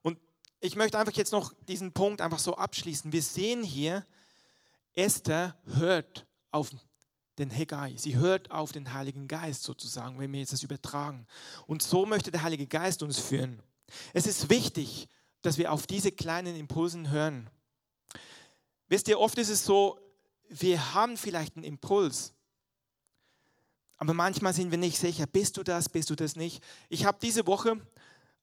Und 0.02 0.20
ich 0.60 0.76
möchte 0.76 0.98
einfach 0.98 1.14
jetzt 1.14 1.32
noch 1.32 1.54
diesen 1.68 1.92
Punkt 1.92 2.22
einfach 2.22 2.40
so 2.40 2.56
abschließen. 2.56 3.12
Wir 3.12 3.22
sehen 3.22 3.64
hier, 3.64 4.06
Esther 4.94 5.56
hört 5.66 6.26
auf 6.52 6.72
den 7.38 7.50
Hegai. 7.50 7.96
Sie 7.98 8.18
hört 8.18 8.52
auf 8.52 8.72
den 8.72 8.94
Heiligen 8.94 9.28
Geist 9.28 9.64
sozusagen, 9.64 10.20
wenn 10.20 10.32
wir 10.32 10.40
jetzt 10.40 10.54
das 10.54 10.64
übertragen. 10.64 11.26
Und 11.66 11.82
so 11.82 12.06
möchte 12.06 12.32
der 12.32 12.44
Heilige 12.44 12.68
Geist 12.68 13.04
uns 13.04 13.20
führen. 13.20 13.62
Es 14.14 14.28
ist 14.28 14.50
wichtig, 14.50 15.08
dass 15.42 15.58
wir 15.58 15.72
auf 15.72 15.88
diese 15.88 16.12
kleinen 16.12 16.56
Impulsen 16.56 17.10
hören. 17.10 17.50
Wisst 18.88 19.08
ihr, 19.08 19.20
oft 19.20 19.38
ist 19.38 19.50
es 19.50 19.66
so, 19.66 19.98
wir 20.50 20.94
haben 20.94 21.18
vielleicht 21.18 21.56
einen 21.56 21.64
Impuls, 21.64 22.34
aber 24.02 24.16
manchmal 24.16 24.52
sind 24.52 24.72
wir 24.72 24.80
nicht 24.80 24.98
sicher, 24.98 25.28
bist 25.28 25.58
du 25.58 25.64
das, 25.64 25.88
bist 25.88 26.10
du 26.10 26.16
das 26.16 26.36
nicht. 26.36 26.64
Ich 26.90 27.06
habe 27.06 27.20
diese 27.22 27.46
Woche, 27.46 27.80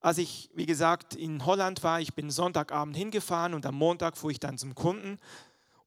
als 0.00 0.18
ich, 0.18 0.50
wie 0.54 0.66
gesagt, 0.66 1.16
in 1.16 1.44
Holland 1.44 1.82
war, 1.82 2.00
ich 2.00 2.14
bin 2.14 2.30
Sonntagabend 2.30 2.96
hingefahren 2.96 3.54
und 3.54 3.66
am 3.66 3.74
Montag 3.74 4.16
fuhr 4.16 4.30
ich 4.30 4.38
dann 4.38 4.56
zum 4.56 4.76
Kunden. 4.76 5.18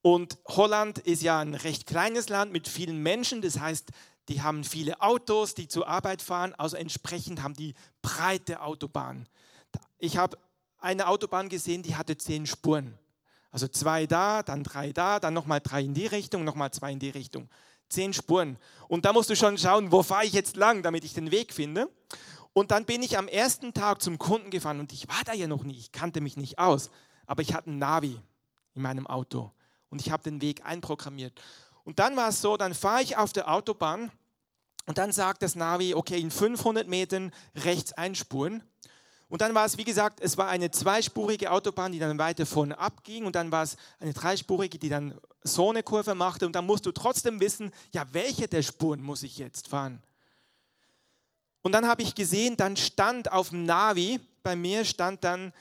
Und 0.02 0.38
Holland 0.46 1.00
ist 1.00 1.22
ja 1.22 1.40
ein 1.40 1.54
recht 1.54 1.88
kleines 1.88 2.28
Land 2.28 2.52
mit 2.52 2.68
vielen 2.68 3.02
Menschen, 3.02 3.42
das 3.42 3.62
heißt, 3.62 3.92
die 4.28 4.42
haben 4.42 4.66
viele 4.66 5.00
Autos, 5.00 5.56
die 5.56 5.70
zur 5.70 5.88
Arbeit 5.88 6.22
fahren, 6.22 6.54
also 6.58 6.76
entsprechend 6.76 7.42
haben 7.42 7.54
die 7.54 7.74
breite 8.02 8.64
Autobahn. 8.64 9.26
Ich 10.00 10.18
habe 10.18 10.38
eine 10.80 11.08
Autobahn 11.08 11.48
gesehen, 11.48 11.82
die 11.82 11.96
hatte 11.96 12.18
zehn 12.18 12.46
Spuren. 12.46 13.00
Also 13.52 13.70
zwei 13.70 14.06
da, 14.06 14.44
dann 14.44 14.66
drei 14.66 14.92
da, 14.92 15.22
dann 15.22 15.34
nochmal 15.34 15.62
drei 15.62 15.82
in 15.82 15.94
die 15.94 16.08
Richtung, 16.08 16.44
nochmal 16.44 16.72
zwei 16.72 16.92
in 16.92 17.00
die 17.00 17.10
Richtung. 17.10 17.48
Zehn 17.92 18.14
Spuren. 18.14 18.58
Und 18.88 19.06
da 19.06 19.14
musst 19.14 19.30
du 19.30 19.36
schon 19.36 19.58
schauen, 19.58 19.92
wo 19.92 20.04
fahre 20.04 20.26
ich 20.26 20.34
jetzt 20.34 20.56
lang, 20.56 20.84
damit 20.84 21.04
ich 21.04 21.14
den 21.14 21.32
Weg 21.32 21.54
finde. 21.54 21.90
Und 22.54 22.72
dann 22.72 22.86
bin 22.86 23.02
ich 23.02 23.18
am 23.18 23.28
ersten 23.28 23.74
Tag 23.74 24.02
zum 24.02 24.18
Kunden 24.18 24.50
gefahren 24.50 24.80
und 24.80 24.92
ich 24.92 25.08
war 25.08 25.24
da 25.26 25.34
ja 25.34 25.48
noch 25.48 25.64
nie, 25.64 25.78
ich 25.78 25.92
kannte 25.92 26.20
mich 26.20 26.36
nicht 26.36 26.60
aus, 26.60 26.90
aber 27.26 27.42
ich 27.42 27.54
hatte 27.54 27.72
ein 27.72 27.78
Navi 27.78 28.20
in 28.74 28.82
meinem 28.82 29.08
Auto 29.08 29.52
und 29.90 30.02
ich 30.02 30.12
habe 30.12 30.24
den 30.24 30.42
Weg 30.42 30.66
einprogrammiert. 30.66 31.42
Und 31.84 32.00
dann 32.00 32.18
war 32.18 32.30
es 32.30 32.42
so, 32.42 32.58
dann 32.58 32.74
fahre 32.74 33.04
ich 33.04 33.16
auf 33.16 33.32
der 33.32 33.52
Autobahn 33.52 34.12
und 34.86 34.98
dann 34.98 35.12
sagt 35.12 35.44
das 35.44 35.56
Navi, 35.56 35.94
okay, 35.94 36.20
in 36.20 36.32
500 36.32 36.88
Metern 36.88 37.32
rechts 37.56 37.94
einspuren. 37.94 38.64
Und 39.32 39.40
dann 39.40 39.56
war 39.56 39.66
es, 39.66 39.78
wie 39.78 39.86
gesagt, 39.86 40.20
es 40.20 40.38
war 40.38 40.50
eine 40.50 40.72
zweispurige 40.72 41.52
Autobahn, 41.52 41.94
die 41.94 42.00
dann 42.00 42.18
weiter 42.18 42.46
vorne 42.46 42.78
abging 42.78 43.26
und 43.26 43.34
dann 43.34 43.50
war 43.50 43.64
es 43.64 43.78
eine 44.02 44.12
dreispurige, 44.12 44.78
die 44.78 44.90
dann 44.90 45.18
so 45.42 45.70
eine 45.70 45.84
Kurve 45.84 46.16
machte 46.16 46.46
und 46.46 46.54
dann 46.54 46.66
musst 46.66 46.86
du 46.86 46.92
trotzdem 46.92 47.40
wissen, 47.40 47.72
ja, 47.94 48.06
welche 48.12 48.50
der 48.50 48.62
Spuren 48.62 49.02
muss 49.02 49.24
ich 49.24 49.38
jetzt 49.38 49.70
fahren? 49.70 50.04
Und 51.62 51.72
dann 51.72 51.88
habe 51.88 52.02
ich 52.02 52.14
gesehen, 52.14 52.58
dann 52.58 52.76
stand 52.76 53.32
auf 53.32 53.52
dem 53.52 53.64
Navi, 53.64 54.20
bei 54.44 54.58
mir 54.58 54.84
stand 54.84 55.24
dann 55.24 55.54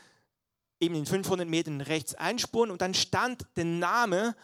eben 0.81 0.97
in 0.97 1.07
500 1.07 1.47
Metern 1.47 1.81
rechts 1.81 2.17
einspuren 2.17 2.73
und 2.73 2.83
dann 2.83 2.93
stand 2.93 3.47
der 3.55 3.67
Name 3.67 4.35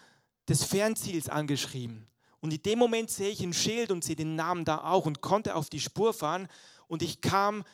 des 0.48 0.62
Fernziels 0.62 1.28
angeschrieben. 1.28 2.06
Und 2.38 2.52
in 2.52 2.62
dem 2.62 2.78
Moment 2.78 3.10
sehe 3.10 3.30
ich 3.30 3.40
ein 3.40 3.54
Schild 3.54 3.90
und 3.90 4.04
sehe 4.04 4.14
den 4.14 4.36
Namen 4.36 4.64
da 4.64 4.84
auch 4.84 5.04
und 5.04 5.20
konnte 5.20 5.56
auf 5.56 5.68
die 5.68 5.80
Spur 5.80 6.14
fahren 6.14 6.46
und 6.86 7.02
ich 7.02 7.20
kam 7.20 7.64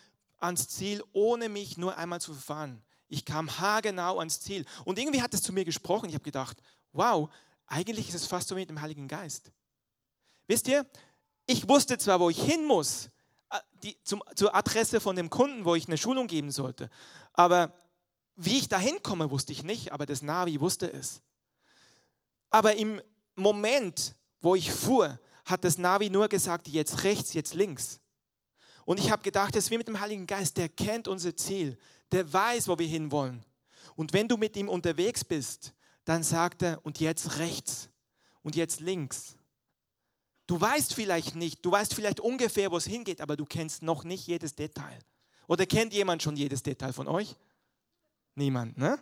ans 0.42 0.68
Ziel, 0.68 1.02
ohne 1.12 1.48
mich 1.48 1.76
nur 1.76 1.96
einmal 1.96 2.20
zu 2.20 2.32
verfahren. 2.32 2.82
Ich 3.08 3.24
kam 3.24 3.58
haargenau 3.58 4.18
ans 4.18 4.40
Ziel. 4.40 4.64
Und 4.84 4.98
irgendwie 4.98 5.22
hat 5.22 5.34
es 5.34 5.42
zu 5.42 5.52
mir 5.52 5.64
gesprochen. 5.64 6.08
Ich 6.08 6.14
habe 6.14 6.24
gedacht, 6.24 6.62
wow, 6.92 7.30
eigentlich 7.66 8.08
ist 8.08 8.14
es 8.14 8.26
fast 8.26 8.48
so 8.48 8.54
mit 8.54 8.68
dem 8.68 8.80
Heiligen 8.80 9.08
Geist. 9.08 9.50
Wisst 10.46 10.68
ihr, 10.68 10.86
ich 11.46 11.68
wusste 11.68 11.98
zwar, 11.98 12.20
wo 12.20 12.30
ich 12.30 12.42
hin 12.42 12.64
muss, 12.64 13.10
äh, 13.50 13.58
die, 13.82 13.96
zum, 14.02 14.22
zur 14.34 14.54
Adresse 14.54 15.00
von 15.00 15.16
dem 15.16 15.30
Kunden, 15.30 15.64
wo 15.64 15.74
ich 15.74 15.86
eine 15.86 15.98
Schulung 15.98 16.26
geben 16.26 16.50
sollte, 16.50 16.90
aber 17.32 17.72
wie 18.36 18.58
ich 18.58 18.68
da 18.68 18.78
hinkomme, 18.78 19.30
wusste 19.30 19.52
ich 19.52 19.62
nicht, 19.62 19.92
aber 19.92 20.06
das 20.06 20.22
Navi 20.22 20.60
wusste 20.60 20.92
es. 20.92 21.22
Aber 22.50 22.76
im 22.76 23.00
Moment, 23.34 24.14
wo 24.40 24.54
ich 24.54 24.72
fuhr, 24.72 25.18
hat 25.44 25.64
das 25.64 25.78
Navi 25.78 26.10
nur 26.10 26.28
gesagt, 26.28 26.68
jetzt 26.68 27.04
rechts, 27.04 27.32
jetzt 27.32 27.54
links. 27.54 28.00
Und 28.84 28.98
ich 28.98 29.10
habe 29.10 29.22
gedacht, 29.22 29.54
das 29.54 29.64
ist 29.64 29.70
wie 29.70 29.78
mit 29.78 29.88
dem 29.88 30.00
Heiligen 30.00 30.26
Geist, 30.26 30.56
der 30.56 30.68
kennt 30.68 31.08
unser 31.08 31.36
Ziel, 31.36 31.78
der 32.10 32.30
weiß, 32.32 32.68
wo 32.68 32.78
wir 32.78 32.86
hinwollen. 32.86 33.44
Und 33.94 34.12
wenn 34.12 34.28
du 34.28 34.36
mit 34.36 34.56
ihm 34.56 34.68
unterwegs 34.68 35.24
bist, 35.24 35.72
dann 36.04 36.22
sagt 36.22 36.62
er, 36.62 36.84
und 36.84 37.00
jetzt 37.00 37.38
rechts 37.38 37.88
und 38.42 38.56
jetzt 38.56 38.80
links. 38.80 39.36
Du 40.46 40.60
weißt 40.60 40.94
vielleicht 40.94 41.36
nicht, 41.36 41.64
du 41.64 41.70
weißt 41.70 41.94
vielleicht 41.94 42.20
ungefähr, 42.20 42.70
wo 42.70 42.76
es 42.76 42.86
hingeht, 42.86 43.20
aber 43.20 43.36
du 43.36 43.46
kennst 43.46 43.82
noch 43.82 44.04
nicht 44.04 44.26
jedes 44.26 44.54
Detail. 44.54 44.98
Oder 45.46 45.66
kennt 45.66 45.92
jemand 45.92 46.22
schon 46.22 46.36
jedes 46.36 46.62
Detail 46.62 46.92
von 46.92 47.06
euch? 47.06 47.36
Niemand, 48.34 48.76
ne? 48.78 48.98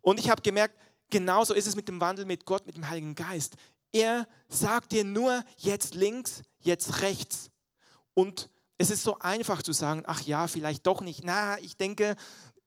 Und 0.00 0.18
ich 0.18 0.30
habe 0.30 0.42
gemerkt, 0.42 0.78
genauso 1.10 1.54
ist 1.54 1.66
es 1.66 1.76
mit 1.76 1.88
dem 1.88 2.00
Wandel 2.00 2.24
mit 2.24 2.44
Gott, 2.44 2.66
mit 2.66 2.76
dem 2.76 2.88
Heiligen 2.88 3.14
Geist. 3.14 3.56
Er 3.92 4.26
sagt 4.48 4.92
dir 4.92 5.04
nur 5.04 5.44
jetzt 5.58 5.94
links, 5.94 6.42
jetzt 6.60 7.00
rechts. 7.02 7.50
Und 8.14 8.50
es 8.78 8.90
ist 8.90 9.02
so 9.02 9.18
einfach 9.18 9.62
zu 9.62 9.72
sagen, 9.72 10.02
ach 10.06 10.22
ja, 10.22 10.46
vielleicht 10.48 10.86
doch 10.86 11.00
nicht. 11.00 11.22
Na, 11.24 11.58
ich 11.60 11.76
denke, 11.76 12.16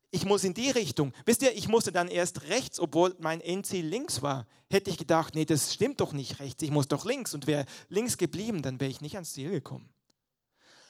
ich 0.10 0.26
muss 0.26 0.44
in 0.44 0.54
die 0.54 0.70
Richtung. 0.70 1.14
Wisst 1.26 1.42
ihr, 1.42 1.56
ich 1.56 1.68
musste 1.68 1.92
dann 1.92 2.08
erst 2.08 2.44
rechts, 2.44 2.80
obwohl 2.80 3.16
mein 3.20 3.42
Endziel 3.42 3.86
links 3.86 4.22
war. 4.22 4.48
Hätte 4.70 4.90
ich 4.90 4.98
gedacht, 4.98 5.36
nee, 5.36 5.46
das 5.46 5.74
stimmt 5.74 6.00
doch 6.00 6.14
nicht 6.14 6.40
rechts, 6.40 6.64
ich 6.64 6.72
muss 6.72 6.88
doch 6.88 7.06
links. 7.06 7.34
Und 7.34 7.48
wäre 7.48 7.66
links 7.90 8.18
geblieben, 8.18 8.62
dann 8.62 8.80
wäre 8.80 8.90
ich 8.90 9.02
nicht 9.02 9.16
ans 9.16 9.34
Ziel 9.34 9.52
gekommen. 9.52 9.90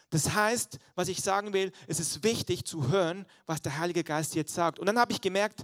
Das 0.09 0.34
heißt, 0.34 0.80
was 0.95 1.09
ich 1.09 1.22
sagen 1.22 1.51
will, 1.51 1.72
es 1.88 1.99
ist 1.99 2.24
wichtig 2.24 2.65
zu 2.65 2.89
hören, 2.89 3.26
was 3.45 3.61
der 3.61 3.78
Heilige 3.78 4.03
Geist 4.03 4.36
jetzt 4.36 4.53
sagt. 4.53 4.80
Und 4.80 4.86
dann 4.86 4.99
habe 4.99 5.11
ich 5.11 5.20
gemerkt, 5.20 5.63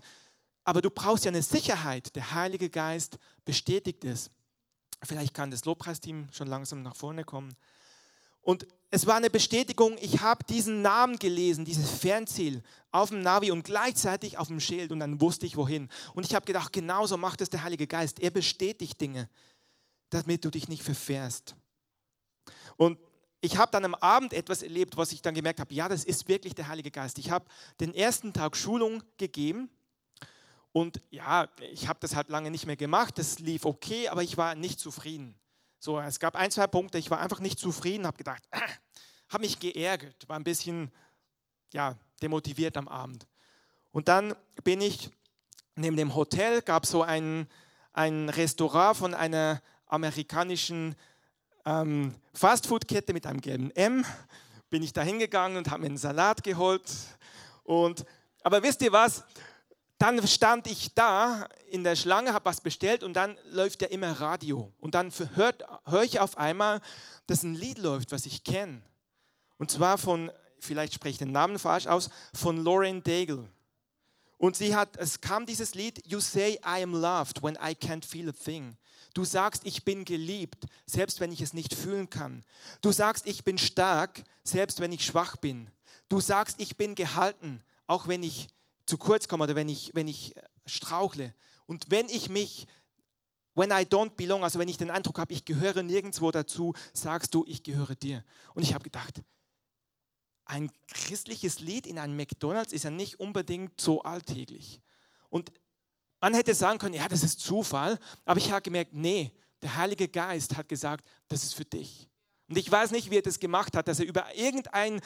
aber 0.66 0.82
du 0.82 0.90
brauchst 0.90 1.26
ja 1.26 1.30
eine 1.30 1.44
Sicherheit. 1.44 2.16
Der 2.16 2.34
Heilige 2.34 2.70
Geist 2.70 3.20
bestätigt 3.46 4.04
es. 4.04 4.32
Vielleicht 5.04 5.34
kann 5.34 5.52
das 5.52 5.66
Lobpreisteam 5.66 6.28
schon 6.32 6.48
langsam 6.48 6.82
nach 6.82 6.96
vorne 6.96 7.24
kommen. 7.24 7.56
Und 8.42 8.68
es 8.94 9.08
war 9.08 9.16
eine 9.16 9.32
Bestätigung, 9.32 9.98
ich 10.02 10.22
habe 10.22 10.44
diesen 10.44 10.84
Namen 10.84 11.18
gelesen, 11.18 11.66
dieses 11.66 11.90
Fernziel 11.90 12.62
auf 12.92 13.10
dem 13.10 13.24
Navi 13.24 13.50
und 13.50 13.64
gleichzeitig 13.64 14.38
auf 14.38 14.50
dem 14.50 14.60
Schild 14.60 14.92
und 14.92 15.00
dann 15.00 15.20
wusste 15.20 15.48
ich 15.48 15.58
wohin. 15.58 15.90
Und 16.14 16.28
ich 16.28 16.36
habe 16.36 16.46
gedacht, 16.46 16.72
genauso 16.72 17.18
macht 17.18 17.42
es 17.42 17.50
der 17.50 17.64
Heilige 17.64 17.88
Geist. 17.88 18.20
Er 18.20 18.30
bestätigt 18.30 19.02
Dinge, 19.02 19.32
damit 20.12 20.46
du 20.46 20.52
dich 20.52 20.68
nicht 20.68 20.84
verfährst. 20.84 21.56
Und 22.78 23.00
ich 23.42 23.58
habe 23.58 23.72
dann 23.72 23.84
am 23.84 23.96
Abend 23.96 24.32
etwas 24.32 24.62
erlebt, 24.62 24.96
was 24.96 25.12
ich 25.12 25.24
dann 25.24 25.34
gemerkt 25.34 25.60
habe, 25.60 25.74
ja, 25.74 25.90
das 25.90 26.04
ist 26.04 26.28
wirklich 26.28 26.54
der 26.54 26.68
Heilige 26.68 26.92
Geist. 26.92 27.18
Ich 27.18 27.32
habe 27.32 27.46
den 27.80 27.96
ersten 27.96 28.32
Tag 28.32 28.56
Schulung 28.56 29.02
gegeben 29.18 29.72
und 30.72 31.02
ja, 31.10 31.50
ich 31.72 31.88
habe 31.88 31.98
das 32.00 32.16
halt 32.16 32.30
lange 32.30 32.52
nicht 32.52 32.68
mehr 32.68 32.78
gemacht. 32.78 33.18
Das 33.18 33.40
lief 33.40 33.66
okay, 33.66 34.08
aber 34.10 34.22
ich 34.22 34.38
war 34.38 34.54
nicht 34.54 34.80
zufrieden. 34.80 35.34
So, 35.84 36.00
es 36.00 36.18
gab 36.18 36.38
ein, 36.38 36.50
zwei 36.50 36.66
Punkte, 36.66 36.98
ich 36.98 37.12
war 37.12 37.20
einfach 37.20 37.42
nicht 37.42 37.60
zufrieden, 37.60 38.08
habe 38.08 38.16
gedacht, 38.16 38.42
äh, 38.52 38.60
habe 39.28 39.42
mich 39.42 39.60
geärgert, 39.60 40.16
war 40.30 40.38
ein 40.38 40.46
bisschen 40.46 40.90
ja, 41.74 41.98
demotiviert 42.22 42.78
am 42.78 42.88
Abend. 42.88 43.28
Und 43.92 44.08
dann 44.08 44.34
bin 44.64 44.80
ich 44.80 45.10
neben 45.76 45.98
dem 45.98 46.16
Hotel, 46.16 46.62
gab 46.62 46.86
so 46.86 47.04
ein, 47.04 47.50
ein 47.92 48.30
Restaurant 48.30 48.96
von 48.96 49.14
einer 49.14 49.62
amerikanischen 49.88 50.96
ähm, 51.66 52.16
Fastfood-Kette 52.34 53.12
mit 53.12 53.28
einem 53.28 53.42
gelben 53.42 53.70
M. 53.72 54.06
Bin 54.70 54.84
ich 54.84 54.94
da 54.94 55.02
hingegangen 55.02 55.58
und 55.58 55.70
habe 55.70 55.82
mir 55.82 55.88
einen 55.88 55.98
Salat 55.98 56.46
geholt. 56.46 56.90
Und, 57.66 58.06
aber 58.42 58.64
wisst 58.64 58.82
ihr 58.84 58.94
was? 58.94 59.26
Dann 60.04 60.28
stand 60.28 60.68
ich 60.68 60.94
da 60.94 61.48
in 61.70 61.86
der 61.86 61.96
Schlange, 61.96 62.34
habe 62.34 62.44
was 62.44 62.60
bestellt 62.60 63.04
und 63.04 63.14
dann 63.14 63.38
läuft 63.46 63.82
ja 63.82 63.88
immer 63.88 64.12
Radio. 64.20 64.70
Und 64.82 64.96
dann 64.96 65.14
höre 65.36 66.04
ich 66.04 66.20
auf 66.20 66.38
einmal, 66.38 66.82
dass 67.26 67.44
ein 67.44 67.56
Lied 67.56 67.78
läuft, 67.78 68.12
was 68.12 68.26
ich 68.26 68.44
kenne. 68.44 68.82
Und 69.58 69.72
zwar 69.72 69.98
von, 69.98 70.30
vielleicht 70.60 70.94
spreche 70.94 71.12
ich 71.12 71.18
den 71.20 71.32
Namen 71.32 71.58
falsch 71.58 71.88
aus, 71.88 72.10
von 72.34 72.58
Lauren 72.58 73.02
Daigle. 73.02 73.48
Und 74.38 74.58
sie 74.58 74.76
hat, 74.76 74.98
es 74.98 75.22
kam 75.22 75.46
dieses 75.46 75.74
Lied, 75.74 76.06
You 76.06 76.20
say 76.20 76.60
I 76.66 76.84
am 76.84 76.92
loved 76.96 77.42
when 77.42 77.56
I 77.56 77.74
can't 77.74 78.04
feel 78.04 78.28
a 78.28 78.34
thing. 78.34 78.76
Du 79.14 79.24
sagst, 79.24 79.66
ich 79.66 79.86
bin 79.86 80.04
geliebt, 80.04 80.66
selbst 80.86 81.22
wenn 81.22 81.32
ich 81.32 81.40
es 81.40 81.54
nicht 81.54 81.74
fühlen 81.74 82.10
kann. 82.10 82.44
Du 82.82 82.92
sagst, 82.92 83.26
ich 83.26 83.46
bin 83.46 83.58
stark, 83.58 84.22
selbst 84.44 84.82
wenn 84.82 84.92
ich 84.92 85.06
schwach 85.06 85.38
bin. 85.38 85.70
Du 86.10 86.20
sagst, 86.20 86.60
ich 86.60 86.76
bin 86.76 86.94
gehalten, 86.94 87.64
auch 87.88 88.10
wenn 88.10 88.22
ich 88.22 88.50
zu 88.86 88.98
kurz 88.98 89.28
komme 89.28 89.46
oder 89.46 89.56
wenn 89.56 89.70
ich, 89.70 89.92
wenn 89.94 90.08
ich 90.08 90.36
strauchle. 90.66 91.34
Und 91.66 91.90
wenn 91.90 92.10
ich 92.10 92.30
mich, 92.30 92.68
when 93.56 93.72
I 93.72 93.84
don't 93.86 94.12
belong, 94.12 94.44
also 94.44 94.60
wenn 94.60 94.68
ich 94.68 94.78
den 94.78 94.92
Eindruck 94.92 95.20
habe, 95.20 95.34
ich 95.34 95.46
gehöre 95.46 95.84
nirgendwo 95.84 96.32
dazu, 96.32 96.74
sagst 96.94 97.34
du, 97.34 97.46
ich 97.48 97.64
gehöre 97.64 97.96
dir. 97.96 98.24
Und 98.54 98.64
ich 98.64 98.74
habe 98.74 98.84
gedacht, 98.84 99.22
ein 100.46 100.72
christliches 100.88 101.60
Lied 101.60 101.88
in 101.88 101.98
einem 101.98 102.18
McDonald's 102.18 102.74
ist 102.74 102.84
ja 102.84 102.90
nicht 102.90 103.20
unbedingt 103.20 103.80
so 103.80 104.02
alltäglich. 104.02 104.82
Und 105.30 105.52
man 106.20 106.34
hätte 106.34 106.54
sagen 106.54 106.80
können, 106.80 106.96
ja, 106.96 107.08
das 107.08 107.24
ist 107.24 107.40
Zufall, 107.40 108.00
aber 108.26 108.40
ich 108.40 108.52
habe 108.52 108.62
gemerkt, 108.62 108.94
nee, 108.94 109.32
der 109.62 109.76
Heilige 109.76 110.08
Geist 110.08 110.58
hat 110.58 110.68
gesagt, 110.68 111.08
das 111.28 111.44
ist 111.44 111.54
für 111.54 111.66
dich. 111.66 112.10
Und 112.50 112.58
ich 112.58 112.70
weiß 112.70 112.92
nicht, 112.92 113.10
wie 113.10 113.18
er 113.18 113.22
das 113.22 113.40
gemacht 113.40 113.76
hat, 113.76 113.88
dass 113.88 114.00
er 114.00 114.06
über 114.06 114.34
irgendein, 114.36 115.02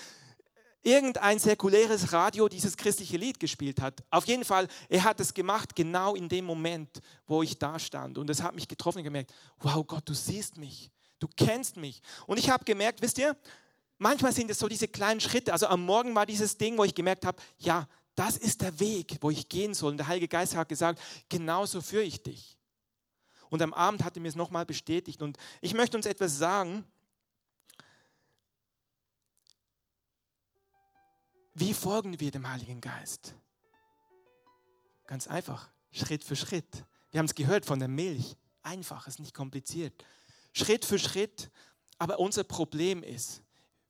irgendein 0.87 1.37
säkuläres 1.37 2.13
Radio 2.13 2.47
dieses 2.47 2.77
christliche 2.77 3.17
Lied 3.17 3.41
gespielt 3.41 3.81
hat. 3.81 4.01
Auf 4.09 4.25
jeden 4.25 4.45
Fall, 4.45 4.69
er 4.87 5.03
hat 5.03 5.19
es 5.19 5.33
gemacht 5.33 5.75
genau 5.75 6.15
in 6.15 6.29
dem 6.29 6.45
Moment, 6.45 7.01
wo 7.27 7.43
ich 7.43 7.59
da 7.59 7.77
stand. 7.77 8.17
Und 8.17 8.29
es 8.29 8.41
hat 8.41 8.55
mich 8.55 8.69
getroffen 8.69 8.99
und 8.99 9.03
gemerkt, 9.03 9.33
wow 9.59 9.85
Gott, 9.85 10.07
du 10.07 10.13
siehst 10.13 10.57
mich, 10.57 10.89
du 11.19 11.27
kennst 11.35 11.75
mich. 11.75 12.01
Und 12.25 12.39
ich 12.39 12.49
habe 12.49 12.63
gemerkt, 12.63 13.01
wisst 13.01 13.17
ihr, 13.17 13.35
manchmal 13.97 14.31
sind 14.31 14.49
es 14.49 14.59
so 14.59 14.69
diese 14.69 14.87
kleinen 14.87 15.19
Schritte. 15.19 15.51
Also 15.51 15.67
am 15.67 15.83
Morgen 15.83 16.15
war 16.15 16.25
dieses 16.25 16.57
Ding, 16.57 16.77
wo 16.77 16.85
ich 16.85 16.95
gemerkt 16.95 17.25
habe, 17.25 17.41
ja, 17.57 17.85
das 18.15 18.37
ist 18.37 18.61
der 18.61 18.79
Weg, 18.79 19.17
wo 19.19 19.29
ich 19.29 19.49
gehen 19.49 19.73
soll. 19.73 19.91
Und 19.91 19.97
der 19.97 20.07
Heilige 20.07 20.29
Geist 20.29 20.55
hat 20.55 20.69
gesagt, 20.69 21.01
genauso 21.27 21.81
führe 21.81 22.03
ich 22.03 22.23
dich. 22.23 22.57
Und 23.49 23.61
am 23.61 23.73
Abend 23.73 24.05
hat 24.05 24.15
er 24.15 24.21
mir 24.21 24.29
es 24.29 24.35
nochmal 24.35 24.65
bestätigt. 24.65 25.21
Und 25.21 25.37
ich 25.59 25.73
möchte 25.73 25.97
uns 25.97 26.05
etwas 26.05 26.37
sagen. 26.37 26.85
Wie 31.59 31.73
folgen 31.73 32.19
wir 32.19 32.29
dem 32.29 32.47
Heiligen 32.47 32.81
Geist? 32.81 33.33
Ganz 35.07 35.25
einfach, 35.25 35.71
Schritt 35.91 36.23
für 36.23 36.35
Schritt. 36.35 36.85
Wir 37.09 37.17
haben 37.17 37.25
es 37.25 37.33
gehört 37.33 37.65
von 37.65 37.79
der 37.79 37.87
Milch. 37.87 38.37
Einfach, 38.61 39.07
ist 39.07 39.19
nicht 39.19 39.33
kompliziert. 39.33 40.05
Schritt 40.53 40.85
für 40.85 40.99
Schritt. 40.99 41.49
Aber 41.97 42.19
unser 42.19 42.43
Problem 42.43 43.01
ist, 43.01 43.41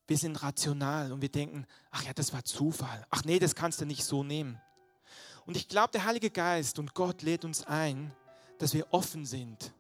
wir 0.08 0.18
sind 0.18 0.42
rational 0.42 1.12
und 1.12 1.22
wir 1.22 1.28
denken, 1.28 1.68
ach 1.92 2.06
ja, 2.06 2.14
das 2.14 2.32
war 2.32 2.46
Zufall. 2.46 3.06
Ach 3.10 3.26
nee, 3.26 3.38
das 3.38 3.54
kannst 3.54 3.82
du 3.82 3.86
nicht 3.86 4.06
so 4.06 4.24
nehmen. 4.24 4.62
Und 5.46 5.58
ich 5.58 5.68
glaube, 5.68 5.92
der 5.92 6.06
Heilige 6.06 6.30
Geist 6.30 6.80
und 6.80 6.94
Gott 6.94 7.22
lädt 7.22 7.44
uns 7.44 7.68
ein, 7.68 8.16
dass 8.60 8.74
wir 8.74 8.94
offen 8.94 9.26
sind, 9.26 9.74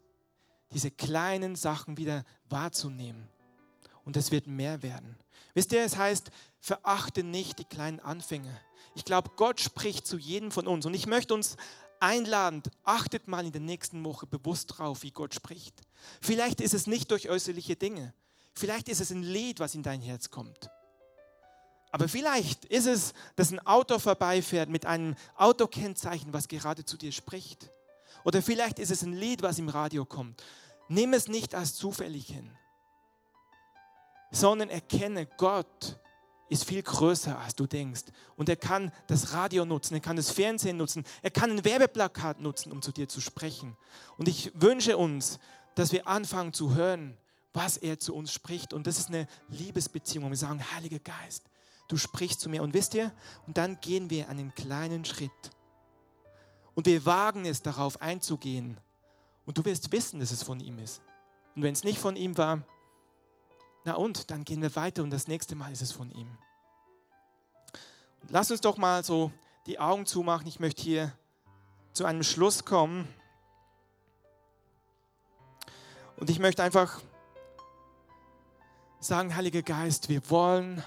diese 0.74 0.92
kleinen 0.92 1.56
Sachen 1.56 1.98
wieder 1.98 2.26
wahrzunehmen. 2.50 3.30
Und 4.08 4.16
es 4.16 4.32
wird 4.32 4.48
mehr 4.48 4.84
werden. 4.84 5.18
Wisst 5.54 5.74
ihr, 5.74 5.84
es 5.84 5.98
heißt, 5.98 6.32
verachte 6.62 7.24
nicht 7.24 7.60
die 7.60 7.66
kleinen 7.66 8.00
Anfänge. 8.00 8.58
Ich 8.96 9.04
glaube, 9.04 9.32
Gott 9.36 9.60
spricht 9.60 10.08
zu 10.08 10.18
jedem 10.18 10.50
von 10.50 10.66
uns. 10.66 10.86
Und 10.86 10.94
ich 10.94 11.08
möchte 11.08 11.34
uns 11.34 11.58
einladen, 12.00 12.64
achtet 12.86 13.28
mal 13.28 13.46
in 13.46 13.52
der 13.52 13.60
nächsten 13.60 14.06
Woche 14.06 14.26
bewusst 14.26 14.78
drauf, 14.78 15.04
wie 15.04 15.12
Gott 15.12 15.34
spricht. 15.34 15.82
Vielleicht 16.22 16.62
ist 16.62 16.74
es 16.74 16.88
nicht 16.88 17.12
durch 17.12 17.28
äußerliche 17.28 17.76
Dinge. 17.76 18.14
Vielleicht 18.54 18.88
ist 18.88 19.02
es 19.02 19.12
ein 19.12 19.24
Lied, 19.24 19.60
was 19.60 19.76
in 19.76 19.84
dein 19.84 20.00
Herz 20.00 20.30
kommt. 20.30 20.70
Aber 21.92 22.08
vielleicht 22.08 22.64
ist 22.64 22.88
es, 22.88 23.14
dass 23.36 23.52
ein 23.52 23.60
Auto 23.68 24.00
vorbeifährt 24.00 24.70
mit 24.70 24.86
einem 24.86 25.16
Autokennzeichen, 25.36 26.32
was 26.32 26.48
gerade 26.48 26.86
zu 26.86 26.96
dir 26.96 27.12
spricht. 27.12 27.70
Oder 28.24 28.42
vielleicht 28.42 28.80
ist 28.80 28.92
es 28.92 29.02
ein 29.02 29.12
Lied, 29.12 29.42
was 29.42 29.60
im 29.60 29.68
Radio 29.68 30.06
kommt. 30.06 30.42
Nimm 30.88 31.12
es 31.12 31.28
nicht 31.28 31.54
als 31.54 31.76
zufällig 31.76 32.28
hin, 32.28 32.58
sondern 34.32 34.70
erkenne, 34.70 35.26
Gott 35.26 36.00
ist 36.50 36.66
viel 36.66 36.82
größer, 36.82 37.38
als 37.38 37.56
du 37.56 37.68
denkst. 37.68 38.06
Und 38.36 38.50
er 38.50 38.56
kann 38.56 38.92
das 39.08 39.34
Radio 39.34 39.66
nutzen, 39.66 39.96
er 39.96 40.00
kann 40.00 40.16
das 40.16 40.32
Fernsehen 40.32 40.78
nutzen, 40.78 41.04
er 41.22 41.32
kann 41.32 41.52
ein 41.52 41.66
Werbeplakat 41.66 42.40
nutzen, 42.40 42.72
um 42.72 42.82
zu 42.82 42.92
dir 42.92 43.08
zu 43.08 43.22
sprechen. 43.22 43.76
Und 44.18 44.28
ich 44.28 44.52
wünsche 44.56 44.98
uns, 44.98 45.40
dass 45.76 45.92
wir 45.92 46.08
anfangen 46.08 46.54
zu 46.54 46.76
hören, 46.76 47.18
was 47.54 47.78
er 47.78 48.00
zu 48.00 48.16
uns 48.16 48.32
spricht. 48.32 48.74
Und 48.74 48.88
das 48.88 48.98
ist 48.98 49.10
eine 49.10 49.28
Liebesbeziehung. 49.50 50.30
Wir 50.30 50.38
sagen, 50.38 50.64
Heiliger 50.74 51.00
Geist, 51.00 51.44
du 51.88 51.98
sprichst 51.98 52.40
zu 52.40 52.50
mir. 52.50 52.64
Und 52.64 52.74
wisst 52.74 52.94
ihr, 52.94 53.12
und 53.46 53.58
dann 53.58 53.80
gehen 53.82 54.10
wir 54.10 54.30
einen 54.30 54.54
kleinen 54.56 55.06
Schritt. 55.06 55.32
Und 56.76 56.86
wir 56.86 57.06
wagen 57.06 57.46
es 57.46 57.62
darauf 57.62 58.02
einzugehen. 58.02 58.80
Und 59.46 59.58
du 59.58 59.66
wirst 59.66 59.92
wissen, 59.92 60.20
dass 60.20 60.32
es 60.32 60.44
von 60.44 60.60
ihm 60.60 60.80
ist. 60.80 61.02
Und 61.56 61.64
wenn 61.64 61.74
es 61.74 61.84
nicht 61.84 61.98
von 61.98 62.16
ihm 62.16 62.38
war, 62.38 62.64
na 63.88 63.96
und, 63.96 64.32
dann 64.32 64.44
gehen 64.44 64.62
wir 64.62 64.76
weiter 64.76 65.02
und 65.02 65.12
das 65.12 65.30
nächste 65.30 65.56
Mal 65.56 65.72
ist 65.72 65.82
es 65.82 65.94
von 65.94 66.12
ihm. 66.12 66.28
Lass 68.28 68.52
uns 68.52 68.60
doch 68.60 68.76
mal 68.76 69.02
so 69.02 69.32
die 69.66 69.80
Augen 69.80 70.06
zumachen. 70.06 70.46
Ich 70.46 70.60
möchte 70.60 70.82
hier 70.82 71.14
zu 71.94 72.04
einem 72.04 72.24
Schluss 72.24 72.66
kommen. 72.66 73.08
Und 76.18 76.30
ich 76.30 76.38
möchte 76.38 76.64
einfach 76.64 77.00
sagen, 79.00 79.34
Heiliger 79.38 79.62
Geist, 79.62 80.10
wir 80.10 80.30
wollen 80.30 80.84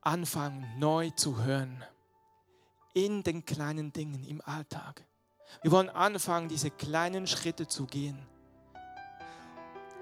anfangen, 0.00 0.64
neu 0.78 1.10
zu 1.10 1.42
hören 1.42 1.82
in 2.94 3.24
den 3.24 3.44
kleinen 3.44 3.92
Dingen 3.92 4.22
im 4.22 4.40
Alltag. 4.42 5.04
Wir 5.62 5.72
wollen 5.72 5.90
anfangen, 5.90 6.48
diese 6.48 6.70
kleinen 6.70 7.26
Schritte 7.26 7.66
zu 7.66 7.86
gehen. 7.86 8.28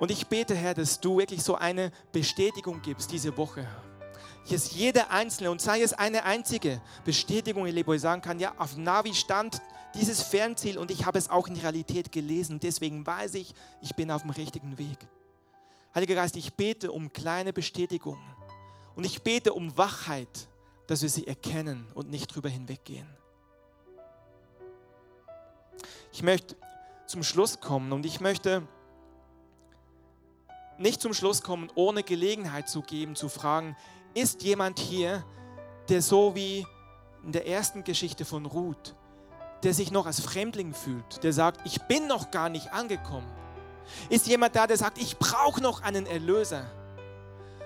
Und 0.01 0.11
ich 0.11 0.26
bete, 0.26 0.55
Herr, 0.55 0.72
dass 0.72 0.98
du 0.98 1.18
wirklich 1.18 1.42
so 1.42 1.57
eine 1.57 1.92
Bestätigung 2.11 2.80
gibst 2.80 3.12
diese 3.12 3.36
Woche. 3.36 3.68
Dass 4.48 4.72
jeder 4.72 5.11
Einzelne, 5.11 5.51
und 5.51 5.61
sei 5.61 5.82
es 5.82 5.92
eine 5.92 6.24
einzige 6.24 6.80
Bestätigung, 7.05 7.66
wo 7.86 7.92
ich 7.92 8.01
sagen 8.01 8.22
kann, 8.22 8.40
ja, 8.40 8.55
auf 8.57 8.78
Navi 8.78 9.14
stand 9.14 9.61
dieses 9.94 10.22
Fernziel 10.22 10.78
und 10.78 10.90
ich 10.90 11.05
habe 11.05 11.18
es 11.18 11.28
auch 11.28 11.48
in 11.48 11.57
Realität 11.57 12.11
gelesen. 12.12 12.61
Deswegen 12.61 13.07
weiß 13.07 13.34
ich, 13.34 13.53
ich 13.82 13.94
bin 13.94 14.11
auf 14.11 14.22
dem 14.22 14.30
richtigen 14.30 14.78
Weg. 14.78 14.96
Heiliger 15.94 16.14
Geist, 16.14 16.34
ich 16.36 16.55
bete 16.55 16.90
um 16.92 17.12
kleine 17.12 17.53
Bestätigungen 17.53 18.24
und 18.96 19.05
ich 19.05 19.22
bete 19.22 19.53
um 19.53 19.76
Wachheit, 19.76 20.48
dass 20.86 21.03
wir 21.03 21.11
sie 21.11 21.26
erkennen 21.26 21.86
und 21.92 22.09
nicht 22.09 22.34
drüber 22.34 22.48
hinweggehen. 22.48 23.09
Ich 26.11 26.22
möchte 26.22 26.57
zum 27.07 27.22
Schluss 27.22 27.61
kommen 27.61 27.92
und 27.92 28.07
ich 28.07 28.20
möchte 28.20 28.66
nicht 30.81 31.01
zum 31.03 31.12
Schluss 31.12 31.43
kommen, 31.43 31.70
ohne 31.74 32.03
Gelegenheit 32.03 32.68
zu 32.68 32.81
geben, 32.81 33.14
zu 33.14 33.28
fragen, 33.28 33.76
ist 34.14 34.43
jemand 34.43 34.78
hier, 34.78 35.24
der 35.89 36.03
so 36.03 36.35
wie 36.35 36.66
in 37.22 37.33
der 37.33 37.47
ersten 37.47 37.85
Geschichte 37.85 38.24
von 38.24 38.47
Ruth, 38.47 38.95
der 39.62 39.74
sich 39.74 39.91
noch 39.91 40.07
als 40.07 40.20
Fremdling 40.20 40.72
fühlt, 40.72 41.22
der 41.22 41.33
sagt, 41.33 41.61
ich 41.66 41.83
bin 41.83 42.07
noch 42.07 42.31
gar 42.31 42.49
nicht 42.49 42.72
angekommen. 42.72 43.31
Ist 44.09 44.26
jemand 44.26 44.57
da, 44.57 44.66
der 44.66 44.78
sagt, 44.78 44.99
ich 44.99 45.18
brauche 45.18 45.61
noch 45.61 45.83
einen 45.83 46.07
Erlöser? 46.07 46.64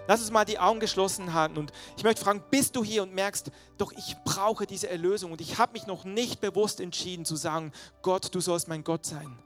Lass 0.07 0.21
uns 0.21 0.33
mal 0.33 0.45
die 0.45 0.59
Augen 0.59 0.81
geschlossen 0.81 1.33
halten 1.33 1.57
und 1.57 1.73
ich 1.97 2.05
möchte 2.05 2.23
fragen, 2.23 2.43
bist 2.51 2.77
du 2.77 2.85
hier 2.85 3.05
und 3.05 3.15
merkst, 3.15 3.51
doch 3.79 3.93
ich 3.93 4.17
brauche 4.25 4.67
diese 4.67 4.91
Erlösung 4.91 5.33
und 5.33 5.41
ich 5.41 5.59
habe 5.59 5.73
mich 5.73 5.87
noch 5.87 6.05
nicht 6.05 6.41
bewusst 6.41 6.81
entschieden 6.81 7.25
zu 7.25 7.37
sagen, 7.37 7.73
Gott, 8.03 8.35
du 8.35 8.41
sollst 8.41 8.69
mein 8.69 8.85
Gott 8.85 9.07
sein. 9.07 9.39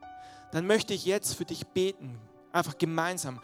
Dann 0.53 0.66
möchte 0.66 0.95
ich 0.95 1.05
jetzt 1.05 1.35
für 1.35 1.45
dich 1.45 1.66
beten, 1.66 2.19
einfach 2.59 2.79
gemeinsam. 2.79 3.41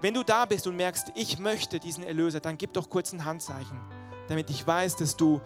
Wenn 0.00 0.14
du 0.14 0.22
da 0.22 0.44
bist 0.44 0.66
und 0.66 0.76
merkst, 0.76 1.12
ich 1.14 1.38
möchte 1.38 1.78
diesen 1.78 2.04
Erlöser, 2.04 2.40
dann 2.40 2.58
gib 2.58 2.72
doch 2.72 2.90
kurz 2.90 3.12
ein 3.12 3.24
Handzeichen, 3.24 3.80
damit 4.28 4.50
ich 4.50 4.66
weiß, 4.66 4.96
dass 4.96 5.16
du 5.16 5.40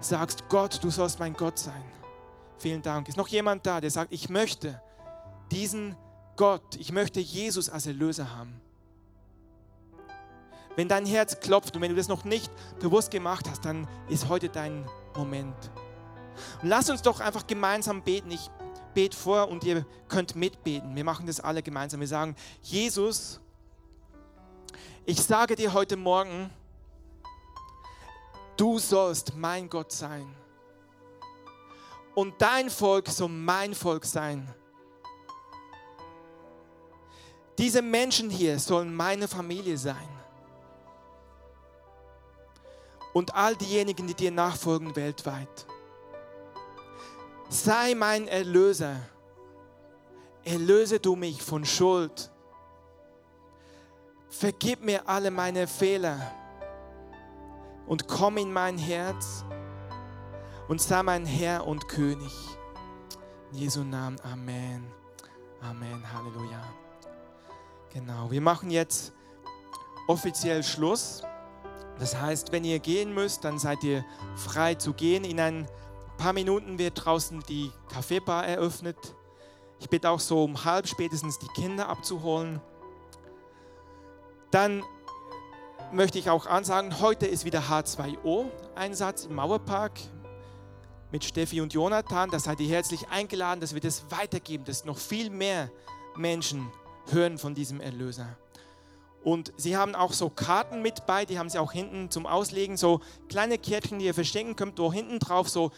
sagst, 0.00 0.48
Gott, 0.48 0.82
du 0.82 0.90
sollst 0.90 1.18
mein 1.18 1.34
Gott 1.34 1.58
sein. 1.58 1.82
Vielen 2.58 2.82
Dank. 2.82 3.08
Ist 3.08 3.16
noch 3.16 3.28
jemand 3.28 3.66
da, 3.66 3.80
der 3.80 3.90
sagt, 3.90 4.12
ich 4.12 4.28
möchte 4.28 4.80
diesen 5.50 5.96
Gott, 6.36 6.76
ich 6.76 6.92
möchte 6.92 7.20
Jesus 7.20 7.68
als 7.68 7.86
Erlöser 7.86 8.36
haben? 8.36 8.60
Wenn 10.76 10.88
dein 10.88 11.06
Herz 11.06 11.40
klopft 11.40 11.74
und 11.74 11.82
wenn 11.82 11.90
du 11.90 11.96
das 11.96 12.08
noch 12.08 12.24
nicht 12.24 12.52
bewusst 12.78 13.10
gemacht 13.10 13.48
hast, 13.50 13.64
dann 13.64 13.88
ist 14.08 14.28
heute 14.28 14.48
dein 14.48 14.88
Moment. 15.16 15.56
Und 16.62 16.68
lass 16.68 16.88
uns 16.88 17.02
doch 17.02 17.18
einfach 17.20 17.46
gemeinsam 17.46 18.02
beten. 18.02 18.30
Ich 18.30 18.50
bete 18.94 19.16
vor 19.16 19.48
und 19.48 19.64
ihr 19.64 19.86
könnt 20.08 20.34
mitbeten. 20.34 20.94
Wir 20.94 21.04
machen 21.04 21.26
das 21.26 21.40
alle 21.40 21.62
gemeinsam. 21.62 22.00
Wir 22.00 22.08
sagen, 22.08 22.34
Jesus, 22.62 23.40
ich 25.04 25.22
sage 25.22 25.56
dir 25.56 25.72
heute 25.72 25.96
Morgen, 25.96 26.50
du 28.56 28.78
sollst 28.78 29.34
mein 29.36 29.68
Gott 29.68 29.92
sein. 29.92 30.34
Und 32.14 32.34
dein 32.42 32.68
Volk 32.68 33.08
soll 33.08 33.28
mein 33.28 33.74
Volk 33.74 34.04
sein. 34.04 34.52
Diese 37.56 37.82
Menschen 37.82 38.28
hier 38.30 38.58
sollen 38.58 38.94
meine 38.94 39.28
Familie 39.28 39.78
sein. 39.78 40.08
Und 43.12 43.34
all 43.34 43.56
diejenigen, 43.56 44.06
die 44.06 44.14
dir 44.14 44.30
nachfolgen 44.30 44.94
weltweit. 44.94 45.66
Sei 47.48 47.94
mein 47.94 48.28
Erlöser. 48.28 48.96
Erlöse 50.44 51.00
du 51.00 51.16
mich 51.16 51.42
von 51.42 51.64
Schuld. 51.64 52.30
Vergib 54.28 54.82
mir 54.82 55.08
alle 55.08 55.30
meine 55.30 55.66
Fehler 55.66 56.20
und 57.86 58.06
komm 58.06 58.36
in 58.36 58.52
mein 58.52 58.76
Herz 58.76 59.44
und 60.68 60.82
sei 60.82 61.02
mein 61.02 61.24
Herr 61.24 61.66
und 61.66 61.88
König. 61.88 62.32
In 63.52 63.58
Jesu 63.58 63.82
Namen, 63.82 64.20
Amen. 64.20 64.86
Amen, 65.62 66.04
Halleluja. 66.12 66.62
Genau, 67.92 68.30
wir 68.30 68.42
machen 68.42 68.70
jetzt 68.70 69.14
offiziell 70.06 70.62
Schluss. 70.62 71.22
Das 71.98 72.20
heißt, 72.20 72.52
wenn 72.52 72.64
ihr 72.64 72.78
gehen 72.78 73.12
müsst, 73.14 73.44
dann 73.44 73.58
seid 73.58 73.82
ihr 73.82 74.04
frei 74.36 74.74
zu 74.74 74.92
gehen. 74.92 75.24
In 75.24 75.40
ein 75.40 75.66
paar 76.18 76.34
Minuten 76.34 76.78
wird 76.78 77.04
draußen 77.04 77.42
die 77.48 77.72
Kaffeebar 77.88 78.46
eröffnet. 78.46 78.98
Ich 79.80 79.88
bitte 79.88 80.10
auch 80.10 80.20
so 80.20 80.44
um 80.44 80.64
halb 80.64 80.86
spätestens 80.86 81.38
die 81.38 81.48
Kinder 81.48 81.88
abzuholen. 81.88 82.60
Dann 84.50 84.82
möchte 85.92 86.18
ich 86.18 86.28
auch 86.28 86.46
ansagen, 86.46 87.00
heute 87.00 87.26
ist 87.26 87.44
wieder 87.44 87.62
H2O-Einsatz 87.62 89.26
im 89.26 89.36
Mauerpark 89.36 89.92
mit 91.12 91.24
Steffi 91.24 91.60
und 91.60 91.72
Jonathan. 91.72 92.30
Da 92.30 92.38
seid 92.38 92.60
ihr 92.60 92.68
herzlich 92.68 93.08
eingeladen, 93.08 93.60
dass 93.60 93.72
wir 93.72 93.80
das 93.80 94.04
weitergeben, 94.10 94.64
dass 94.64 94.84
noch 94.84 94.98
viel 94.98 95.30
mehr 95.30 95.70
Menschen 96.16 96.70
hören 97.10 97.38
von 97.38 97.54
diesem 97.54 97.80
Erlöser. 97.80 98.36
Und 99.22 99.52
sie 99.56 99.76
haben 99.76 99.94
auch 99.94 100.12
so 100.12 100.30
Karten 100.30 100.82
mit 100.82 101.06
bei, 101.06 101.24
die 101.24 101.38
haben 101.38 101.48
sie 101.48 101.58
auch 101.58 101.72
hinten 101.72 102.10
zum 102.10 102.26
Auslegen, 102.26 102.76
so 102.76 103.00
kleine 103.28 103.58
Kärtchen, 103.58 103.98
die 103.98 104.06
ihr 104.06 104.14
verstecken 104.14 104.56
könnt, 104.56 104.78
wo 104.78 104.92
hinten 104.92 105.18
drauf 105.18 105.48
so 105.48 105.70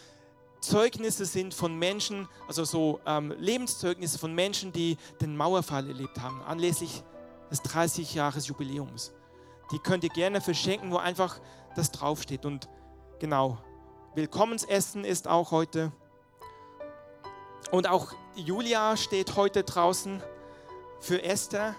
Zeugnisse 0.61 1.25
sind 1.25 1.53
von 1.55 1.77
Menschen, 1.77 2.27
also 2.47 2.63
so 2.63 2.99
ähm, 3.05 3.33
Lebenszeugnisse 3.37 4.19
von 4.19 4.33
Menschen, 4.33 4.71
die 4.71 4.97
den 5.19 5.35
Mauerfall 5.35 5.87
erlebt 5.87 6.19
haben, 6.21 6.41
anlässlich 6.43 7.03
des 7.49 7.63
30-Jahres-Jubiläums. 7.63 9.11
Die 9.71 9.79
könnt 9.79 10.03
ihr 10.03 10.11
gerne 10.11 10.39
verschenken, 10.39 10.91
wo 10.91 10.97
einfach 10.97 11.39
das 11.75 11.91
draufsteht. 11.91 12.45
Und 12.45 12.69
genau, 13.19 13.57
Willkommensessen 14.13 15.03
ist 15.03 15.27
auch 15.27 15.49
heute. 15.51 15.91
Und 17.71 17.87
auch 17.87 18.13
Julia 18.35 18.97
steht 18.97 19.35
heute 19.35 19.63
draußen 19.63 20.21
für 20.99 21.23
Esther, 21.23 21.75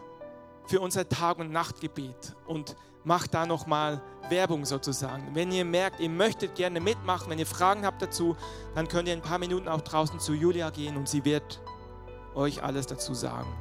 für 0.67 0.81
unser 0.81 1.09
Tag- 1.09 1.39
und 1.39 1.53
Nachtgebet 1.53 2.35
und 2.47 2.77
macht 3.05 3.35
da 3.35 3.47
nochmal 3.47 4.01
Werbung 4.29 4.65
sozusagen. 4.65 5.35
Wenn 5.35 5.51
ihr 5.53 5.65
merkt, 5.65 6.01
ihr 6.01 6.09
möchtet 6.09 6.55
gerne 6.55 6.81
mitmachen, 6.81 7.31
wenn 7.31 7.39
ihr 7.39 7.47
Fragen 7.47 7.85
habt 7.85 8.03
dazu, 8.03 8.37
dann 8.75 8.89
könnt 8.89 9.09
ihr 9.09 9.15
in 9.15 9.21
ein 9.21 9.25
paar 9.25 9.39
Minuten 9.39 9.69
auch 9.69 9.81
draußen 9.81 10.21
zu 10.21 10.33
Julia 10.35 10.71
gehen 10.71 10.97
und 10.97 11.09
sie 11.09 11.25
wird 11.25 11.61
euch 12.35 12.63
alles 12.63 12.87
dazu 12.87 13.15
sagen. 13.15 13.53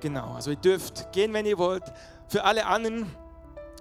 Genau, 0.00 0.34
also 0.34 0.50
ihr 0.50 0.56
dürft 0.56 1.12
gehen, 1.12 1.32
wenn 1.32 1.46
ihr 1.46 1.58
wollt. 1.58 1.84
Für 2.28 2.44
alle 2.44 2.66
anderen, 2.66 3.14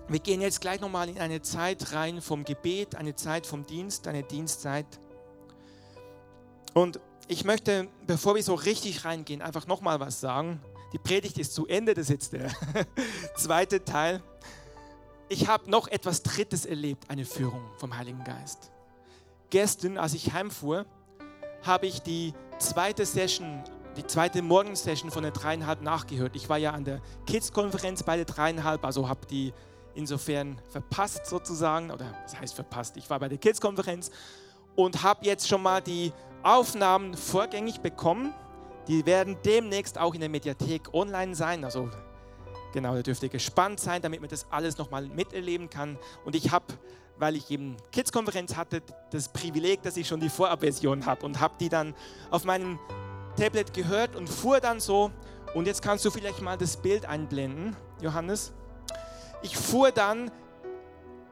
wir 0.08 0.20
gehen 0.20 0.42
jetzt 0.42 0.60
gleich 0.60 0.82
nochmal 0.82 1.08
in 1.08 1.20
eine 1.20 1.42
Zeit 1.42 1.94
rein 1.94 2.22
vom 2.22 2.44
Gebet, 2.44 2.96
eine 2.96 3.16
Zeit 3.16 3.46
vom 3.46 3.66
Dienst, 3.66 4.08
eine 4.08 4.24
Dienstzeit. 4.24 4.88
Und 6.74 7.00
ich 7.28 7.46
möchte, 7.46 7.88
bevor 8.08 8.36
wir 8.36 8.44
so 8.44 8.56
richtig 8.56 9.06
reingehen, 9.06 9.42
einfach 9.42 9.68
nochmal 9.68 10.00
was 10.00 10.20
sagen. 10.20 10.60
Die 10.92 10.98
Predigt 10.98 11.38
ist 11.38 11.54
zu 11.54 11.68
Ende, 11.68 11.94
das 11.94 12.04
ist 12.04 12.10
jetzt 12.10 12.34
der 12.34 12.52
zweite 13.36 13.84
Teil. 13.84 14.24
Ich 15.28 15.48
habe 15.48 15.70
noch 15.70 15.88
etwas 15.88 16.24
Drittes 16.24 16.66
erlebt, 16.66 17.10
eine 17.10 17.26
Führung 17.26 17.62
vom 17.78 17.96
Heiligen 17.96 18.24
Geist. 18.24 18.72
Gestern, 19.52 19.98
als 19.98 20.14
ich 20.14 20.34
heimfuhr, 20.34 20.86
habe 21.62 21.86
ich 21.86 22.02
die 22.02 22.34
zweite 22.58 23.06
Session, 23.06 23.64
die 23.98 24.06
zweite 24.06 24.42
Morgensession 24.42 25.12
von 25.12 25.24
der 25.24 25.32
dreieinhalb 25.32 25.82
nachgehört. 25.82 26.36
Ich 26.36 26.50
war 26.50 26.58
ja 26.58 26.72
an 26.72 26.86
der 26.86 27.02
Kids-Konferenz 27.28 28.04
bei 28.04 28.16
der 28.16 28.26
dreieinhalb, 28.26 28.84
also 28.84 29.08
habe 29.08 29.26
die 29.28 29.54
insofern 29.94 30.60
verpasst 30.70 31.26
sozusagen, 31.26 31.92
oder 31.92 32.14
was 32.24 32.40
heißt 32.40 32.56
verpasst? 32.56 32.98
Ich 32.98 33.10
war 33.10 33.20
bei 33.20 33.30
der 33.30 33.38
Kids-Konferenz 33.38 34.12
und 34.76 35.04
habe 35.04 35.26
jetzt 35.26 35.48
schon 35.48 35.62
mal 35.62 35.82
die 35.82 36.14
Aufnahmen 36.42 37.16
vorgängig 37.16 37.82
bekommen. 37.82 38.34
Die 38.88 39.06
werden 39.06 39.38
demnächst 39.46 39.98
auch 39.98 40.14
in 40.14 40.20
der 40.20 40.30
Mediathek 40.30 40.94
online 40.94 41.36
sein. 41.36 41.64
Also 41.64 41.90
genau, 42.74 42.96
da 42.96 43.02
dürft 43.02 43.24
ihr 43.24 43.30
gespannt 43.30 43.80
sein, 43.80 44.02
damit 44.02 44.22
man 44.22 44.30
das 44.30 44.46
alles 44.50 44.78
nochmal 44.78 45.08
miterleben 45.08 45.70
kann. 45.70 45.98
Und 46.26 46.36
ich 46.36 46.52
habe, 46.52 46.66
weil 47.18 47.36
ich 47.36 47.50
eben 47.52 47.78
Kids-Konferenz 47.92 48.56
hatte, 48.56 48.82
das 49.12 49.30
Privileg, 49.30 49.82
dass 49.84 49.98
ich 49.98 50.08
schon 50.08 50.20
die 50.20 50.30
Vorabversion 50.30 51.06
habe 51.06 51.26
und 51.26 51.40
habe 51.40 51.54
die 51.60 51.70
dann 51.70 51.94
auf 52.32 52.46
meinem 52.46 52.80
Tablet 53.38 53.74
gehört 53.74 54.16
und 54.16 54.28
fuhr 54.28 54.60
dann 54.60 54.80
so. 54.80 55.12
Und 55.54 55.66
jetzt 55.66 55.82
kannst 55.82 56.06
du 56.06 56.12
vielleicht 56.12 56.42
mal 56.42 56.58
das 56.58 56.78
Bild 56.78 57.06
einblenden, 57.06 57.76
Johannes. 58.02 58.54
Ich 59.42 59.56
fuhr 59.58 59.92
dann 59.92 60.32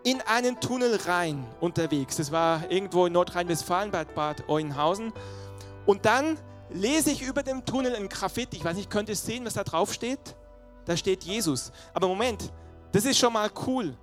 in 0.04 0.22
einen 0.22 0.60
Tunnel 0.60 0.98
rein 1.06 1.45
unterwegs. 1.60 2.16
Das 2.16 2.32
war 2.32 2.72
irgendwo 2.72 3.06
in 3.06 3.14
Nordrhein-Westfalen 3.14 3.91
bei 3.91 4.06
Bad 4.06 4.48
Oeynhausen. 4.48 5.12
Und 5.86 6.06
dann 6.06 6.38
lese 6.70 7.11
ich 7.11 7.22
über 7.22 7.43
dem 7.43 7.65
Tunnel 7.65 7.95
ein 7.95 8.09
Graffiti. 8.09 8.57
Ich 8.57 8.63
weiß 8.63 8.76
nicht, 8.76 8.89
könnt 8.89 9.09
ihr 9.09 9.15
sehen, 9.15 9.45
was 9.45 9.53
da 9.53 9.63
drauf 9.63 9.93
steht? 9.93 10.36
Da 10.86 10.95
steht 10.95 11.24
Jesus. 11.24 11.72
Aber 11.93 12.07
Moment, 12.07 12.51
das 12.91 13.05
ist 13.05 13.18
schon 13.18 13.34
mal 13.34 13.49
cool. 13.65 13.95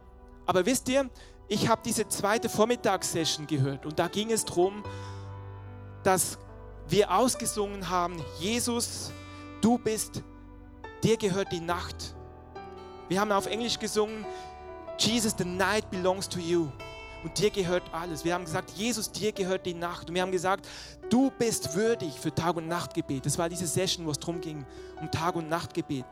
Aber 0.46 0.64
wisst 0.66 0.88
ihr, 0.88 1.08
ich 1.48 1.68
habe 1.68 1.82
diese 1.84 2.08
zweite 2.08 2.48
Vormittagssession 2.48 3.46
gehört 3.46 3.84
und 3.86 3.98
da 3.98 4.08
ging 4.08 4.30
es 4.30 4.44
darum, 4.44 4.82
dass 6.02 6.38
wir 6.88 7.10
ausgesungen 7.10 7.88
haben, 7.88 8.22
Jesus, 8.38 9.10
du 9.60 9.78
bist, 9.78 10.22
dir 11.02 11.16
gehört 11.16 11.52
die 11.52 11.60
Nacht. 11.60 12.14
Wir 13.08 13.20
haben 13.20 13.32
auf 13.32 13.46
Englisch 13.46 13.78
gesungen, 13.78 14.24
Jesus, 14.98 15.34
the 15.36 15.44
night 15.44 15.90
belongs 15.90 16.28
to 16.28 16.38
you. 16.38 16.68
Und 17.24 17.38
dir 17.38 17.50
gehört 17.50 17.82
alles. 17.92 18.24
Wir 18.24 18.34
haben 18.34 18.44
gesagt, 18.44 18.70
Jesus, 18.72 19.10
dir 19.10 19.32
gehört 19.32 19.64
die 19.64 19.72
Nacht. 19.72 20.08
Und 20.08 20.14
wir 20.14 20.22
haben 20.22 20.30
gesagt, 20.30 20.68
du 21.08 21.30
bist 21.30 21.74
würdig 21.74 22.12
für 22.20 22.32
Tag- 22.32 22.56
und 22.56 22.68
Nachtgebet. 22.68 23.24
Das 23.24 23.38
war 23.38 23.48
diese 23.48 23.66
Session, 23.66 24.06
wo 24.06 24.10
es 24.10 24.18
darum 24.18 24.42
ging, 24.42 24.64
um 25.00 25.10
Tag- 25.10 25.34
und 25.34 25.48
Nachtgebet. 25.48 26.04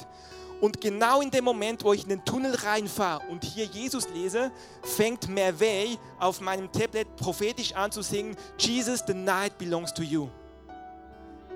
Und 0.63 0.81
genau 0.81 1.21
in 1.21 1.31
dem 1.31 1.45
Moment, 1.45 1.85
wo 1.85 1.93
ich 1.93 2.05
in 2.05 2.09
den 2.09 2.25
Tunnel 2.25 2.55
reinfahre 2.55 3.23
und 3.29 3.45
hier 3.45 3.67
Jesus 3.67 4.09
lese, 4.11 4.51
fängt 4.83 5.29
Merveille 5.29 5.99
auf 6.19 6.41
meinem 6.41 6.71
Tablet 6.73 7.15
prophetisch 7.17 7.75
an 7.75 7.93
zu 7.93 8.01
singen, 8.01 8.37
Jesus, 8.59 9.03
the 9.07 9.13
night 9.13 9.59
belongs 9.59 9.93
to 9.93 10.03
you. 10.03 10.29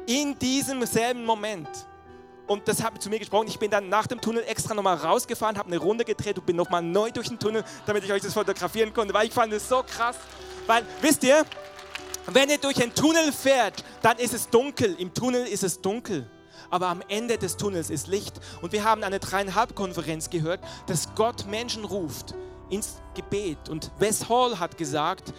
In 0.06 0.38
diesem 0.38 0.84
selben 0.84 1.24
Moment 1.24 1.68
und 2.46 2.68
das 2.68 2.82
hat 2.82 3.00
zu 3.02 3.08
mir 3.10 3.18
gesprochen. 3.18 3.48
Ich 3.48 3.58
bin 3.58 3.70
dann 3.70 3.88
nach 3.88 4.06
dem 4.06 4.20
Tunnel 4.20 4.44
extra 4.46 4.74
nochmal 4.74 4.96
rausgefahren, 4.96 5.58
habe 5.58 5.68
eine 5.68 5.78
Runde 5.78 6.04
gedreht 6.04 6.38
und 6.38 6.46
bin 6.46 6.56
nochmal 6.56 6.82
neu 6.82 7.10
durch 7.10 7.28
den 7.28 7.38
Tunnel, 7.38 7.64
damit 7.86 8.04
ich 8.04 8.12
euch 8.12 8.22
das 8.22 8.34
fotografieren 8.34 8.92
konnte, 8.92 9.12
weil 9.14 9.26
ich 9.26 9.32
fand 9.32 9.52
es 9.52 9.68
so 9.68 9.82
krass. 9.82 10.16
Weil, 10.66 10.84
wisst 11.00 11.22
ihr, 11.24 11.44
wenn 12.26 12.50
ihr 12.50 12.58
durch 12.58 12.82
einen 12.82 12.94
Tunnel 12.94 13.32
fährt, 13.32 13.84
dann 14.02 14.18
ist 14.18 14.34
es 14.34 14.48
dunkel. 14.48 14.96
Im 14.98 15.14
Tunnel 15.14 15.46
ist 15.46 15.62
es 15.62 15.80
dunkel. 15.80 16.28
Aber 16.70 16.88
am 16.88 17.02
Ende 17.08 17.38
des 17.38 17.56
Tunnels 17.56 17.90
ist 17.90 18.08
Licht. 18.08 18.40
Und 18.62 18.72
wir 18.72 18.82
haben 18.82 19.04
eine 19.04 19.20
dreieinhalb-Konferenz 19.20 20.30
gehört, 20.30 20.60
dass 20.86 21.14
Gott 21.14 21.46
Menschen 21.46 21.84
ruft 21.84 22.34
ins 22.68 23.00
Gebet. 23.14 23.68
Und 23.68 23.92
Wes 23.98 24.28
Hall 24.28 24.58
hat 24.58 24.76
gesagt, 24.76 25.32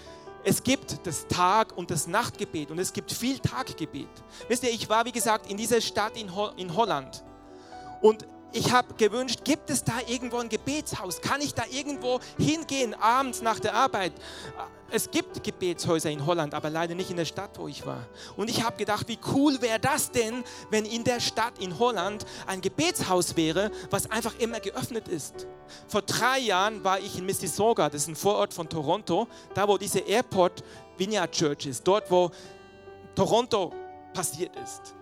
es 0.44 0.64
gibt 0.64 1.06
das 1.06 1.28
Tag- 1.28 1.76
und 1.78 1.92
das 1.92 2.08
Nachtgebet 2.08 2.72
und 2.72 2.80
es 2.80 2.94
gibt 2.94 3.12
viel 3.12 3.40
Taggebet. 3.40 4.08
Wisst 4.48 4.64
ihr, 4.64 4.70
ich 4.70 4.88
war, 4.90 5.06
wie 5.06 5.12
gesagt, 5.12 5.50
in 5.50 5.58
dieser 5.58 5.82
Stadt 5.82 6.18
in, 6.18 6.34
Ho 6.36 6.50
in 6.56 6.76
Holland 6.76 7.24
und 8.02 8.26
ich 8.52 8.72
habe 8.72 8.93
gewünscht, 8.95 9.43
gibt 9.43 9.70
es 9.70 9.84
da 9.84 9.93
irgendwo 10.08 10.38
ein 10.38 10.50
Gebetshaus? 10.50 11.22
Kann 11.22 11.41
ich 11.41 11.54
da 11.54 11.64
irgendwo 11.70 12.20
hingehen 12.38 12.93
abends 12.95 13.41
nach 13.41 13.60
der 13.60 13.74
Arbeit? 13.74 14.14
Es 14.89 15.12
gibt 15.12 15.43
Gebetshäuser 15.43 16.10
in 16.10 16.26
Holland, 16.26 16.54
aber 16.54 16.70
leider 16.70 16.95
nicht 16.95 17.10
in 17.10 17.18
der 17.18 17.26
Stadt, 17.26 17.60
wo 17.60 17.68
ich 17.68 17.86
war. 17.86 18.08
Und 18.38 18.50
ich 18.50 18.64
habe 18.64 18.78
gedacht, 18.78 19.08
wie 19.10 19.20
cool 19.34 19.62
wäre 19.62 19.80
das 19.80 20.12
denn, 20.12 20.45
wenn 20.70 20.86
in 20.86 21.04
der 21.04 21.20
Stadt 21.20 21.60
in 21.60 21.78
Holland 21.78 22.26
ein 22.45 22.62
Gebetshaus 22.62 23.36
wäre, 23.36 23.70
was 23.89 24.10
einfach 24.10 24.39
immer 24.39 24.62
geöffnet 24.62 25.10
ist. 25.10 25.45
Vor 25.89 26.04
drei 26.04 26.39
Jahren 26.39 26.84
war 26.86 27.00
ich 27.00 27.18
in 27.18 27.26
Mississauga, 27.26 27.89
das 27.89 28.04
ist 28.04 28.08
ein 28.08 28.16
Vorort 28.16 28.54
von 28.54 28.70
Toronto, 28.70 29.28
da 29.54 29.68
wo 29.68 29.78
diese 29.78 30.00
Airport 30.00 30.64
Vineyard 30.98 31.32
Church 31.32 31.66
ist, 31.66 31.86
dort 31.86 32.10
wo 32.10 32.32
Toronto 33.14 33.74
passiert 34.14 34.56
ist. 34.56 34.97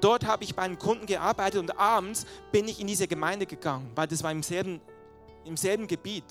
Dort 0.00 0.26
habe 0.26 0.44
ich 0.44 0.54
bei 0.54 0.62
einem 0.62 0.78
Kunden 0.78 1.06
gearbeitet 1.06 1.60
und 1.60 1.78
abends 1.78 2.26
bin 2.52 2.68
ich 2.68 2.80
in 2.80 2.86
diese 2.86 3.08
Gemeinde 3.08 3.46
gegangen, 3.46 3.90
weil 3.94 4.06
das 4.06 4.22
war 4.22 4.30
im 4.30 4.42
selben, 4.42 4.80
im 5.44 5.56
selben 5.56 5.86
Gebiet. 5.86 6.24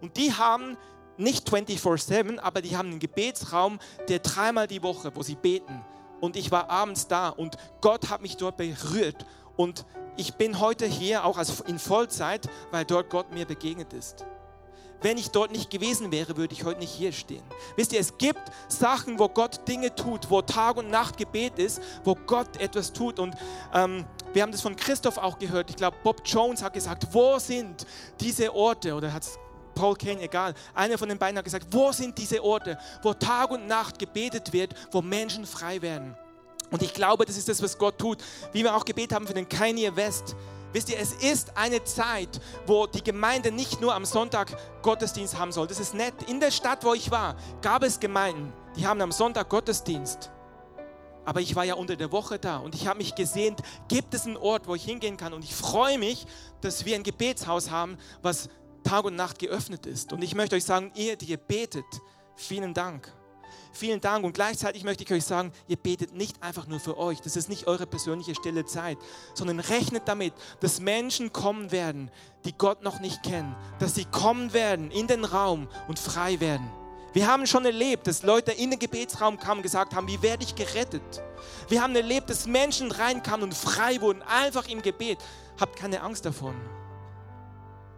Und 0.00 0.16
die 0.16 0.32
haben 0.32 0.76
nicht 1.18 1.48
24/7, 1.50 2.38
aber 2.38 2.62
die 2.62 2.76
haben 2.76 2.90
einen 2.90 2.98
Gebetsraum, 2.98 3.78
der 4.08 4.20
dreimal 4.20 4.66
die 4.66 4.82
Woche, 4.82 5.14
wo 5.14 5.22
sie 5.22 5.34
beten. 5.34 5.84
Und 6.20 6.36
ich 6.36 6.50
war 6.50 6.70
abends 6.70 7.06
da 7.06 7.28
und 7.28 7.56
Gott 7.80 8.10
hat 8.10 8.22
mich 8.22 8.36
dort 8.36 8.56
berührt. 8.56 9.26
Und 9.56 9.84
ich 10.16 10.34
bin 10.34 10.60
heute 10.60 10.86
hier 10.86 11.24
auch 11.24 11.38
in 11.66 11.78
Vollzeit, 11.78 12.48
weil 12.70 12.84
dort 12.84 13.10
Gott 13.10 13.32
mir 13.32 13.46
begegnet 13.46 13.92
ist. 13.92 14.24
Wenn 15.02 15.16
ich 15.16 15.30
dort 15.30 15.52
nicht 15.52 15.70
gewesen 15.70 16.12
wäre, 16.12 16.36
würde 16.36 16.54
ich 16.54 16.64
heute 16.64 16.80
nicht 16.80 16.92
hier 16.92 17.12
stehen. 17.12 17.42
Wisst 17.76 17.92
ihr, 17.92 18.00
es 18.00 18.18
gibt 18.18 18.40
Sachen, 18.68 19.18
wo 19.18 19.28
Gott 19.28 19.66
Dinge 19.66 19.94
tut, 19.94 20.30
wo 20.30 20.42
Tag 20.42 20.76
und 20.76 20.90
Nacht 20.90 21.16
Gebet 21.16 21.58
ist, 21.58 21.80
wo 22.04 22.14
Gott 22.14 22.56
etwas 22.58 22.92
tut. 22.92 23.18
Und 23.18 23.34
ähm, 23.72 24.04
wir 24.32 24.42
haben 24.42 24.52
das 24.52 24.60
von 24.60 24.76
Christoph 24.76 25.16
auch 25.18 25.38
gehört. 25.38 25.70
Ich 25.70 25.76
glaube, 25.76 25.96
Bob 26.02 26.22
Jones 26.24 26.62
hat 26.62 26.74
gesagt, 26.74 27.06
wo 27.12 27.38
sind 27.38 27.86
diese 28.20 28.54
Orte? 28.54 28.94
Oder 28.94 29.12
hat 29.12 29.22
es 29.22 29.38
Paul 29.74 29.96
Kane, 29.96 30.20
egal. 30.20 30.54
Einer 30.74 30.98
von 30.98 31.08
den 31.08 31.18
beiden 31.18 31.38
hat 31.38 31.44
gesagt, 31.44 31.66
wo 31.70 31.90
sind 31.92 32.18
diese 32.18 32.44
Orte, 32.44 32.78
wo 33.02 33.14
Tag 33.14 33.50
und 33.50 33.66
Nacht 33.66 33.98
gebetet 33.98 34.52
wird, 34.52 34.74
wo 34.90 35.00
Menschen 35.00 35.46
frei 35.46 35.80
werden. 35.80 36.14
Und 36.70 36.82
ich 36.82 36.92
glaube, 36.92 37.24
das 37.24 37.36
ist 37.36 37.48
das, 37.48 37.62
was 37.62 37.78
Gott 37.78 37.98
tut. 37.98 38.18
Wie 38.52 38.62
wir 38.62 38.76
auch 38.76 38.84
gebetet 38.84 39.14
haben 39.14 39.26
für 39.26 39.34
den 39.34 39.48
Kanye 39.48 39.94
West. 39.96 40.36
Wisst 40.72 40.88
ihr, 40.88 40.98
es 40.98 41.12
ist 41.12 41.56
eine 41.56 41.82
Zeit, 41.84 42.40
wo 42.66 42.86
die 42.86 43.02
Gemeinde 43.02 43.50
nicht 43.50 43.80
nur 43.80 43.94
am 43.94 44.04
Sonntag 44.04 44.56
Gottesdienst 44.82 45.38
haben 45.38 45.52
soll. 45.52 45.66
Das 45.66 45.80
ist 45.80 45.94
nett. 45.94 46.14
In 46.28 46.40
der 46.40 46.50
Stadt, 46.50 46.84
wo 46.84 46.94
ich 46.94 47.10
war, 47.10 47.36
gab 47.60 47.82
es 47.82 47.98
Gemeinden, 47.98 48.52
die 48.76 48.86
haben 48.86 49.00
am 49.00 49.12
Sonntag 49.12 49.48
Gottesdienst. 49.48 50.30
Aber 51.24 51.40
ich 51.40 51.54
war 51.54 51.64
ja 51.64 51.74
unter 51.74 51.96
der 51.96 52.12
Woche 52.12 52.38
da 52.38 52.58
und 52.58 52.74
ich 52.74 52.86
habe 52.86 52.98
mich 52.98 53.14
gesehnt, 53.14 53.60
gibt 53.88 54.14
es 54.14 54.26
einen 54.26 54.36
Ort, 54.36 54.66
wo 54.66 54.74
ich 54.74 54.84
hingehen 54.84 55.16
kann? 55.16 55.32
Und 55.32 55.44
ich 55.44 55.54
freue 55.54 55.98
mich, 55.98 56.26
dass 56.60 56.84
wir 56.84 56.96
ein 56.96 57.02
Gebetshaus 57.02 57.70
haben, 57.70 57.98
was 58.22 58.48
Tag 58.84 59.04
und 59.04 59.16
Nacht 59.16 59.38
geöffnet 59.38 59.86
ist. 59.86 60.12
Und 60.12 60.22
ich 60.22 60.34
möchte 60.34 60.56
euch 60.56 60.64
sagen, 60.64 60.92
ihr, 60.94 61.16
die 61.16 61.26
ihr 61.26 61.36
betet, 61.36 61.84
vielen 62.36 62.74
Dank. 62.74 63.12
Vielen 63.72 64.00
Dank 64.00 64.24
und 64.24 64.32
gleichzeitig 64.32 64.84
möchte 64.84 65.04
ich 65.04 65.12
euch 65.12 65.24
sagen, 65.24 65.52
ihr 65.68 65.76
betet 65.76 66.14
nicht 66.14 66.42
einfach 66.42 66.66
nur 66.66 66.80
für 66.80 66.98
euch. 66.98 67.20
Das 67.20 67.36
ist 67.36 67.48
nicht 67.48 67.66
eure 67.66 67.86
persönliche 67.86 68.34
stille 68.34 68.64
Zeit, 68.64 68.98
sondern 69.34 69.60
rechnet 69.60 70.02
damit, 70.06 70.34
dass 70.60 70.80
Menschen 70.80 71.32
kommen 71.32 71.70
werden, 71.70 72.10
die 72.44 72.52
Gott 72.52 72.82
noch 72.82 73.00
nicht 73.00 73.22
kennen, 73.22 73.54
dass 73.78 73.94
sie 73.94 74.04
kommen 74.04 74.52
werden 74.52 74.90
in 74.90 75.06
den 75.06 75.24
Raum 75.24 75.68
und 75.88 75.98
frei 75.98 76.40
werden. 76.40 76.68
Wir 77.12 77.26
haben 77.26 77.46
schon 77.46 77.64
erlebt, 77.64 78.06
dass 78.06 78.22
Leute 78.22 78.52
in 78.52 78.70
den 78.70 78.78
Gebetsraum 78.78 79.38
kamen 79.38 79.58
und 79.58 79.62
gesagt 79.62 79.94
haben, 79.94 80.06
wie 80.06 80.22
werde 80.22 80.44
ich 80.44 80.54
gerettet? 80.54 81.02
Wir 81.68 81.82
haben 81.82 81.94
erlebt, 81.96 82.30
dass 82.30 82.46
Menschen 82.46 82.92
reinkamen 82.92 83.44
und 83.44 83.54
frei 83.54 84.00
wurden, 84.00 84.22
einfach 84.22 84.68
im 84.68 84.80
Gebet. 84.80 85.18
Habt 85.58 85.76
keine 85.76 86.02
Angst 86.02 86.24
davon. 86.24 86.54